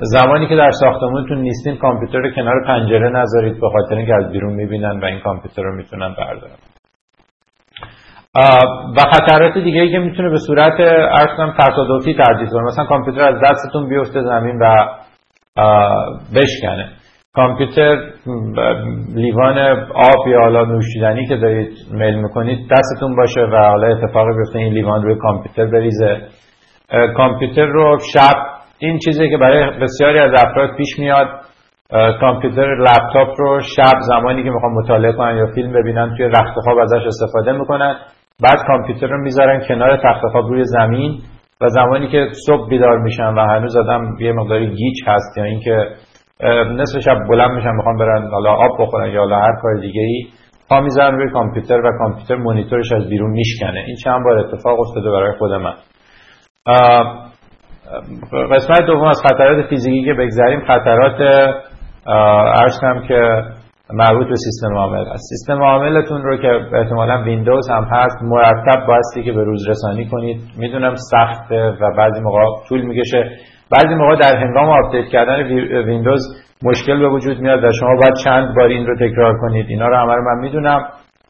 زمانی 0.00 0.48
که 0.48 0.56
در 0.56 0.70
ساختمونتون 0.70 1.38
نیستین 1.38 1.76
کامپیوتر 1.76 2.18
رو 2.18 2.30
کنار 2.30 2.64
پنجره 2.66 3.08
نذارید 3.08 3.60
به 3.60 3.68
خاطر 3.68 3.96
اینکه 3.96 4.14
از 4.14 4.32
بیرون 4.32 4.52
می‌بینن 4.52 5.00
و 5.00 5.04
این 5.04 5.20
کامپیوتر 5.20 5.62
رو 5.62 5.76
می‌تونن 5.76 6.14
بردارن. 6.18 6.56
و 8.96 9.00
خطرات 9.00 9.58
دیگه 9.58 9.80
ای 9.80 9.92
که 9.92 9.98
می‌تونه 9.98 10.30
به 10.30 10.38
صورت 10.46 10.80
ارز 10.80 11.36
کنم 11.36 11.54
تصادفی 11.58 12.14
تردید 12.14 12.48
کنه. 12.48 12.62
مثلا 12.62 12.84
کامپیوتر 12.84 13.22
از 13.22 13.40
دستتون 13.40 13.88
بیفته 13.88 14.22
زمین 14.22 14.58
و 14.58 14.88
بشکنه. 16.36 16.88
کامپیوتر 17.34 17.96
لیوان 19.14 19.58
آب 19.94 20.28
یا 20.28 20.40
حالا 20.40 20.64
نوشیدنی 20.64 21.26
که 21.26 21.36
دارید 21.36 21.70
میل 21.92 22.14
می‌کنید 22.14 22.58
دستتون 22.70 23.16
باشه 23.16 23.40
و 23.40 23.56
حالا 23.56 23.86
اتفاقی 23.86 24.36
بیفته 24.36 24.58
این 24.58 24.72
لیوان 24.72 25.02
روی 25.02 25.18
کامپیوتر 25.18 25.66
بریزه. 25.66 26.20
کامپیوتر 27.16 27.66
رو 27.66 27.98
شب 28.14 28.57
این 28.78 28.98
چیزی 29.04 29.30
که 29.30 29.36
برای 29.36 29.80
بسیاری 29.80 30.18
از 30.18 30.30
افراد 30.32 30.76
پیش 30.76 30.98
میاد 30.98 31.26
کامپیوتر 32.20 32.76
لپتاپ 32.76 33.28
رو 33.38 33.60
شب 33.76 33.98
زمانی 34.00 34.44
که 34.44 34.50
می‌خوان 34.50 34.72
مطالعه 34.72 35.12
کنن 35.12 35.36
یا 35.36 35.46
فیلم 35.54 35.72
ببینن 35.72 36.14
توی 36.16 36.26
رخت 36.26 36.54
خواب 36.64 36.78
ازش 36.78 37.06
استفاده 37.06 37.52
می‌کنن. 37.52 37.96
بعد 38.42 38.58
کامپیوتر 38.66 39.06
رو 39.06 39.22
می‌ذارن 39.22 39.60
کنار 39.68 39.96
تخت 39.96 40.20
خواب 40.32 40.44
روی 40.44 40.64
زمین 40.64 41.18
و 41.60 41.68
زمانی 41.68 42.08
که 42.08 42.26
صبح 42.46 42.68
بیدار 42.68 42.98
میشن 42.98 43.34
و 43.34 43.40
هنوز 43.40 43.76
آدم 43.76 44.16
یه 44.20 44.32
مقداری 44.32 44.66
گیج 44.66 44.98
هست 45.06 45.38
یا 45.38 45.44
اینکه 45.44 45.76
نصف 46.76 47.00
شب 47.00 47.16
بلند 47.28 47.50
میشن 47.50 47.72
می‌خوان 47.76 47.96
برن 47.96 48.30
حالا 48.30 48.50
آب 48.50 48.70
بخورن 48.80 49.10
یا 49.10 49.20
حالا 49.20 49.36
هر 49.36 49.52
کار 49.62 49.74
دیگه 49.80 50.00
ای 50.00 50.26
پا 50.70 50.80
می‌ذارن 50.80 51.18
روی 51.18 51.32
کامپیوتر 51.32 51.80
و 51.80 51.98
کامپیوتر 51.98 52.36
مونیتورش 52.36 52.92
از 52.92 53.08
بیرون 53.08 53.30
میشکنه. 53.30 53.84
این 53.86 53.96
چند 54.04 54.24
بار 54.24 54.38
اتفاق 54.38 54.80
افتاده 54.80 55.10
برای 55.10 55.32
خود 55.38 55.52
من. 55.52 55.74
قسمت 58.52 58.86
دوم 58.86 59.04
از 59.04 59.22
خطرات 59.22 59.66
فیزیکی 59.66 60.04
که 60.04 60.14
بگذاریم 60.14 60.60
خطرات 60.60 61.18
کنم 62.80 63.02
که 63.08 63.42
مربوط 63.92 64.28
به 64.28 64.34
سیستم 64.36 64.76
عامل 64.76 65.00
است. 65.00 65.22
سیستم 65.28 65.62
عاملتون 65.62 66.22
رو 66.22 66.36
که 66.36 66.76
احتمالا 66.76 67.22
ویندوز 67.22 67.70
هم 67.70 67.84
هست 67.92 68.18
مرتب 68.22 68.86
بایستی 68.86 69.22
که 69.22 69.32
به 69.32 69.44
روز 69.44 69.68
رسانی 69.68 70.08
کنید. 70.08 70.40
می‌دونم 70.58 70.94
سخته 70.94 71.76
و 71.80 71.96
بعضی 71.96 72.20
موقع 72.20 72.38
طول 72.68 72.82
می‌کشه. 72.82 73.30
بعضی 73.72 73.94
موقع 73.94 74.16
در 74.16 74.36
هنگام 74.36 74.68
آپدیت 74.68 75.08
کردن 75.08 75.42
ویندوز 75.86 76.20
مشکل 76.64 76.98
به 76.98 77.08
وجود 77.08 77.40
میاد 77.40 77.64
و 77.64 77.70
شما 77.80 77.94
باید 78.00 78.14
چند 78.24 78.56
بار 78.56 78.68
این 78.68 78.86
رو 78.86 78.96
تکرار 78.96 79.38
کنید. 79.40 79.66
اینا 79.68 79.86
رو 79.86 79.96
همه 79.96 80.14
رو 80.14 80.22
من 80.22 80.42
می‌دونم. 80.42 80.80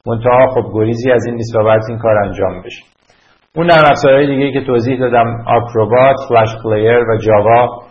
منتها 0.07 0.47
خب 0.55 0.71
گریزی 0.75 1.13
از 1.13 1.27
این 1.27 1.35
نیست 1.35 1.57
و 1.57 1.63
باید 1.63 1.83
این 1.89 1.99
کار 1.99 2.19
انجام 2.19 2.63
بشه. 2.63 2.98
اون 3.59 3.67
نرم 3.67 3.85
افزارهای 3.91 4.27
دیگه 4.27 4.53
که 4.53 4.67
توضیح 4.67 4.99
دادم 4.99 5.45
Acrobat، 5.47 6.17
Flash 6.29 6.49
Player 6.65 6.99
و 6.99 7.17
Java 7.17 7.83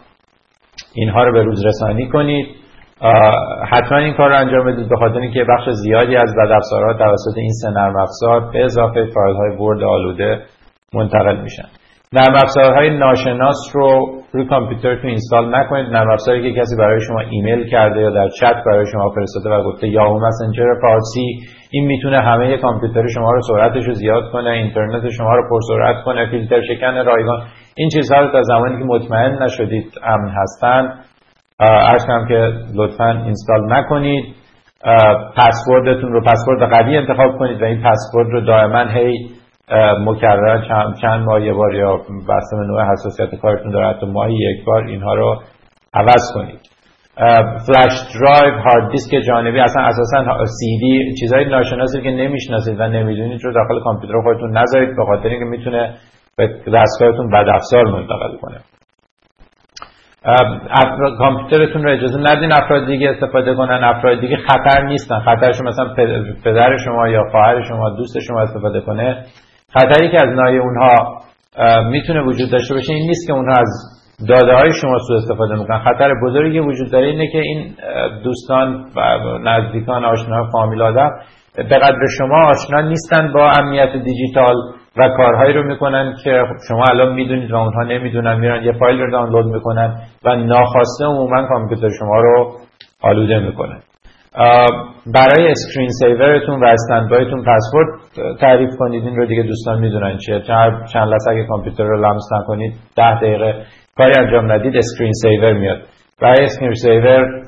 اینها 0.94 1.24
رو 1.24 1.34
به 1.34 1.44
روز 1.44 1.66
رسانی 1.66 2.10
کنید. 2.10 2.46
حتما 3.72 3.98
این 3.98 4.14
کار 4.14 4.30
رو 4.30 4.38
انجام 4.38 4.66
بدید 4.66 4.90
به 4.90 4.96
خاطر 4.96 5.20
اینکه 5.20 5.46
بخش 5.50 5.70
زیادی 5.70 6.16
از 6.16 6.36
بد 6.36 6.52
افزارها 6.52 6.94
توسط 6.94 7.38
این 7.38 7.52
سه 7.62 7.70
نرم 7.70 7.96
افزار 7.98 8.52
به 8.54 8.66
اضافه 8.66 9.06
فایل 9.16 9.36
های 9.36 9.58
Word 9.58 9.84
آلوده 9.84 10.42
منتقل 10.94 11.42
میشن. 11.42 11.68
نرم 12.14 12.36
افزارهای 12.36 12.98
ناشناس 12.98 13.58
رو 13.74 14.22
روی 14.34 14.46
کامپیوترتون 14.46 15.10
install 15.10 15.56
نکنید. 15.56 15.88
نرم 15.94 16.12
افزاری 16.12 16.54
که 16.54 16.62
کسی 16.62 16.76
برای 16.80 17.02
شما 17.02 17.20
ایمیل 17.20 17.70
کرده 17.70 18.02
یا 18.02 18.10
در 18.10 18.30
چت 18.30 18.56
برای 18.66 18.86
شما 18.92 19.10
فرستاده 19.10 19.50
و 19.50 19.64
گفته 19.64 19.88
Yahoo 19.88 20.20
Messenger 20.28 20.66
فارسی 20.82 21.40
این 21.72 21.86
می‌تونه 21.86 22.22
همه 22.22 22.58
کامپیوتر 22.58 23.08
شما 23.16 23.32
رو 23.32 23.42
سرعتش 23.42 23.86
رو 23.86 23.94
زیاد 23.94 24.32
کنه 24.32 24.50
اینترنت 24.50 25.10
شما 25.10 25.36
رو 25.36 25.44
پرسرعت 25.50 26.04
کنه 26.06 26.30
فیلتر 26.32 26.62
شکن 26.62 26.94
رایگان. 26.94 27.48
این 27.76 27.90
چیزها 27.90 28.20
رو 28.22 28.32
تا 28.32 28.42
زمانی 28.42 28.78
که 28.78 28.84
مطمئن 28.84 29.44
نشدید 29.44 29.94
امن 30.04 30.30
هستن 30.36 30.94
ارز 31.60 32.06
که 32.28 32.54
لطفا 32.76 33.12
اینستال 33.12 33.74
نکنید. 33.74 34.36
پسوردتون 35.38 36.12
رو 36.12 36.22
پسورد 36.22 36.72
قوی 36.74 36.98
انتخاب 36.98 37.38
کنید 37.38 37.62
و 37.62 37.66
این 37.66 37.84
پسورد 37.84 38.30
رو 38.32 38.42
دائما 38.42 38.86
هی 38.92 39.30
مکرر 40.06 40.62
چند, 41.02 41.24
ماه 41.26 41.42
یه 41.42 41.54
بار 41.54 41.76
یا 41.76 41.98
بسته 42.30 42.58
نوع 42.68 42.92
حساسیت 42.92 43.36
کارتون 43.42 43.72
داره 43.72 43.88
حتی 43.88 44.06
ماهی 44.06 44.34
یک 44.34 44.66
بار 44.66 44.84
اینها 44.84 45.14
رو 45.14 45.42
عوض 45.94 46.32
کنید. 46.34 46.60
flash 47.68 47.96
drive 48.14 48.54
هارد 48.60 48.92
دیسک 48.92 49.16
جانبی 49.28 49.60
اصلا 49.60 49.84
اساسا 49.84 50.46
سی 50.46 50.78
دی 50.80 51.14
چیزای 51.20 51.46
ناشناسی 51.46 52.02
که 52.02 52.10
نمی‌شناسید 52.10 52.80
و 52.80 52.88
نمی‌دونید 52.88 53.42
رو 53.44 53.54
داخل 53.54 53.84
کامپیوتر 53.84 54.22
خودتون 54.22 54.58
نذارید 54.58 54.96
به 54.96 55.06
خاطر 55.06 55.30
اینکه 55.30 55.46
می‌تونه 55.46 55.94
به 56.38 56.48
دستگاهتون 56.74 57.30
بد 57.32 57.46
افزار 57.54 57.84
منتقل 57.84 58.38
کنه. 58.42 58.58
کامپیوترتون 61.18 61.84
رو 61.84 61.92
اجازه 61.92 62.20
ندین 62.20 62.52
افراد 62.52 62.88
دیگه 62.88 63.10
استفاده 63.10 63.56
کنن 63.56 63.84
افراد 63.84 64.20
دیگه 64.20 64.38
خطر 64.38 64.82
نیستن. 64.82 65.20
خطرشون 65.20 65.68
مثلا 65.68 65.94
پدر 66.44 66.78
شما 66.86 67.08
یا 67.08 67.24
خواهر 67.32 67.64
شما 67.64 67.90
دوست 67.90 68.20
شما 68.20 68.42
استفاده 68.42 68.82
کنه. 68.82 69.24
خطری 69.74 70.12
که 70.12 70.18
از 70.18 70.30
ناحیه 70.30 70.58
اونها 70.58 71.22
می‌تونه 71.90 72.22
وجود 72.22 72.52
داشته 72.52 72.74
باشه 72.74 72.94
این 72.94 73.08
نیست 73.08 73.28
که 73.28 73.34
اونها 73.34 73.56
از 73.60 73.97
داده 74.26 74.54
های 74.54 74.72
شما 74.82 74.98
سو 75.08 75.14
استفاده 75.14 75.56
می‌کنن. 75.56 75.80
خطر 75.80 76.14
بزرگی 76.24 76.60
وجود 76.60 76.92
داره 76.92 77.08
اینه 77.08 77.28
که 77.32 77.38
این 77.38 77.76
دوستان 78.24 78.86
و 78.96 79.02
نزدیکان 79.44 80.06
آشنا 80.06 80.44
فامیل 80.52 80.82
آدم 80.82 81.10
به 81.56 81.64
قدر 81.64 82.00
شما 82.18 82.46
آشنا 82.50 82.82
نیستن 82.82 83.34
با 83.34 83.52
امنیت 83.60 83.90
دیجیتال 84.04 84.56
و 84.98 85.10
کارهایی 85.18 85.54
رو 85.54 85.64
می‌کنن 85.64 86.14
که 86.24 86.44
شما 86.68 86.84
الان 86.92 87.14
می‌دونید 87.14 87.52
و 87.52 87.56
اونها 87.56 87.84
نمی‌دونن 87.84 88.40
میرن 88.40 88.64
یه 88.64 88.72
فایل 88.72 89.00
رو 89.00 89.12
دانلود 89.12 89.46
می‌کنن 89.46 89.96
و 90.26 90.36
ناخواسته 90.36 91.06
عموما 91.06 91.48
کامپیوتر 91.48 91.90
شما 92.00 92.20
رو 92.20 92.52
آلوده 93.02 93.40
می‌کنن. 93.40 93.80
برای 95.16 95.52
screen 95.52 95.90
saver 95.90 96.36
تون 96.36 96.64
و 96.64 96.66
standby 96.66 97.19
تون 97.19 97.42
پسورد 97.42 97.88
تعریف 98.40 98.70
کنید 98.80 99.04
این 99.04 99.16
رو 99.16 99.26
دیگه 99.26 99.44
دوستان 99.44 99.80
می‌دونن 99.80 100.18
چیه. 100.18 100.40
چند 100.94 101.08
لحظه 101.10 101.32
اگه 101.32 101.46
کامپیوتر 101.48 101.84
رو 101.84 102.06
لمس 102.06 102.24
نکنید 102.42 102.74
ده 102.96 103.16
دقیقه 103.16 103.56
کاری 103.98 104.14
انجام 104.20 104.52
ندید 104.52 104.78
screen 104.78 105.14
saver 105.22 105.54
میاد. 105.54 105.82
برای 106.22 106.44
screen 106.46 106.74
saver 106.74 107.44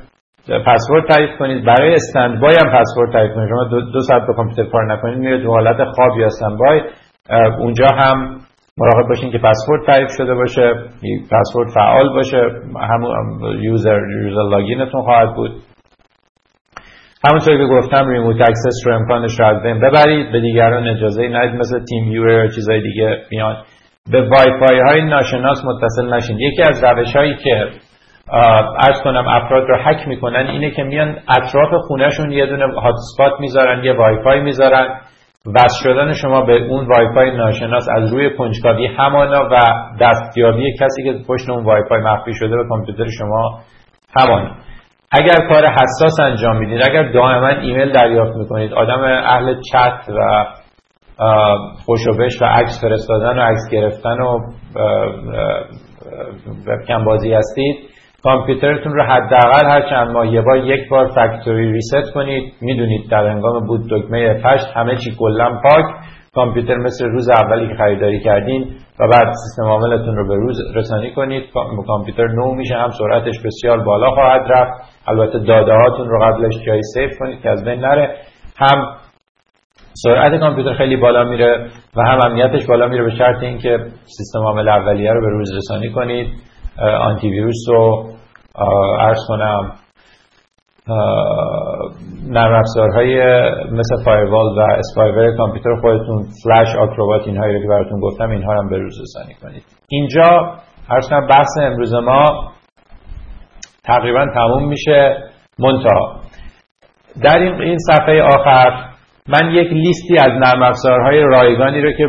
password 0.47 1.07
تعریف 1.09 1.29
کنید. 1.39 1.65
برای 1.65 1.93
standby 1.93 2.55
هم 2.65 2.69
پسورد 2.79 3.13
تعریف 3.13 3.31
کنید. 3.35 3.49
شما 3.49 3.63
دو, 3.63 3.91
دو 3.91 3.99
ساعت 3.99 4.27
به 4.27 4.33
کامپیوتر 4.33 4.71
کار 4.71 4.93
نکنید 4.93 5.17
میره 5.17 5.43
تو 5.43 5.49
حالت 5.49 5.83
خواب 5.83 6.17
یا 6.19 6.25
standby 6.25 6.81
اونجا 7.59 7.87
هم 7.95 8.39
مراقب 8.77 9.09
باشین 9.09 9.31
که 9.31 9.37
پسورد 9.37 9.85
تعریف 9.85 10.09
شده 10.17 10.33
باشه 10.33 10.73
پسورد 11.31 11.69
فعال 11.73 12.09
باشه. 12.09 12.37
همون 12.89 13.13
user 13.63 13.99
user 14.23 14.49
login 14.49 14.82
تون 14.82 15.01
خواهد 15.01 15.35
بود. 15.35 15.51
همونطوری 17.27 17.57
که 17.57 17.73
گفتم 17.73 18.09
remote 18.09 18.41
access 18.41 18.87
رو 18.87 18.95
امکانش 18.95 19.39
رو 19.39 19.45
از 19.45 19.63
بین 19.63 19.79
ببرید. 19.79 20.31
به 20.31 20.39
دیگران 20.39 20.87
اجازه 20.87 21.27
ندید 21.27 21.59
مثل 21.59 21.85
TeamViewer 21.89 22.29
یا 22.29 22.47
چیزای 22.47 22.81
دیگه 22.81 23.17
میان 23.31 23.55
به 24.11 24.21
وای 24.21 24.59
فای 24.59 24.79
های 24.79 25.01
ناشناس 25.01 25.57
متصل 25.65 26.13
نشین. 26.13 26.39
یکی 26.39 26.63
از 26.69 26.83
روش 26.83 27.15
هایی 27.15 27.35
که 27.35 27.67
عرض 28.87 29.01
کنم 29.03 29.27
افراد 29.27 29.63
رو 29.67 29.77
هک 29.77 30.07
می‌کنن 30.07 30.47
اینه 30.47 30.71
که 30.71 30.83
میان 30.83 31.17
اطراف 31.37 31.69
خونهشون 31.87 32.31
یه 32.31 32.45
دونه 32.45 32.65
hotspot 32.81 33.39
می‌ذارن 33.39 33.83
یه 33.83 33.93
وای 33.93 34.23
فای 34.23 34.39
می‌ذارن. 34.39 34.99
وصل 35.55 35.83
شدن 35.83 36.13
شما 36.13 36.41
به 36.41 36.53
اون 36.53 36.87
وای 36.87 37.07
فای 37.15 37.37
ناشناس 37.37 37.87
از 37.95 38.13
روی 38.13 38.37
کنجکاوی 38.37 38.87
همانا 38.87 39.49
و 39.51 39.59
دستیابی 40.01 40.73
کسی 40.79 41.03
که 41.03 41.15
پشت 41.27 41.49
اون 41.49 41.63
وای 41.63 41.81
فای 41.89 42.01
مخفی 42.01 42.33
شده 42.33 42.55
به 42.57 42.63
کامپیوتر 42.69 43.05
شما 43.19 43.59
همانا. 44.19 44.51
اگر 45.11 45.47
کار 45.49 45.65
حساس 45.65 46.19
انجام 46.19 46.57
می‌دید 46.57 46.81
اگر 46.89 47.11
دائما 47.11 47.47
ایمیل 47.47 47.91
دریافت 47.91 48.35
می‌کنید 48.35 48.73
آدم 48.73 49.03
اهل 49.03 49.55
چت 49.71 50.09
و 50.09 50.45
خوشوبش 51.85 52.41
و 52.41 52.45
عکس 52.45 52.81
فرستادن 52.81 53.39
و 53.39 53.41
عکس 53.41 53.69
گرفتن 53.71 54.21
و 54.21 54.39
وبکم 56.67 57.05
بازی 57.05 57.33
هستید 57.33 57.75
کامپیوترتون 58.23 58.93
رو 58.93 59.03
حداقل 59.03 59.65
هر 59.65 59.89
چند 59.89 60.07
ماه 60.11 60.27
یه 60.33 60.41
بار 60.41 60.57
یک 60.57 60.89
بار 60.89 61.07
فکتوری 61.07 61.71
ریست 61.71 62.13
کنید. 62.13 62.53
می‌دونید 62.61 63.09
در 63.11 63.27
هنگام 63.27 63.67
بود 63.67 63.81
دکمه 63.91 64.33
پشت 64.33 64.67
همه 64.75 64.95
چی 64.95 65.15
کلا 65.19 65.59
پاک. 65.63 65.85
کامپیوتر 66.35 66.75
مثل 66.77 67.05
روز 67.05 67.29
اولی 67.29 67.67
که 67.67 67.73
خریداری 67.75 68.19
کردین 68.19 68.63
و 68.99 69.07
بعد 69.07 69.27
سیستم 69.27 69.69
عاملتون 69.69 70.15
رو 70.15 70.27
به 70.27 70.35
روز 70.35 70.57
رسانی 70.75 71.11
کنید. 71.11 71.43
کامپیوتر 71.87 72.27
نو 72.27 72.53
میشه 72.53 72.75
هم 72.75 72.89
سرعتش 72.89 73.35
بسیار 73.45 73.83
بالا 73.83 74.11
خواهد 74.11 74.41
رفت. 74.49 74.71
البته 75.07 75.39
داده 75.39 75.73
هاتون 75.73 76.09
رو 76.09 76.19
قبلش 76.25 76.53
جای 76.65 76.81
سیف 76.93 77.11
کنید 77.19 77.41
که 77.41 77.49
از 77.49 77.63
بین 77.65 77.79
نره. 77.79 78.15
هم 78.57 78.83
سرعت 80.03 80.39
کامپیوتر 80.39 80.73
خیلی 80.73 80.97
بالا 80.97 81.23
میره 81.23 81.69
و 81.95 82.01
هم 82.01 82.19
امنیتش 82.25 82.65
بالا 82.67 82.87
میره 82.87 83.03
به 83.03 83.09
شرط 83.09 83.43
اینکه 83.43 83.77
سیستم 84.03 84.39
عامل 84.39 84.69
اولیه 84.69 85.11
رو 85.11 85.21
به 85.21 85.29
روز 85.29 85.51
رسانی 85.57 85.89
کنید. 85.89 86.27
آنتی 87.01 87.29
ویروس 87.29 87.69
رو 87.69 88.09
عرض 88.99 89.17
کنم 89.27 89.71
نرم 92.29 92.53
افزارهای 92.53 93.21
مثل 93.71 94.03
فایروال 94.05 94.45
و 94.57 94.61
اسپایور 94.77 95.37
کامپیوتر 95.37 95.75
خودتون 95.81 96.23
فلش 96.43 96.75
آکروبات 96.75 97.27
اینهایی 97.27 97.53
رو 97.53 97.61
که 97.61 97.67
براتون 97.67 97.99
گفتم 97.99 98.29
اینها 98.29 98.53
هم 98.53 98.69
به 98.69 98.77
روز 98.77 99.01
رسانی 99.01 99.33
کنید. 99.33 99.63
اینجا 99.89 100.55
هر 100.89 100.99
کنم 101.09 101.27
بحث 101.27 101.57
امروز 101.61 101.93
ما 101.93 102.51
تقریبا 103.83 104.25
تموم 104.33 104.69
میشه. 104.69 105.17
منتها 105.59 106.19
در 107.23 107.37
این 107.37 107.77
صفحه 107.77 108.21
آخر 108.21 108.88
من 109.29 109.51
یک 109.51 109.73
لیستی 109.73 110.17
از 110.17 110.31
نرم 110.31 110.63
افزارهای 110.63 111.21
رایگانی 111.21 111.81
رو 111.81 111.91
که 111.91 112.07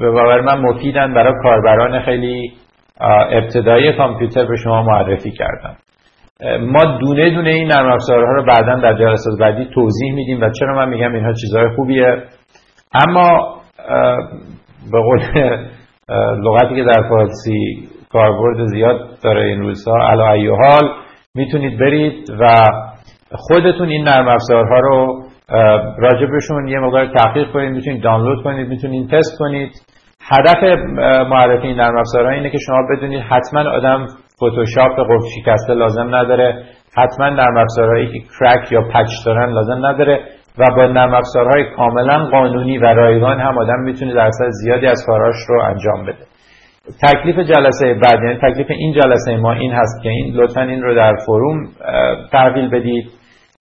به 0.00 0.10
باور 0.10 0.40
من 0.40 0.58
مفیدن 0.58 1.14
برای 1.14 1.32
کاربران 1.42 2.00
خیلی 2.00 2.52
ابتدایی 3.30 3.92
کامپیوتر 3.92 4.44
به 4.44 4.56
شما 4.56 4.82
معرفی 4.82 5.30
کردم. 5.30 5.76
ما 6.60 6.98
دونه 7.00 7.30
دونه 7.30 7.50
این 7.50 7.72
نرم 7.72 7.92
افزارها 7.92 8.32
رو 8.32 8.44
بعدا 8.44 8.80
در 8.80 8.94
جلسات 8.98 9.38
بعدی 9.40 9.68
توضیح 9.74 10.14
میدیم 10.14 10.40
و 10.40 10.50
چرا 10.58 10.74
من 10.74 10.88
میگم 10.88 11.14
اینها 11.14 11.32
چیزهای 11.32 11.68
خوبیه. 11.76 12.22
اما 13.06 13.56
به 14.92 14.98
قول 15.00 15.20
لغتی 16.44 16.74
که 16.74 16.84
در 16.84 17.08
فارسی 17.08 17.88
کاربرد 18.12 18.66
زیاد 18.66 19.08
داره 19.24 19.44
این 19.46 19.60
روزها 19.60 19.96
علا 20.10 20.56
حال 20.56 20.90
می‌تونید 21.34 21.78
برید 21.78 22.30
و 22.40 22.56
خودتون 23.34 23.88
این 23.88 24.04
نرم 24.04 24.28
افزارها 24.28 24.78
رو 24.80 25.21
راجبشون 25.98 26.68
یه 26.68 26.78
مقدار 26.78 27.06
تحقیق 27.06 27.52
کنید 27.52 27.72
می‌تونید 27.72 28.02
دانلود 28.02 28.44
کنید 28.44 28.68
می‌تونید 28.68 29.10
تست 29.10 29.38
کنید. 29.38 29.70
هدف 30.30 30.62
معرفی 31.30 31.66
این 31.66 31.76
نرم 31.76 31.98
افزارها 31.98 32.30
اینه 32.30 32.50
که 32.50 32.58
شما 32.66 32.76
بدونید 32.90 33.20
حتما 33.20 33.70
آدم 33.70 34.06
فتوشاپ 34.36 34.92
قفل 34.98 35.28
شکسته 35.36 35.74
لازم 35.74 36.14
نداره. 36.14 36.64
حتما 36.96 37.28
نرم 37.28 37.56
افزارهایی 37.56 38.06
که 38.06 38.18
کرک 38.40 38.72
یا 38.72 38.80
پچ 38.80 39.08
دارن 39.26 39.52
لازم 39.52 39.86
نداره 39.86 40.20
و 40.58 40.64
با 40.76 40.86
نرم 40.86 41.14
افزارهای 41.14 41.64
کاملا 41.76 42.28
قانونی 42.30 42.78
و 42.78 42.84
رایگان 42.84 43.40
هم 43.40 43.58
آدم 43.58 43.80
می‌تونه 43.84 44.14
درصد 44.14 44.48
زیادی 44.48 44.86
از 44.86 45.04
کاراش 45.06 45.36
رو 45.48 45.62
انجام 45.62 46.02
بده. 46.02 46.26
تکلیف 47.02 47.38
جلسه 47.38 47.94
بعد 47.94 48.22
یعنی 48.22 48.38
تکلیف 48.42 48.66
این 48.70 48.92
جلسه 48.92 49.36
ما 49.36 49.52
این 49.52 49.72
هست 49.72 50.02
که 50.02 50.08
این 50.08 50.34
لطفا 50.34 50.62
این 50.62 50.82
رو 50.82 50.94
در 50.94 51.12
فروم 51.26 51.66
تحویل 52.32 52.70
بدید. 52.70 53.10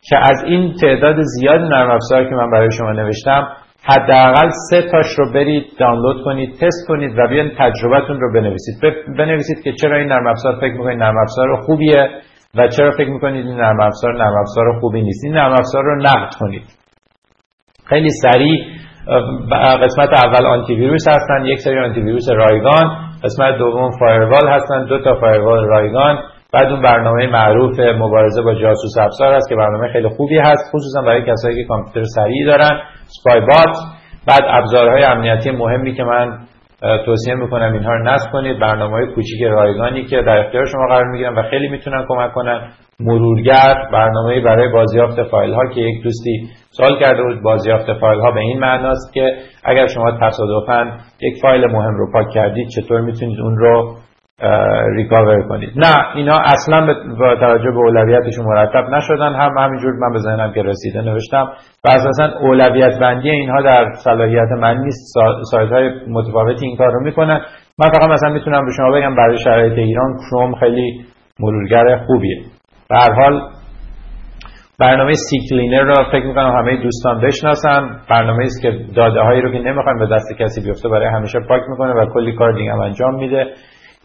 که 0.09 0.17
از 0.17 0.43
این 0.45 0.73
تعداد 0.81 1.15
زیاد 1.21 1.61
نرم 1.61 1.91
افزار 1.91 2.29
که 2.29 2.35
من 2.35 2.51
برای 2.51 2.71
شما 2.77 2.91
نوشتم 2.91 3.47
حداقل 3.83 4.49
سه 4.69 4.81
تاش 4.81 5.05
رو 5.17 5.33
برید 5.33 5.65
دانلود 5.79 6.23
کنید 6.25 6.51
تست 6.51 6.87
کنید 6.87 7.19
و 7.19 7.27
بیان 7.29 7.51
تجربتون 7.57 8.19
رو 8.19 8.33
بنویسید. 8.33 8.75
بنویسید 9.17 9.63
که 9.63 9.73
چرا 9.81 9.97
این 9.97 10.07
نرم 10.07 10.27
افزار 10.27 10.55
فکر 10.55 10.73
می‌کنید 10.73 10.97
نرم 10.97 11.17
افزار 11.17 11.61
خوبیه 11.65 12.09
و 12.55 12.67
چرا 12.67 12.91
فکر 12.91 13.09
می‌کنید 13.09 13.45
این 13.45 13.55
نرم 13.55 13.81
افزار 13.81 14.13
نرم 14.13 14.33
افزار 14.39 14.79
خوبی 14.79 15.01
نیست. 15.01 15.25
این 15.25 15.33
نرم 15.33 15.51
افزار 15.51 15.83
رو 15.83 15.95
نقد 15.95 16.33
کنید. 16.39 16.63
خیلی 17.85 18.09
سریع 18.21 18.65
قسمت 19.83 20.09
اول 20.23 20.45
آنتی 20.47 20.75
ویروس 20.75 21.07
هستن 21.07 21.45
یک 21.45 21.59
سری 21.59 21.79
آنتی 21.79 22.01
ویروس 22.01 22.29
رایگان 22.29 22.95
قسمت 23.23 23.57
دوم 23.57 23.89
فایروال 23.99 24.49
هستن 24.49 24.85
دو 24.85 25.03
تا 25.03 25.15
فایروال 25.15 25.65
رایگان. 25.65 26.19
بعد 26.53 26.71
اون 26.71 26.81
برنامه 26.81 27.27
معروف 27.27 27.79
مبارزه 27.79 28.41
با 28.41 28.53
جاسوس 28.53 28.97
افزار 28.99 29.33
هست 29.33 29.49
که 29.49 29.55
برنامه 29.55 29.87
خیلی 29.93 30.09
خوبی 30.09 30.37
هست 30.37 30.71
خصوصا 30.75 31.01
برای 31.01 31.25
کسایی 31.25 31.55
که 31.55 31.67
کامپیوتر 31.67 32.03
سریع 32.15 32.45
دارن. 32.45 32.81
سپای 33.05 33.39
بات. 33.39 33.75
بعد 34.27 34.41
ابزارهای 34.47 35.03
امنیتی 35.03 35.51
مهمی 35.51 35.93
که 35.93 36.03
من 36.03 36.39
توصیه 37.05 37.35
می‌کنم 37.35 37.73
اینها 37.73 37.93
رو 37.93 38.03
نصب 38.03 38.31
کنید. 38.31 38.59
برنامه 38.59 38.93
های 38.93 39.07
کوچیک 39.15 39.43
رایگانی 39.43 40.05
که 40.05 40.21
در 40.21 40.37
اختیار 40.37 40.65
شما 40.65 40.87
قرار 40.89 41.05
می‌گیرن 41.11 41.35
و 41.35 41.43
خیلی 41.49 41.67
می‌تونن 41.67 42.05
کمک 42.07 42.33
کنن. 42.33 42.71
مرورگر 42.99 43.73
برنامه 43.93 44.41
برای 44.41 44.69
بازیافت 44.73 45.23
فایل 45.23 45.53
ها 45.53 45.65
که 45.65 45.81
یک 45.81 46.03
دوستی 46.03 46.49
سوال 46.69 46.99
کرده 46.99 47.23
بود. 47.23 47.43
بازیافت 47.43 47.93
فایل 47.93 48.19
ها 48.19 48.31
به 48.31 48.39
این 48.39 48.59
معناست 48.59 49.13
که 49.13 49.35
اگر 49.63 49.87
شما 49.87 50.11
تصادفا 50.11 50.91
یک 51.21 51.41
فایل 51.41 51.65
مهم 51.65 51.95
رو 51.97 52.11
پاک 52.13 52.29
کردید 52.33 52.67
چطور 52.67 53.01
می‌تونید 53.01 53.39
اون 53.39 53.57
رو 53.57 53.95
ریکاور 54.95 55.47
کنید. 55.49 55.69
نه 55.75 56.15
اینا 56.15 56.37
اصلا 56.37 56.93
با 57.19 57.35
توجه 57.35 57.71
به 57.71 57.77
اولویتشون 57.77 58.45
مرتب 58.45 58.89
نشدن. 58.89 59.33
هم 59.33 59.57
همینجور 59.57 59.91
من 59.91 60.13
به 60.13 60.19
ذهنم 60.19 60.53
که 60.53 60.63
رسیده 60.63 61.01
نوشتم. 61.01 61.45
و 61.85 61.89
اساسا 61.89 62.39
اولویت 62.39 62.99
بندی 62.99 63.29
اینها 63.29 63.61
در 63.61 63.85
صلاحیت 64.03 64.51
من 64.61 64.77
نیست. 64.77 65.17
سایت 65.51 65.69
های 65.71 65.89
متفاوتی 66.07 66.65
این 66.65 66.77
کار 66.77 66.91
رو 66.91 67.03
می‌کنن. 67.03 67.41
من 67.79 67.89
فقط 67.89 68.09
مثلا 68.09 68.29
می‌تونم 68.29 68.65
به 68.65 68.71
شما 68.77 68.91
بگم 68.91 69.15
برای 69.15 69.37
شرایط 69.37 69.77
ایران 69.77 70.17
کروم 70.29 70.55
خیلی 70.55 71.05
مرورگر 71.39 71.97
خوبیه. 72.07 72.37
به 72.89 72.97
حال 72.97 73.41
برنامه 74.79 75.13
CCleaner 75.13 75.83
رو 75.83 75.93
فکر 76.11 76.25
می‌کنم 76.25 76.51
همه 76.57 76.83
دوستان 76.83 77.21
بشناسن. 77.21 77.89
برنامه 78.09 78.43
است 78.43 78.61
که 78.61 78.71
داده 78.95 79.19
هایی 79.19 79.41
رو 79.41 79.51
که 79.51 79.59
نمی‌خوایم 79.59 79.99
به 79.99 80.15
دست 80.15 80.37
کسی 80.39 80.61
بیفته 80.61 80.89
برای 80.89 81.07
همیشه 81.07 81.39
پاک 81.49 81.61
می‌کنه 81.69 81.93
و 81.93 82.05
کلی 82.13 82.33
کار 82.35 82.51
دیگه 82.51 82.71
هم 82.71 82.79
انجام 82.79 83.15
میده. 83.15 83.45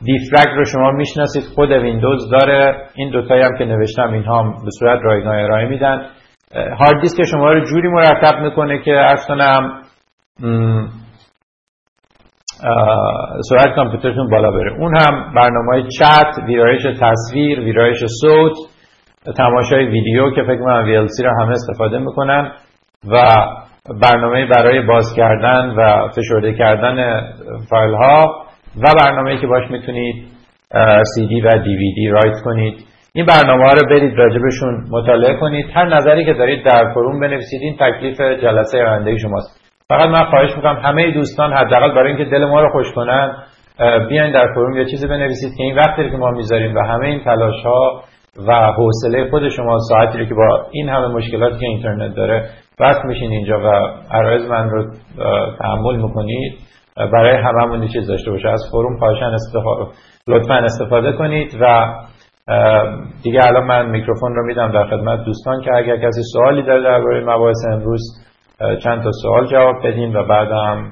defrag 0.05 0.55
رو 0.57 0.65
شما 0.65 0.91
می‌شناسید. 0.91 1.43
خود 1.55 1.71
ویندوز 1.71 2.31
داره. 2.31 2.77
این 2.95 3.11
دوتایی 3.11 3.43
هم 3.43 3.59
که 3.59 3.65
نوشتم 3.65 4.13
اینها 4.13 4.43
به 4.43 4.71
صورت 4.79 5.01
رایگان 5.03 5.35
ارائه 5.35 5.69
میدن. 5.69 6.07
هارد 6.55 7.01
دیسک 7.01 7.23
شما 7.31 7.53
رو 7.53 7.65
جوری 7.65 7.89
مرتب 7.89 8.41
می‌کنه 8.41 8.83
که 8.83 8.91
عرض 8.91 9.27
کنم 9.27 9.83
سرعت 13.49 13.75
کامپیوترتون 13.77 14.31
بالا 14.31 14.51
بره. 14.51 14.73
اون 14.79 14.97
هم 14.97 15.33
برنامه 15.35 15.73
های 15.73 15.83
چت 15.99 16.39
ویرایش 16.47 16.83
تصویر 16.83 17.61
ویرایش 17.61 17.99
صوت 18.21 18.53
تماشای 19.37 19.87
ویدیو 19.87 20.31
که 20.31 20.43
فکر 20.43 20.59
کنم 20.59 20.85
VLC 20.85 21.25
رو 21.25 21.43
همه 21.43 21.51
استفاده 21.51 21.99
می‌کنن 21.99 22.53
و 23.11 23.31
برنامه 24.03 24.47
برای 24.47 24.87
باز 24.87 25.15
کردن 25.17 25.75
و 25.79 26.09
فشرده 26.09 26.53
کردن 26.53 27.21
فایل 27.71 27.95
ها 27.95 28.46
و 28.83 28.87
برنامه 29.05 29.41
که 29.41 29.47
باش 29.47 29.71
می‌تونید 29.71 30.25
CD 31.13 31.45
و 31.45 31.51
DVD 31.51 32.13
رایت 32.13 32.41
کنید. 32.45 32.75
این 33.15 33.27
برنامه 33.27 33.65
ها 33.65 33.73
رو 33.73 33.89
برید 33.91 34.19
راجبشون 34.19 34.85
مطالعه 34.91 35.35
کنید. 35.35 35.67
هر 35.75 35.97
نظری 35.97 36.25
که 36.25 36.33
دارید 36.33 36.65
در 36.65 36.93
فروم 36.95 37.21
بنویسید. 37.21 37.63
این 37.63 37.77
تکلیف 37.81 38.21
جلسه 38.21 38.79
آینده 38.79 39.19
شماست. 39.19 39.61
فقط 39.89 40.09
من 40.09 40.25
خواهش 40.25 40.57
می‌کنم 40.57 40.81
همه 40.83 41.11
دوستان 41.11 41.53
حداقل 41.53 41.95
برای 41.95 42.09
اینکه 42.09 42.25
دل 42.25 42.45
ما 42.45 42.61
رو 42.61 42.69
خوش 42.73 42.93
کنن 42.93 43.37
بیاین 44.09 44.33
در 44.33 44.47
فروم 44.55 44.77
یه 44.77 44.85
چیزی 44.85 45.07
بنویسید 45.07 45.57
که 45.57 45.63
این 45.63 45.77
وقتی 45.77 46.11
که 46.11 46.17
ما 46.17 46.31
می‌ذاریم 46.31 46.75
و 46.75 46.81
همه 46.81 47.07
این 47.07 47.25
تلاش 47.25 47.65
ها 47.65 48.03
و 48.49 48.73
حوصله 48.73 49.31
خود 49.31 49.49
شما 49.49 49.79
ساعتی 49.79 50.19
رو 50.19 50.25
که 50.25 50.35
با 50.35 50.67
این 50.73 50.89
همه 50.89 51.09
مشکلاتی 51.09 51.59
که 51.59 51.67
اینترنت 51.67 52.15
داره 52.15 52.49
وقت 52.81 53.05
میشین 53.05 53.31
اینجا 53.31 53.59
و 53.59 53.67
عرایز 54.11 54.51
من 54.51 54.71
رو 54.71 54.85
تحمل 55.59 55.97
می‌کنید. 55.97 56.66
برای 56.97 57.37
هممون 57.37 57.89
چیز 57.89 58.09
داشته 58.09 58.31
باشه. 58.31 58.49
از 58.49 58.63
فروم 58.71 58.99
خواهشان 58.99 59.35
استفاده 59.35 59.91
لطفا 60.29 60.55
استفاده 60.55 61.13
کنید 61.13 61.57
و 61.61 61.95
دیگه 63.23 63.41
الان 63.47 63.67
من 63.67 63.91
میکروفون 63.91 64.35
رو 64.35 64.47
میدم 64.47 64.73
در 64.73 64.85
خدمت 64.85 65.25
دوستان 65.25 65.61
که 65.61 65.71
اگر 65.75 65.97
کسی 65.97 66.21
سوالی 66.33 66.63
داره 66.63 66.83
درباره 66.83 67.25
مباحث 67.25 67.65
امروز 67.73 68.01
چند 68.85 69.03
تا 69.03 69.11
سوال 69.23 69.47
جواب 69.47 69.75
بدیم 69.85 70.15
و 70.15 70.23
بعدم 70.23 70.91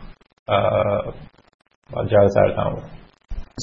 جلسه 2.07 2.41
رو 2.41 2.53
تموم 2.57 2.83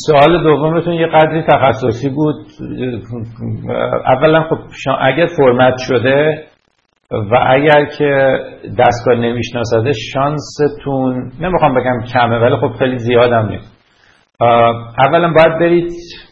سوال 0.08 0.44
دومتون 0.44 0.94
یه 0.94 1.08
قدری 1.08 1.44
تخصصی 1.44 2.10
بود. 2.10 2.36
اولا 4.06 4.44
خب 4.44 4.58
اگر 5.02 5.28
فرمت 5.38 5.74
شده 5.78 6.44
و 7.12 7.36
اگر 7.48 7.86
که 7.86 8.40
دستگاه 8.80 9.16
نمیشناسده 9.16 9.92
شانستون 10.14 11.32
نمی‌خوام 11.42 11.76
بگم 11.76 12.04
کمه 12.14 12.40
ولی 12.40 12.56
خب 12.56 12.78
خیلی 12.80 12.98
زیادم 12.98 13.48
نیست. 13.50 13.82
اولا 15.06 15.34
باید 15.34 15.60
برید 15.60 15.92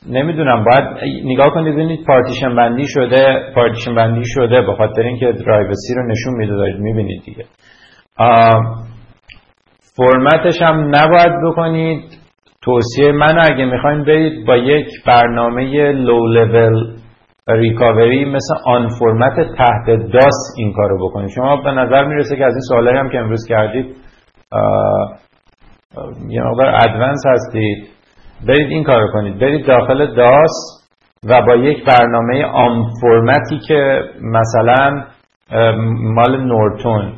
نمی‌دونم 0.10 0.64
باید 0.64 0.84
نگاه 1.26 1.50
کنید 1.50 1.74
ببینید 1.74 2.06
پارتیشن 2.08 2.56
بندی 2.56 2.86
شده 2.88 3.52
پارتیشن 3.56 3.96
بندی 3.96 4.24
شده 4.26 4.62
به 4.62 4.76
خاطر 4.78 5.02
اینکه 5.02 5.26
drive 5.26 5.84
C 5.84 5.96
رو 5.96 6.08
نشون 6.08 6.34
میده 6.38 6.56
دارید 6.56 6.80
می‌بینید 6.80 7.22
دیگه. 7.26 7.46
فرمتش 9.98 10.62
هم 10.62 10.96
نباید 10.96 11.34
بکنید. 11.46 12.04
توصیه 12.62 13.12
من 13.12 13.40
اگه 13.40 13.66
می‌خواین 13.66 14.04
برید 14.04 14.48
با 14.48 14.58
یک 14.58 14.88
برنامه 15.08 15.92
لو 15.92 16.28
لول 16.28 16.99
ریکاوری 17.50 18.26
مثل 18.26 18.56
آن 18.66 18.88
فرمت 19.00 19.36
تحت 19.58 19.86
داس 20.14 20.56
این 20.58 20.74
کارو 20.74 21.10
بکنید. 21.10 21.30
شما 21.36 21.58
به 21.58 21.72
نظر 21.72 22.06
می‌رسه 22.06 22.36
که 22.36 22.46
از 22.46 22.54
این 22.54 22.62
سوالایی 22.70 22.98
هم 22.98 23.10
که 23.10 23.18
امروز 23.18 23.46
کردید 23.50 23.96
یه 26.30 26.42
مقدار 26.42 26.76
ادوانس 26.76 27.24
هستید. 27.28 27.88
برید 28.48 28.72
این 28.72 28.84
کارو 28.84 29.12
کنید. 29.14 29.40
برید 29.40 29.68
داخل 29.68 30.16
داس 30.16 30.86
و 31.30 31.42
با 31.48 31.56
یک 31.56 31.86
برنامه 31.86 32.46
آن 32.46 32.86
فرمتی 33.02 33.60
که 33.68 34.02
مثلا 34.22 35.04
مال 36.16 36.46
Norton 36.46 37.14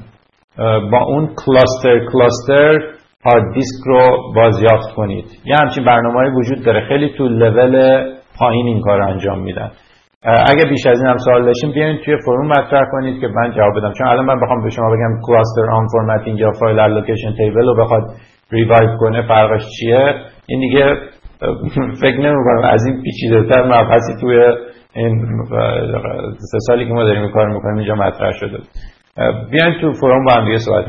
با 0.91 1.03
اون 1.07 1.29
cluster 1.45 1.99
cluster 2.11 2.79
هارد 3.25 3.53
دیسک 3.53 3.85
رو 3.85 4.33
بازیافت 4.35 4.95
کنید. 4.95 5.25
یه 5.45 5.55
همچین 5.61 5.85
برنامه 5.85 6.29
وجود 6.37 6.65
داره. 6.65 6.87
خیلی 6.87 7.13
تو 7.17 7.27
لول 7.27 8.03
پایین 8.39 8.67
این 8.67 8.81
کار 8.81 9.01
انجام 9.01 9.39
میدن. 9.39 9.71
اگه 10.23 10.69
بیش 10.69 10.87
از 10.87 10.99
این 11.01 11.09
هم 11.09 11.17
سوال 11.17 11.45
داشتیم 11.45 11.71
بیاین 11.71 11.97
توی 12.05 12.17
forum 12.25 12.47
مطرح 12.47 12.81
کنید 12.91 13.21
که 13.21 13.27
من 13.27 13.51
جواب 13.51 13.77
بدم. 13.77 13.93
چون 13.97 14.07
الان 14.07 14.25
من 14.25 14.39
بخوام 14.41 14.63
به 14.63 14.69
شما 14.69 14.85
بگم 14.89 15.21
cluster 15.27 15.69
unformatting 15.71 16.39
یا 16.39 16.51
file 16.59 16.79
allocation 16.79 17.35
table 17.37 17.65
رو 17.65 17.75
بخواد 17.83 18.03
revive 18.51 18.97
کنه 18.99 19.27
فرقش 19.27 19.61
چیه؟ 19.79 20.15
این 20.47 20.59
دیگه 20.59 20.95
فکر 22.01 22.19
نمی‌کنم. 22.19 22.63
از 22.63 22.85
این 22.85 23.01
پیچیده 23.03 23.43
تر 23.49 23.63
مبحثی 23.63 24.13
توی 24.21 24.37
این 24.95 25.25
سه 26.51 26.57
سالی 26.67 26.87
که 26.87 26.93
ما 26.93 27.03
داریم 27.03 27.31
کار 27.31 27.47
می‌کنیم 27.47 27.77
اینجا 27.77 27.95
مطرح 27.95 28.31
شده. 28.31 28.57
بیاین 29.51 29.81
تو 29.81 29.93
forum 29.93 30.25
با 30.25 30.33
هم 30.33 30.45
دیگه 30.45 30.57
صحبت 30.57 30.85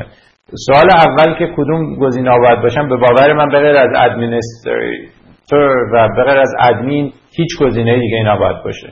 سوال 0.55 0.89
اول 0.95 1.33
که 1.39 1.47
کدوم 1.57 1.95
گزینه 1.95 2.29
باید 2.29 2.61
باشن 2.61 2.89
به 2.89 2.97
باور 2.97 3.33
من 3.33 3.49
بغیر 3.49 3.75
از 3.75 3.89
administrator 3.97 5.93
و 5.93 6.09
بغیر 6.17 6.39
از 6.39 6.53
ادمین 6.59 7.11
هیچ 7.37 7.49
گزینه 7.61 7.99
دیگه 7.99 8.23
نباید 8.25 8.63
باشه. 8.63 8.87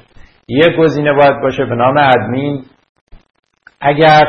یک 0.52 0.76
گزینه 0.80 1.14
باید 1.14 1.42
باشه 1.42 1.66
به 1.66 1.76
نام 1.76 1.98
ادمین. 1.98 2.64
اگر 3.82 4.22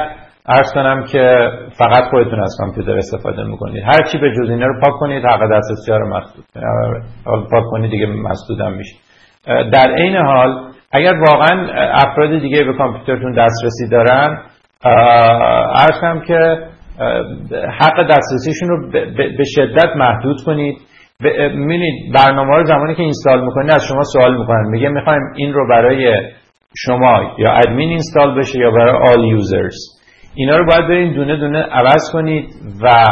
عرض 0.46 0.72
کنم 0.74 1.04
که 1.12 1.48
فقط 1.78 2.04
خودتون 2.10 2.42
از 2.42 2.56
کامپیوتر 2.58 2.96
استفاده 2.96 3.44
می‌کنید 3.44 3.82
هر 3.82 4.02
چی 4.12 4.18
به 4.18 4.30
جز 4.30 4.50
اینا 4.50 4.66
رو 4.66 4.80
پاک 4.80 4.94
کنید 5.00 5.24
حق 5.24 5.40
دسترسی 5.52 5.92
رو 5.92 6.16
مسدود 6.16 6.44
پاک 7.24 7.64
کنید 7.70 7.90
دیگه 7.90 8.06
مسدود 8.06 8.60
هم 8.60 8.72
میشه. 8.72 8.96
در 9.46 9.94
عین 9.98 10.16
حال 10.16 10.70
اگر 10.92 11.12
واقعا 11.30 11.68
افراد 11.92 12.40
دیگه 12.40 12.64
به 12.64 12.72
کامپیوترتون 12.72 13.32
دسترسی 13.32 13.88
دارن 13.90 14.38
ارز 15.74 16.00
کنم 16.00 16.20
که 16.20 16.58
حق 17.80 18.06
دسترسیشون 18.10 18.68
رو 18.68 18.90
به 19.14 19.44
شدت 19.56 19.96
محدود 19.96 20.36
کنید. 20.46 20.78
می‌بینید 21.54 22.14
برنامه 22.14 22.56
رو 22.56 22.64
زمانی 22.64 22.94
که 22.94 23.02
اینستال 23.02 23.44
می‌کنید 23.44 23.70
از 23.70 23.84
شما 23.88 24.02
سوال 24.02 24.38
می‌کنن. 24.40 24.68
میگه 24.70 24.88
می‌خوایم 24.88 25.22
این 25.36 25.52
رو 25.52 25.68
برای 25.68 26.30
شما 26.76 27.34
یا 27.38 27.52
ادمین 27.52 27.88
اینستال 27.88 28.38
بشه 28.38 28.58
یا 28.58 28.70
برای 28.70 28.94
آل 29.16 29.24
یوزرز 29.24 29.76
اینا 30.34 30.56
رو 30.56 30.66
باید 30.66 30.88
برین 30.88 31.14
دونه 31.14 31.36
دونه 31.36 31.58
عوض 31.58 32.10
کنید 32.12 32.44
و 32.82 33.04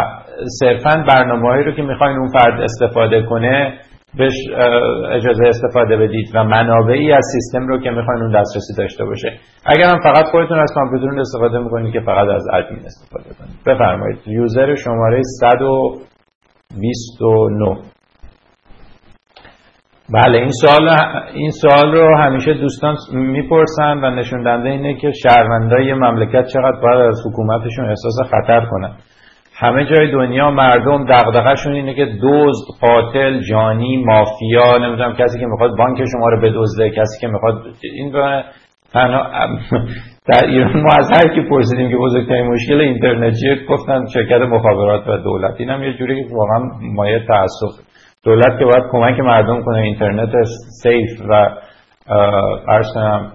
صرفا 0.61 1.05
برنامه 1.09 1.65
رو 1.65 1.73
که 1.73 1.83
می‌خواین 1.83 2.17
اون 2.17 2.29
فرد 2.29 2.61
استفاده 2.61 3.23
کنه 3.23 3.75
بهش 4.19 4.35
اجازه 5.13 5.47
استفاده 5.47 5.97
بدید 5.97 6.29
و 6.35 6.45
منابعی 6.45 7.13
از 7.13 7.25
سیستم 7.33 7.67
رو 7.67 7.81
که 7.81 7.91
می‌خواین 7.91 8.23
اون 8.23 8.41
دسترسی 8.41 8.75
داشته 8.79 9.05
باشه. 9.05 9.33
اگر 9.67 9.85
هم 9.85 10.01
فقط 10.03 10.25
خودتون 10.25 10.59
از 10.59 10.73
کامپیوتر 10.75 11.21
استفاده 11.21 11.59
می‌کنید 11.59 11.93
که 11.93 12.01
فقط 12.01 12.29
از 12.29 12.47
ادمین 12.53 12.85
استفاده 12.85 13.31
کنید. 13.39 13.57
بفرمایید. 13.67 14.19
یوزر 14.27 14.75
شماره 14.75 15.21
129 16.71 17.77
بله 20.15 20.39
این 20.39 20.51
سوال 20.51 20.89
این 21.35 21.51
سوال 21.51 21.93
رو 21.93 22.17
همیشه 22.19 22.55
دوستان 22.55 22.97
می‌پرسن 23.13 23.99
و 24.05 24.11
نشون 24.11 24.43
دهنده 24.43 24.69
اینه 24.69 24.97
که 25.01 25.13
شهروندای 25.23 25.95
مملکت 25.95 26.47
چقدر 26.47 26.81
باید 26.83 27.01
از 27.01 27.23
حکومتشون 27.27 27.89
احساس 27.89 28.15
خطر 28.31 28.67
کنن. 28.71 28.97
همه 29.55 29.85
جای 29.85 30.13
دنیا 30.13 30.51
مردم 30.51 31.05
دغدغه‌شون 31.05 31.73
اینه 31.73 31.95
که 31.95 32.07
دزد، 32.23 32.65
قاتل، 32.81 33.41
جانی، 33.41 34.05
مافیا، 34.05 34.79
نمی‌دونم 34.79 35.13
کسی 35.13 35.41
که 35.41 35.47
می‌خواد 35.47 35.77
بانک 35.79 35.99
شما 36.13 36.29
رو 36.29 36.41
بدزده، 36.41 36.91
کسی 36.91 37.21
که 37.21 37.27
می‌خواد 37.29 37.55
این 37.83 38.13
در 38.95 40.45
ایران 40.47 40.81
ما 40.81 40.89
از 40.99 41.11
هر 41.11 41.35
کی 41.35 41.49
پرسیدیم 41.51 41.91
که 41.91 41.97
بزرگترین 41.97 42.47
مشکل 42.47 42.81
اینترنت 42.81 43.35
چیه 43.41 43.67
گفتن 43.69 44.07
شرکت 44.15 44.41
مخابرات 44.41 45.09
و 45.09 45.17
دولت. 45.17 45.55
این 45.59 45.83
یه 45.83 45.93
جوری 45.99 46.25
واقعا 46.33 46.71
مایه 46.95 47.19
تاسف 47.29 47.91
دولت 48.25 48.59
که 48.59 48.65
باید 48.65 48.85
کمک 48.93 49.21
مردم 49.21 49.63
کنه 49.63 49.79
اینترنت 49.81 50.31
سیف 50.83 51.23
و 51.29 51.49
ارسنم 52.69 53.33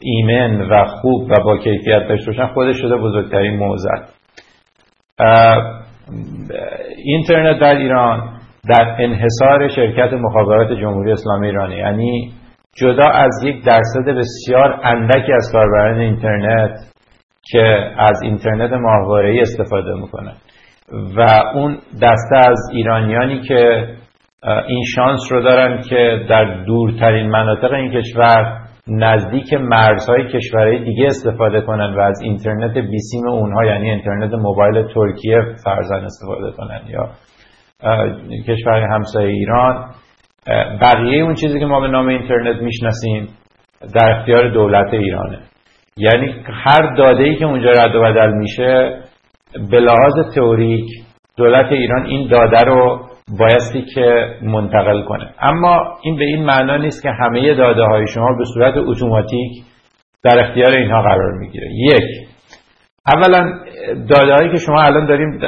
ایمن 0.00 0.60
و 0.70 0.84
خوب 0.84 1.30
و 1.30 1.34
با 1.44 1.58
کیفیت 1.58 2.08
داشته 2.08 2.26
باشن 2.26 2.46
خودش 2.46 2.76
شده 2.76 2.96
بزرگترین 2.96 3.56
موزد 3.56 4.08
اینترنت 7.04 7.60
در 7.60 7.76
ایران 7.76 8.28
در 8.68 8.96
انحصار 8.98 9.68
شرکت 9.68 10.12
مخابرات 10.12 10.72
جمهوری 10.72 11.12
اسلامی 11.12 11.46
ایرانی 11.46 11.76
یعنی 11.76 12.32
جدا 12.78 13.10
از 13.14 13.30
یک 13.44 13.64
درصد 13.64 14.04
بسیار 14.04 14.80
اندکی 14.84 15.32
از 15.32 15.50
کاربران 15.52 15.98
اینترنت 15.98 16.78
که 17.50 17.92
از 17.98 18.22
اینترنت 18.22 18.72
ماهواره‌ای 18.72 19.40
استفاده 19.40 19.94
می‌کنن. 19.94 20.34
و 21.16 21.26
اون 21.54 21.78
دسته 22.02 22.50
از 22.50 22.58
ایرانیانی 22.72 23.40
که 23.40 23.86
این 24.68 24.84
شانس 24.94 25.20
رو 25.30 25.42
دارن 25.42 25.80
که 25.80 26.26
در 26.28 26.64
دورترین 26.64 27.30
مناطق 27.30 27.72
این 27.72 27.92
کشور 28.00 28.66
نزدیک 28.88 29.54
مرزهای 29.54 30.28
کشورهای 30.28 30.84
دیگه 30.84 31.06
استفاده 31.06 31.60
کنن 31.60 31.94
و 31.94 32.00
از 32.00 32.20
اینترنت 32.22 32.78
بیسیم 32.78 33.28
اونها 33.28 33.64
یعنی 33.64 33.90
اینترنت 33.90 34.34
موبایل 34.34 34.82
ترکیه 34.94 35.38
فرزن 35.64 36.04
استفاده 36.04 36.52
کنن 36.56 36.80
یا 36.88 37.08
کشور 38.48 38.82
همسایه 38.82 39.28
ایران. 39.28 39.90
بقیه 40.80 41.22
اون 41.22 41.34
چیزی 41.34 41.58
که 41.58 41.66
ما 41.66 41.80
به 41.80 41.88
نام 41.88 42.08
اینترنت 42.08 42.62
می‌شناسیم 42.62 43.28
در 43.94 44.10
اختیار 44.10 44.48
دولت 44.48 44.94
ایرانه. 44.94 45.38
یعنی 45.96 46.34
هر 46.44 46.94
داده 46.96 47.22
ای 47.24 47.36
که 47.36 47.44
اونجا 47.44 47.70
رد 47.70 47.94
و 47.94 48.00
بدل 48.02 48.32
میشه 48.32 49.00
به 49.70 49.80
لحاظ 49.80 50.34
تئوریک 50.34 50.86
دولت 51.36 51.72
ایران 51.72 52.06
این 52.06 52.28
داده 52.28 52.58
رو 52.66 53.00
بایستی 53.38 53.82
که 53.94 54.34
منتقل 54.42 55.02
کنه. 55.02 55.30
اما 55.40 55.98
این 56.02 56.16
به 56.16 56.24
این 56.24 56.44
معنا 56.44 56.76
نیست 56.76 57.02
که 57.02 57.10
همه 57.10 57.54
داده 57.54 57.82
های 57.82 58.06
شما 58.14 58.28
به 58.38 58.44
صورت 58.54 58.74
اتوماتیک 58.76 59.52
در 60.24 60.40
اختیار 60.40 60.70
اینها 60.70 61.02
قرار 61.02 61.32
می‌گیره. 61.38 61.68
یک 61.72 62.25
اولا 63.14 63.52
داده 64.08 64.48
که 64.52 64.58
شما 64.58 64.82
الان 64.82 65.06
داریم 65.06 65.38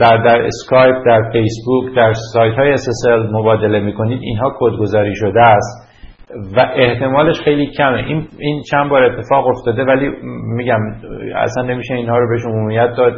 در, 0.00 0.16
در 0.16 0.42
اسکایپ 0.46 0.96
در 1.06 1.30
فیسبوک 1.32 1.96
در 1.96 2.12
سایت 2.32 2.54
های 2.54 2.76
SSL 2.76 3.32
مبادله 3.32 3.80
می‌کنید 3.80 4.20
اینها 4.22 4.56
کدگذاری 4.58 5.14
شده 5.14 5.40
است 5.40 5.88
و 6.56 6.60
احتمالش 6.74 7.40
خیلی 7.40 7.66
کمه. 7.66 7.96
این, 7.96 8.28
این 8.38 8.62
چند 8.70 8.90
بار 8.90 9.04
اتفاق 9.04 9.46
افتاده 9.46 9.84
ولی 9.84 10.10
میگم 10.56 10.80
اصلا 11.36 11.62
نمیشه 11.62 11.94
اینها 11.94 12.18
رو 12.18 12.28
بهش 12.28 12.44
عمومیت 12.44 12.94
داد. 12.96 13.14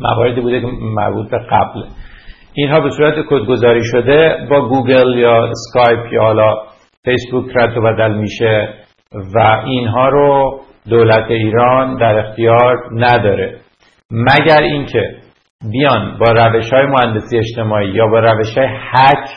مواردی 0.00 0.40
بوده 0.40 0.60
که 0.60 0.66
مربوط 0.82 1.30
به 1.30 1.38
قبل 1.38 1.82
اینها 2.54 2.80
به 2.80 2.90
صورت 2.90 3.14
کدگذاری 3.30 3.84
شده 3.84 4.46
با 4.50 4.68
گوگل 4.68 5.18
یا 5.18 5.50
اسکایپ 5.50 6.12
یا 6.12 6.22
حالا 6.22 6.54
فیسبوک 7.04 7.56
رد 7.56 7.76
و 7.76 7.80
بدل 7.80 8.14
میشه 8.14 8.68
و 9.34 9.62
اینها 9.66 10.08
رو 10.08 10.60
دولت 10.88 11.30
ایران 11.30 11.96
در 11.96 12.18
اختیار 12.18 12.76
نداره. 12.92 13.58
مگر 14.10 14.62
اینکه 14.62 15.02
بیان 15.72 16.18
با 16.18 16.32
روش 16.32 16.72
های 16.72 16.86
مهندسی 16.86 17.38
اجتماعی 17.38 17.88
یا 17.88 18.06
با 18.06 18.18
روش 18.18 18.58
های 18.58 18.66
هک 18.66 19.28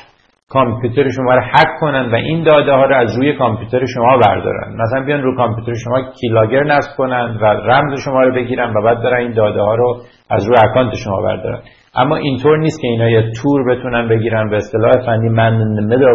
کامپیوتر 0.49 1.09
شما 1.09 1.35
رو 1.35 1.41
هک 1.41 1.79
کنن 1.79 2.11
و 2.11 2.15
این 2.15 2.43
داده 2.43 2.71
ها 2.71 2.85
رو 2.85 2.95
از 2.95 3.17
روی 3.17 3.33
کامپیوتر 3.33 3.85
شما 3.85 4.17
بردارن. 4.17 4.73
مثلا 4.81 5.05
بیان 5.05 5.21
روی 5.21 5.37
کامپیوتر 5.37 5.73
شما 5.83 6.01
keylogger 6.21 6.63
نصب 6.63 6.97
کنن 6.97 7.37
و 7.41 7.45
رمز 7.45 7.99
شما 8.05 8.21
رو 8.21 8.35
بگیرن 8.35 8.73
و 8.73 8.81
بعد 8.83 9.03
دارن 9.03 9.17
این 9.17 9.31
داده 9.31 9.61
ها 9.61 9.75
رو 9.75 10.01
از 10.29 10.47
روی 10.47 10.57
account 10.69 10.93
شما 11.03 11.21
بردارن. 11.21 11.59
اما 11.95 12.15
اینطور 12.15 12.57
نیست 12.57 12.81
که 12.81 12.87
اینا 12.87 13.09
یه 13.09 13.31
تور 13.41 13.75
بتونن 13.75 14.09
بگیرن 14.09 14.49
به 14.49 14.55
اصطلاح 14.55 14.91
فنی 15.05 15.29
man 15.29 15.57
middle 15.57 16.05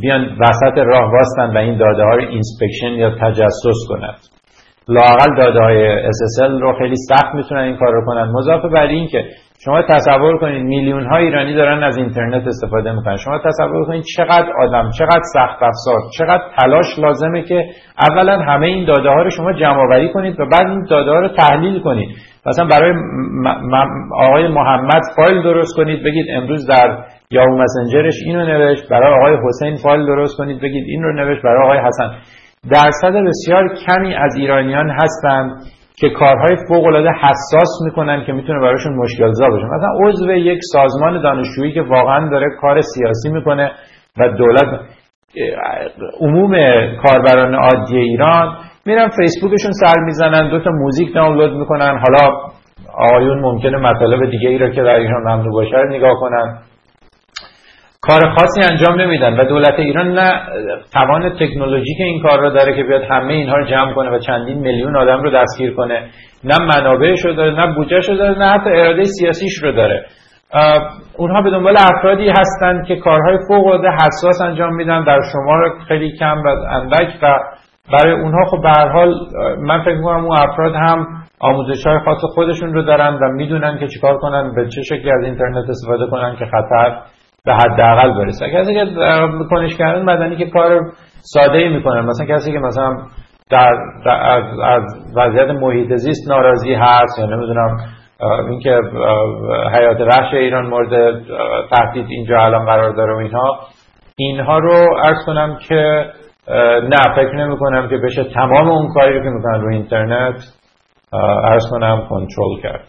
بیان 0.00 0.24
وسط 0.24 0.78
راه 0.78 1.12
واستن 1.12 1.56
و 1.56 1.58
این 1.58 1.78
داده 1.78 2.02
ها 2.02 2.10
رو 2.10 2.28
inspection 2.28 2.92
یا 2.92 3.10
تجسس 3.10 3.88
کنند 3.88 4.33
لاقل 4.88 5.36
داده 5.36 5.60
های 5.60 5.98
SSL 5.98 6.60
رو 6.60 6.78
خیلی 6.78 6.96
سخت 7.08 7.34
می‌تونن 7.34 7.60
این 7.60 7.76
کار 7.76 7.92
رو 7.92 8.06
کنن. 8.06 8.32
مضافه 8.34 8.68
بر 8.68 8.86
این 8.86 9.08
که 9.08 9.24
شما 9.64 9.82
تصور 9.82 10.38
کنید 10.38 10.62
میلیون 10.62 11.06
ها 11.06 11.16
ایرانی 11.16 11.54
دارن 11.54 11.82
از 11.82 11.96
اینترنت 11.96 12.46
استفاده 12.46 12.92
می‌کنن. 12.92 13.16
شما 13.16 13.38
تصور 13.38 13.86
کنید 13.86 14.04
چقدر 14.16 14.52
آدم 14.60 14.90
چقدر 14.98 15.22
سخت 15.34 15.62
افزار 15.62 16.00
چقدر 16.18 16.42
تلاش 16.58 16.98
لازمه 16.98 17.42
که 17.42 17.64
اولا 18.10 18.38
همه 18.38 18.66
این 18.66 18.84
داده 18.86 19.08
ها 19.08 19.22
رو 19.22 19.30
شما 19.30 19.52
جمع 19.52 19.78
آوری 19.78 20.12
کنید 20.12 20.40
و 20.40 20.46
بعد 20.46 20.68
این 20.68 20.84
داده 20.90 21.10
ها 21.10 21.20
رو 21.20 21.28
تحلیل 21.28 21.80
کنید. 21.80 22.08
مثلا 22.46 22.64
برای 22.64 22.94
آقای 24.20 24.48
محمد 24.48 25.02
فایل 25.16 25.42
درست 25.42 25.76
کنید 25.76 26.04
بگید 26.04 26.26
امروز 26.30 26.66
در 26.66 26.98
یاهو 27.30 27.62
مسنجرش 27.62 28.14
اینو 28.26 28.46
نوشت 28.46 28.88
برای 28.88 29.14
آقای 29.20 29.48
حسین 29.48 29.76
فایل 29.82 30.06
درست 30.06 30.38
کنید 30.38 30.60
بگید 30.60 30.84
این 30.88 31.02
رو 31.02 31.12
نوشت 31.12 31.42
برای 31.42 31.64
آقای 31.64 31.78
حسن. 31.78 32.10
درصد 32.70 33.14
بسیار 33.28 33.74
کمی 33.86 34.14
از 34.14 34.36
ایرانیان 34.36 34.90
هستند 34.90 35.50
که 35.96 36.10
کارهای 36.10 36.56
فوق 36.68 36.86
العاده 36.86 37.10
حساس 37.10 37.68
می‌کنن 37.84 38.24
که 38.26 38.32
می‌تونه 38.32 38.60
براشون 38.60 38.96
مشکل 38.96 39.32
زا 39.32 39.46
باشه. 39.48 39.64
مثلا 39.64 40.08
عضو 40.08 40.32
یک 40.32 40.58
سازمان 40.72 41.22
دانشجویی 41.22 41.72
که 41.72 41.82
واقعا 41.82 42.28
داره 42.28 42.46
کار 42.60 42.80
سیاسی 42.80 43.28
می‌کنه 43.28 43.72
و 44.20 44.28
دولت 44.28 44.80
عموم 46.20 46.52
کاربران 47.02 47.54
عادی 47.54 47.98
ایران 47.98 48.56
میرن 48.86 49.08
فیسبوکشون 49.08 49.72
سر 49.72 50.00
می‌زنن 50.04 50.50
دوتا 50.50 50.70
موزیک 50.70 51.14
دانلود 51.14 51.52
می‌کنن. 51.52 51.98
حالا 51.98 52.38
آقایون 52.94 53.40
ممکنه 53.40 53.78
مطالب 53.78 54.30
دیگه 54.30 54.48
ای 54.48 54.58
را 54.58 54.70
که 54.70 54.82
در 54.82 54.94
ایران 54.94 55.22
ممنوع 55.22 55.52
باشه 55.52 55.76
نگاه 55.90 56.12
کنن. 56.20 56.58
کار 58.08 58.20
خاصی 58.38 58.72
انجام 58.72 59.00
نمیدن 59.00 59.40
و 59.40 59.44
دولت 59.44 59.78
ایران 59.78 60.08
نه 60.12 60.40
توان 60.92 61.30
تکنولوژیک 61.30 61.96
این 62.00 62.22
کار 62.22 62.40
رو 62.40 62.50
داره 62.50 62.76
که 62.76 62.82
بیاد 62.82 63.02
همه 63.10 63.32
اینها 63.32 63.56
رو 63.56 63.64
جمع 63.64 63.94
کنه 63.94 64.10
و 64.10 64.18
چندین 64.18 64.58
میلیون 64.58 64.96
آدم 64.96 65.22
رو 65.22 65.30
دستگیر 65.30 65.74
کنه. 65.74 66.08
نه 66.44 66.58
منابعش 66.58 67.24
رو 67.24 67.32
داره 67.32 67.50
نه 67.50 67.74
بودجهش 67.74 68.08
رو 68.08 68.16
داره 68.16 68.38
نه 68.38 68.44
حتی 68.44 68.70
اراده 68.70 69.04
سیاسیش 69.04 69.62
رو 69.62 69.72
داره. 69.72 70.06
اونها 71.18 71.42
به 71.42 71.50
دنبال 71.50 71.74
افرادی 71.78 72.28
هستند 72.28 72.86
که 72.86 72.96
کارهای 72.96 73.38
فوق 73.48 73.66
العاده 73.66 73.88
حساس 73.88 74.40
انجام 74.42 74.74
میدن 74.74 75.04
در 75.04 75.20
شمار 75.32 75.78
خیلی 75.88 76.18
کم 76.18 76.36
و 76.44 76.48
اندک 76.48 77.08
و 77.22 77.38
برای 77.92 78.20
اونها 78.20 78.44
خب 78.50 78.62
به 78.62 78.68
هر 78.68 78.88
حال 78.88 79.14
من 79.60 79.84
فکر 79.84 79.94
می‌کنم 79.94 80.24
اون 80.24 80.36
افراد 80.38 80.74
هم 80.74 81.06
آموزش 81.40 81.86
های 81.86 81.98
خاص 82.04 82.18
خودشون 82.34 82.74
رو 82.74 82.82
دارن 82.82 83.14
و 83.14 83.32
می‌دونن 83.32 83.78
که 83.78 83.86
چیکار 83.86 84.18
کنن 84.18 84.54
به 84.54 84.68
چه 84.68 84.82
شکلی 84.82 85.10
از 85.10 85.24
اینترنت 85.24 85.64
استفاده 85.68 86.06
کنن 86.10 86.36
که 86.38 86.44
خطر 86.44 86.98
به 87.46 87.54
حداقل 87.54 88.14
برسه. 88.14 88.50
کسی 88.50 88.74
که 88.74 88.86
کنشگران 89.50 90.02
مدنی 90.02 90.36
که 90.36 90.46
کار 90.46 90.80
ساده 91.20 91.58
ای 91.58 91.68
می‌کنن 91.68 92.00
مثلا 92.00 92.26
کسی 92.26 92.52
که 92.52 92.58
مثلا 92.58 92.96
در, 93.50 93.74
از, 94.06 94.60
از 94.64 94.82
وضعیت 95.16 95.50
محیط 95.50 95.94
زیست 95.94 96.30
ناراضی 96.30 96.74
هست 96.74 97.18
یا 97.18 97.26
نمی‌دونم 97.26 97.76
اینکه 98.50 98.80
حیات 99.72 100.00
وحش 100.00 100.34
ایران 100.34 100.66
مورد 100.66 101.22
تهدید 101.70 102.06
اینجا 102.10 102.36
الان 102.38 102.66
قرار 102.66 102.92
داره 102.92 103.14
و 103.14 103.18
اینها 103.18 103.58
اینها 104.16 104.58
رو 104.58 104.96
ارز 105.04 105.16
کنم 105.26 105.58
که 105.68 106.10
نه 106.88 107.14
فکر 107.16 107.34
نمی 107.36 107.58
کنم 107.58 107.88
که 107.88 107.96
بشه 107.96 108.24
تمام 108.24 108.68
اون 108.68 108.88
کاری 108.94 109.18
رو 109.18 109.24
که 109.24 109.30
می‌کنن 109.30 109.60
رو 109.60 109.72
اینترنت 109.72 110.36
عرض 111.44 111.62
کنم 111.70 112.06
کنترل 112.08 112.60
کرد. 112.62 112.88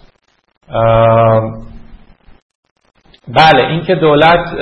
بله 3.28 3.68
اینکه 3.70 3.96
دولت 3.96 4.54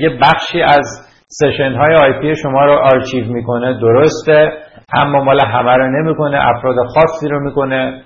یه 0.00 0.10
بخشی 0.22 0.62
از 0.62 1.08
session 1.40 1.72
های 1.72 1.96
IP 2.04 2.34
شما 2.42 2.64
رو 2.64 2.72
archive 2.72 3.32
می‌کنه 3.32 3.80
درسته 3.80 4.52
اما 4.94 5.24
مال 5.24 5.40
همه 5.46 5.76
رو 5.76 6.02
نمی‌کنه 6.02 6.38
افراد 6.40 6.76
خاصی 6.94 7.28
رو 7.28 7.40
می‌کنه. 7.40 8.02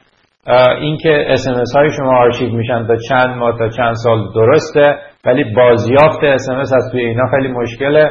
اینکه 0.81 1.27
SMS 1.29 1.77
های 1.77 1.91
شما 1.97 2.19
آرشیو 2.19 2.53
میشن 2.53 2.87
تا 2.87 2.97
چند 3.09 3.37
ماه 3.37 3.59
تا 3.59 3.69
چند 3.69 3.95
سال 3.95 4.19
درسته 4.35 4.97
ولی 5.25 5.45
بازیافت 5.45 6.25
اسمس 6.25 6.73
از 6.77 6.89
توی 6.93 7.01
اینا 7.01 7.27
خیلی 7.27 7.49
مشکله. 7.49 8.11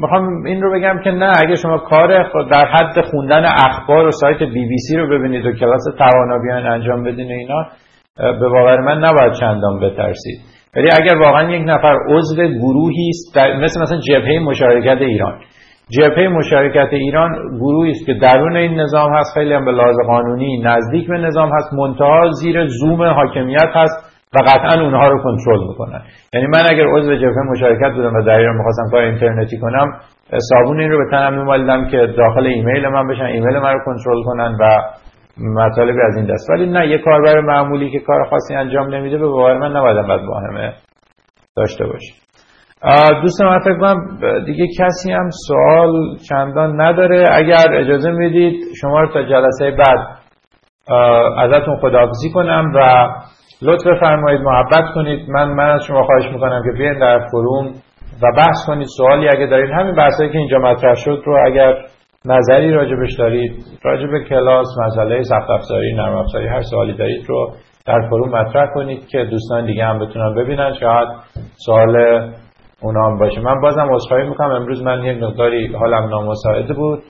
می‌خوام 0.00 0.44
این 0.44 0.62
رو 0.62 0.78
بگم 0.78 1.00
که 1.04 1.10
نه 1.10 1.32
اگه 1.44 1.54
شما 1.54 1.78
کار 1.78 2.08
در 2.52 2.66
حد 2.66 3.00
خوندن 3.10 3.44
اخبار 3.44 4.06
و 4.06 4.10
سایت 4.10 4.38
بی 4.38 4.68
بی 4.68 4.78
سی 4.78 4.96
رو 4.96 5.08
ببینید 5.08 5.46
و 5.46 5.52
کلاس 5.52 5.82
توانابیان 5.98 6.66
انجام 6.66 7.02
بدین 7.02 7.32
اینا 7.32 7.66
به 8.18 8.48
باور 8.48 8.80
من 8.80 9.04
نباید 9.04 9.32
چندان 9.32 9.80
بترسید. 9.80 10.40
ولی 10.76 10.88
اگر 11.02 11.16
واقعا 11.16 11.50
یک 11.50 11.62
نفر 11.66 11.96
عضو 12.08 12.36
گروهی 12.36 13.08
است 13.08 13.38
مثل 13.38 13.80
مثلا 13.82 13.98
جبهه 13.98 14.38
مشارکت 14.38 15.00
ایران. 15.00 15.40
جبهه 15.88 16.28
مشارکت 16.28 16.92
ایران 16.92 17.30
گروهی 17.60 17.90
است 17.90 18.06
که 18.06 18.14
درون 18.14 18.56
این 18.56 18.80
نظام 18.80 19.14
هست 19.14 19.34
خیلی 19.34 19.52
هم 19.52 19.64
به 19.64 19.72
لحاظ 19.72 19.96
قانونی 20.06 20.62
نزدیک 20.64 21.08
به 21.08 21.18
نظام 21.18 21.50
هست 21.56 21.72
منتها 21.72 22.30
زیر 22.30 22.66
زوم 22.66 23.02
حاکمیت 23.02 23.70
هست 23.74 24.14
و 24.34 24.38
قطعا 24.38 24.82
اونها 24.82 25.08
رو 25.08 25.22
کنترل 25.22 25.68
می‌کنن. 25.68 26.02
یعنی 26.34 26.46
من 26.46 26.62
اگر 26.70 26.86
عضو 26.96 27.14
جبهه 27.16 27.50
مشارکت 27.50 27.94
بودم 27.96 28.14
و 28.14 28.22
در 28.22 28.36
ایران 28.38 28.56
می‌خواستم 28.56 28.90
کار 28.90 29.02
اینترنتی 29.02 29.58
کنم 29.58 29.86
صابون 30.38 30.80
این 30.80 30.90
رو 30.90 30.98
به 30.98 31.10
تنم 31.10 31.38
میمالیدم 31.38 31.88
که 31.90 31.96
داخل 32.16 32.46
ایمیل 32.46 32.88
من 32.88 33.06
بشن 33.06 33.24
ایمیل 33.24 33.58
من 33.58 33.72
رو 33.72 33.78
کنترل 33.84 34.22
کنن 34.24 34.56
و 34.60 34.78
مطالبی 35.38 36.00
از 36.00 36.16
این 36.16 36.26
دست. 36.26 36.50
ولی 36.50 36.66
نه 36.66 36.88
یه 36.88 36.98
کاربر 36.98 37.40
معمولی 37.40 37.90
که 37.90 38.00
کار 38.00 38.24
خاصی 38.30 38.54
انجام 38.54 38.94
نمیده 38.94 39.18
به 39.18 39.26
باور 39.26 39.58
من 39.58 39.76
نباید 39.76 40.06
باید 40.06 40.24
واهمه 40.24 40.72
داشته 41.56 41.86
باشه. 41.86 42.14
دوست 43.22 43.42
من 43.42 43.58
فکر 43.58 43.78
کنم 43.78 44.18
دیگه 44.46 44.66
کسی 44.78 45.12
هم 45.12 45.28
سوال 45.48 46.16
چندان 46.28 46.80
نداره. 46.80 47.28
اگر 47.32 47.74
اجازه 47.74 48.10
می‌دید 48.10 48.60
شما 48.80 49.00
رو 49.00 49.12
تا 49.12 49.22
جلسه 49.22 49.70
بعد 49.70 49.98
ازتون 51.38 51.76
خداحافظی 51.80 52.30
کنم 52.34 52.72
و 52.74 53.08
لطف 53.62 53.84
فرمایید 54.00 54.40
محبت 54.40 54.94
کنید. 54.94 55.30
من 55.30 55.52
من 55.52 55.70
از 55.70 55.84
شما 55.84 56.02
خواهش 56.02 56.32
می‌کنم 56.32 56.62
که 56.64 56.78
بیاین 56.78 56.98
در 56.98 57.18
فروم 57.30 57.66
و 58.22 58.26
بحث 58.36 58.66
کنید 58.66 58.86
سوالی 58.96 59.28
اگه 59.28 59.46
دارید. 59.46 59.70
همین 59.70 59.94
بحثایی 59.94 60.30
که 60.30 60.38
اینجا 60.38 60.58
مطرح 60.58 60.94
شد 60.94 61.22
رو 61.24 61.46
اگر 61.46 61.74
نظری 62.26 62.70
راجبش 62.72 63.14
دارید؟ 63.18 63.52
راجب 63.82 64.28
کلاس 64.28 64.66
مسئله 64.86 65.22
سخت 65.22 65.50
افزاری 65.50 65.94
نرم 65.94 66.16
افزاری 66.16 66.48
هر 66.48 66.62
سوالی 66.62 66.92
دارید 66.92 67.24
رو 67.28 67.52
در 67.86 68.00
فروم 68.10 68.28
مطرح 68.28 68.66
کنید 68.74 69.06
که 69.06 69.24
دوستان 69.24 69.66
دیگه 69.66 69.84
هم 69.84 69.98
بتونن 69.98 70.34
ببینن. 70.34 70.72
شاید 70.80 71.08
سوال 71.66 71.96
اونا 72.82 73.06
هم 73.06 73.18
باشه. 73.18 73.40
من 73.40 73.60
بازم 73.60 73.88
عذرخواهی 73.94 74.28
می‌کنم. 74.28 74.50
امروز 74.50 74.82
من 74.82 75.04
یک 75.04 75.22
مقداری 75.22 75.74
حالم 75.74 76.08
نامساعد 76.08 76.76
بود. 76.76 77.02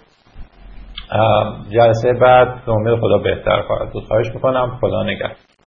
جلسه 1.70 2.12
بعد 2.20 2.64
به 2.66 2.72
امید 2.72 3.00
خدا 3.00 3.18
بهتر 3.18 3.62
خواهد 3.62 3.92
بود. 3.92 4.02
خواهش 4.04 4.26
می‌کنم. 4.34 4.78
خدا 4.80 5.02
نگهدار. 5.02 5.43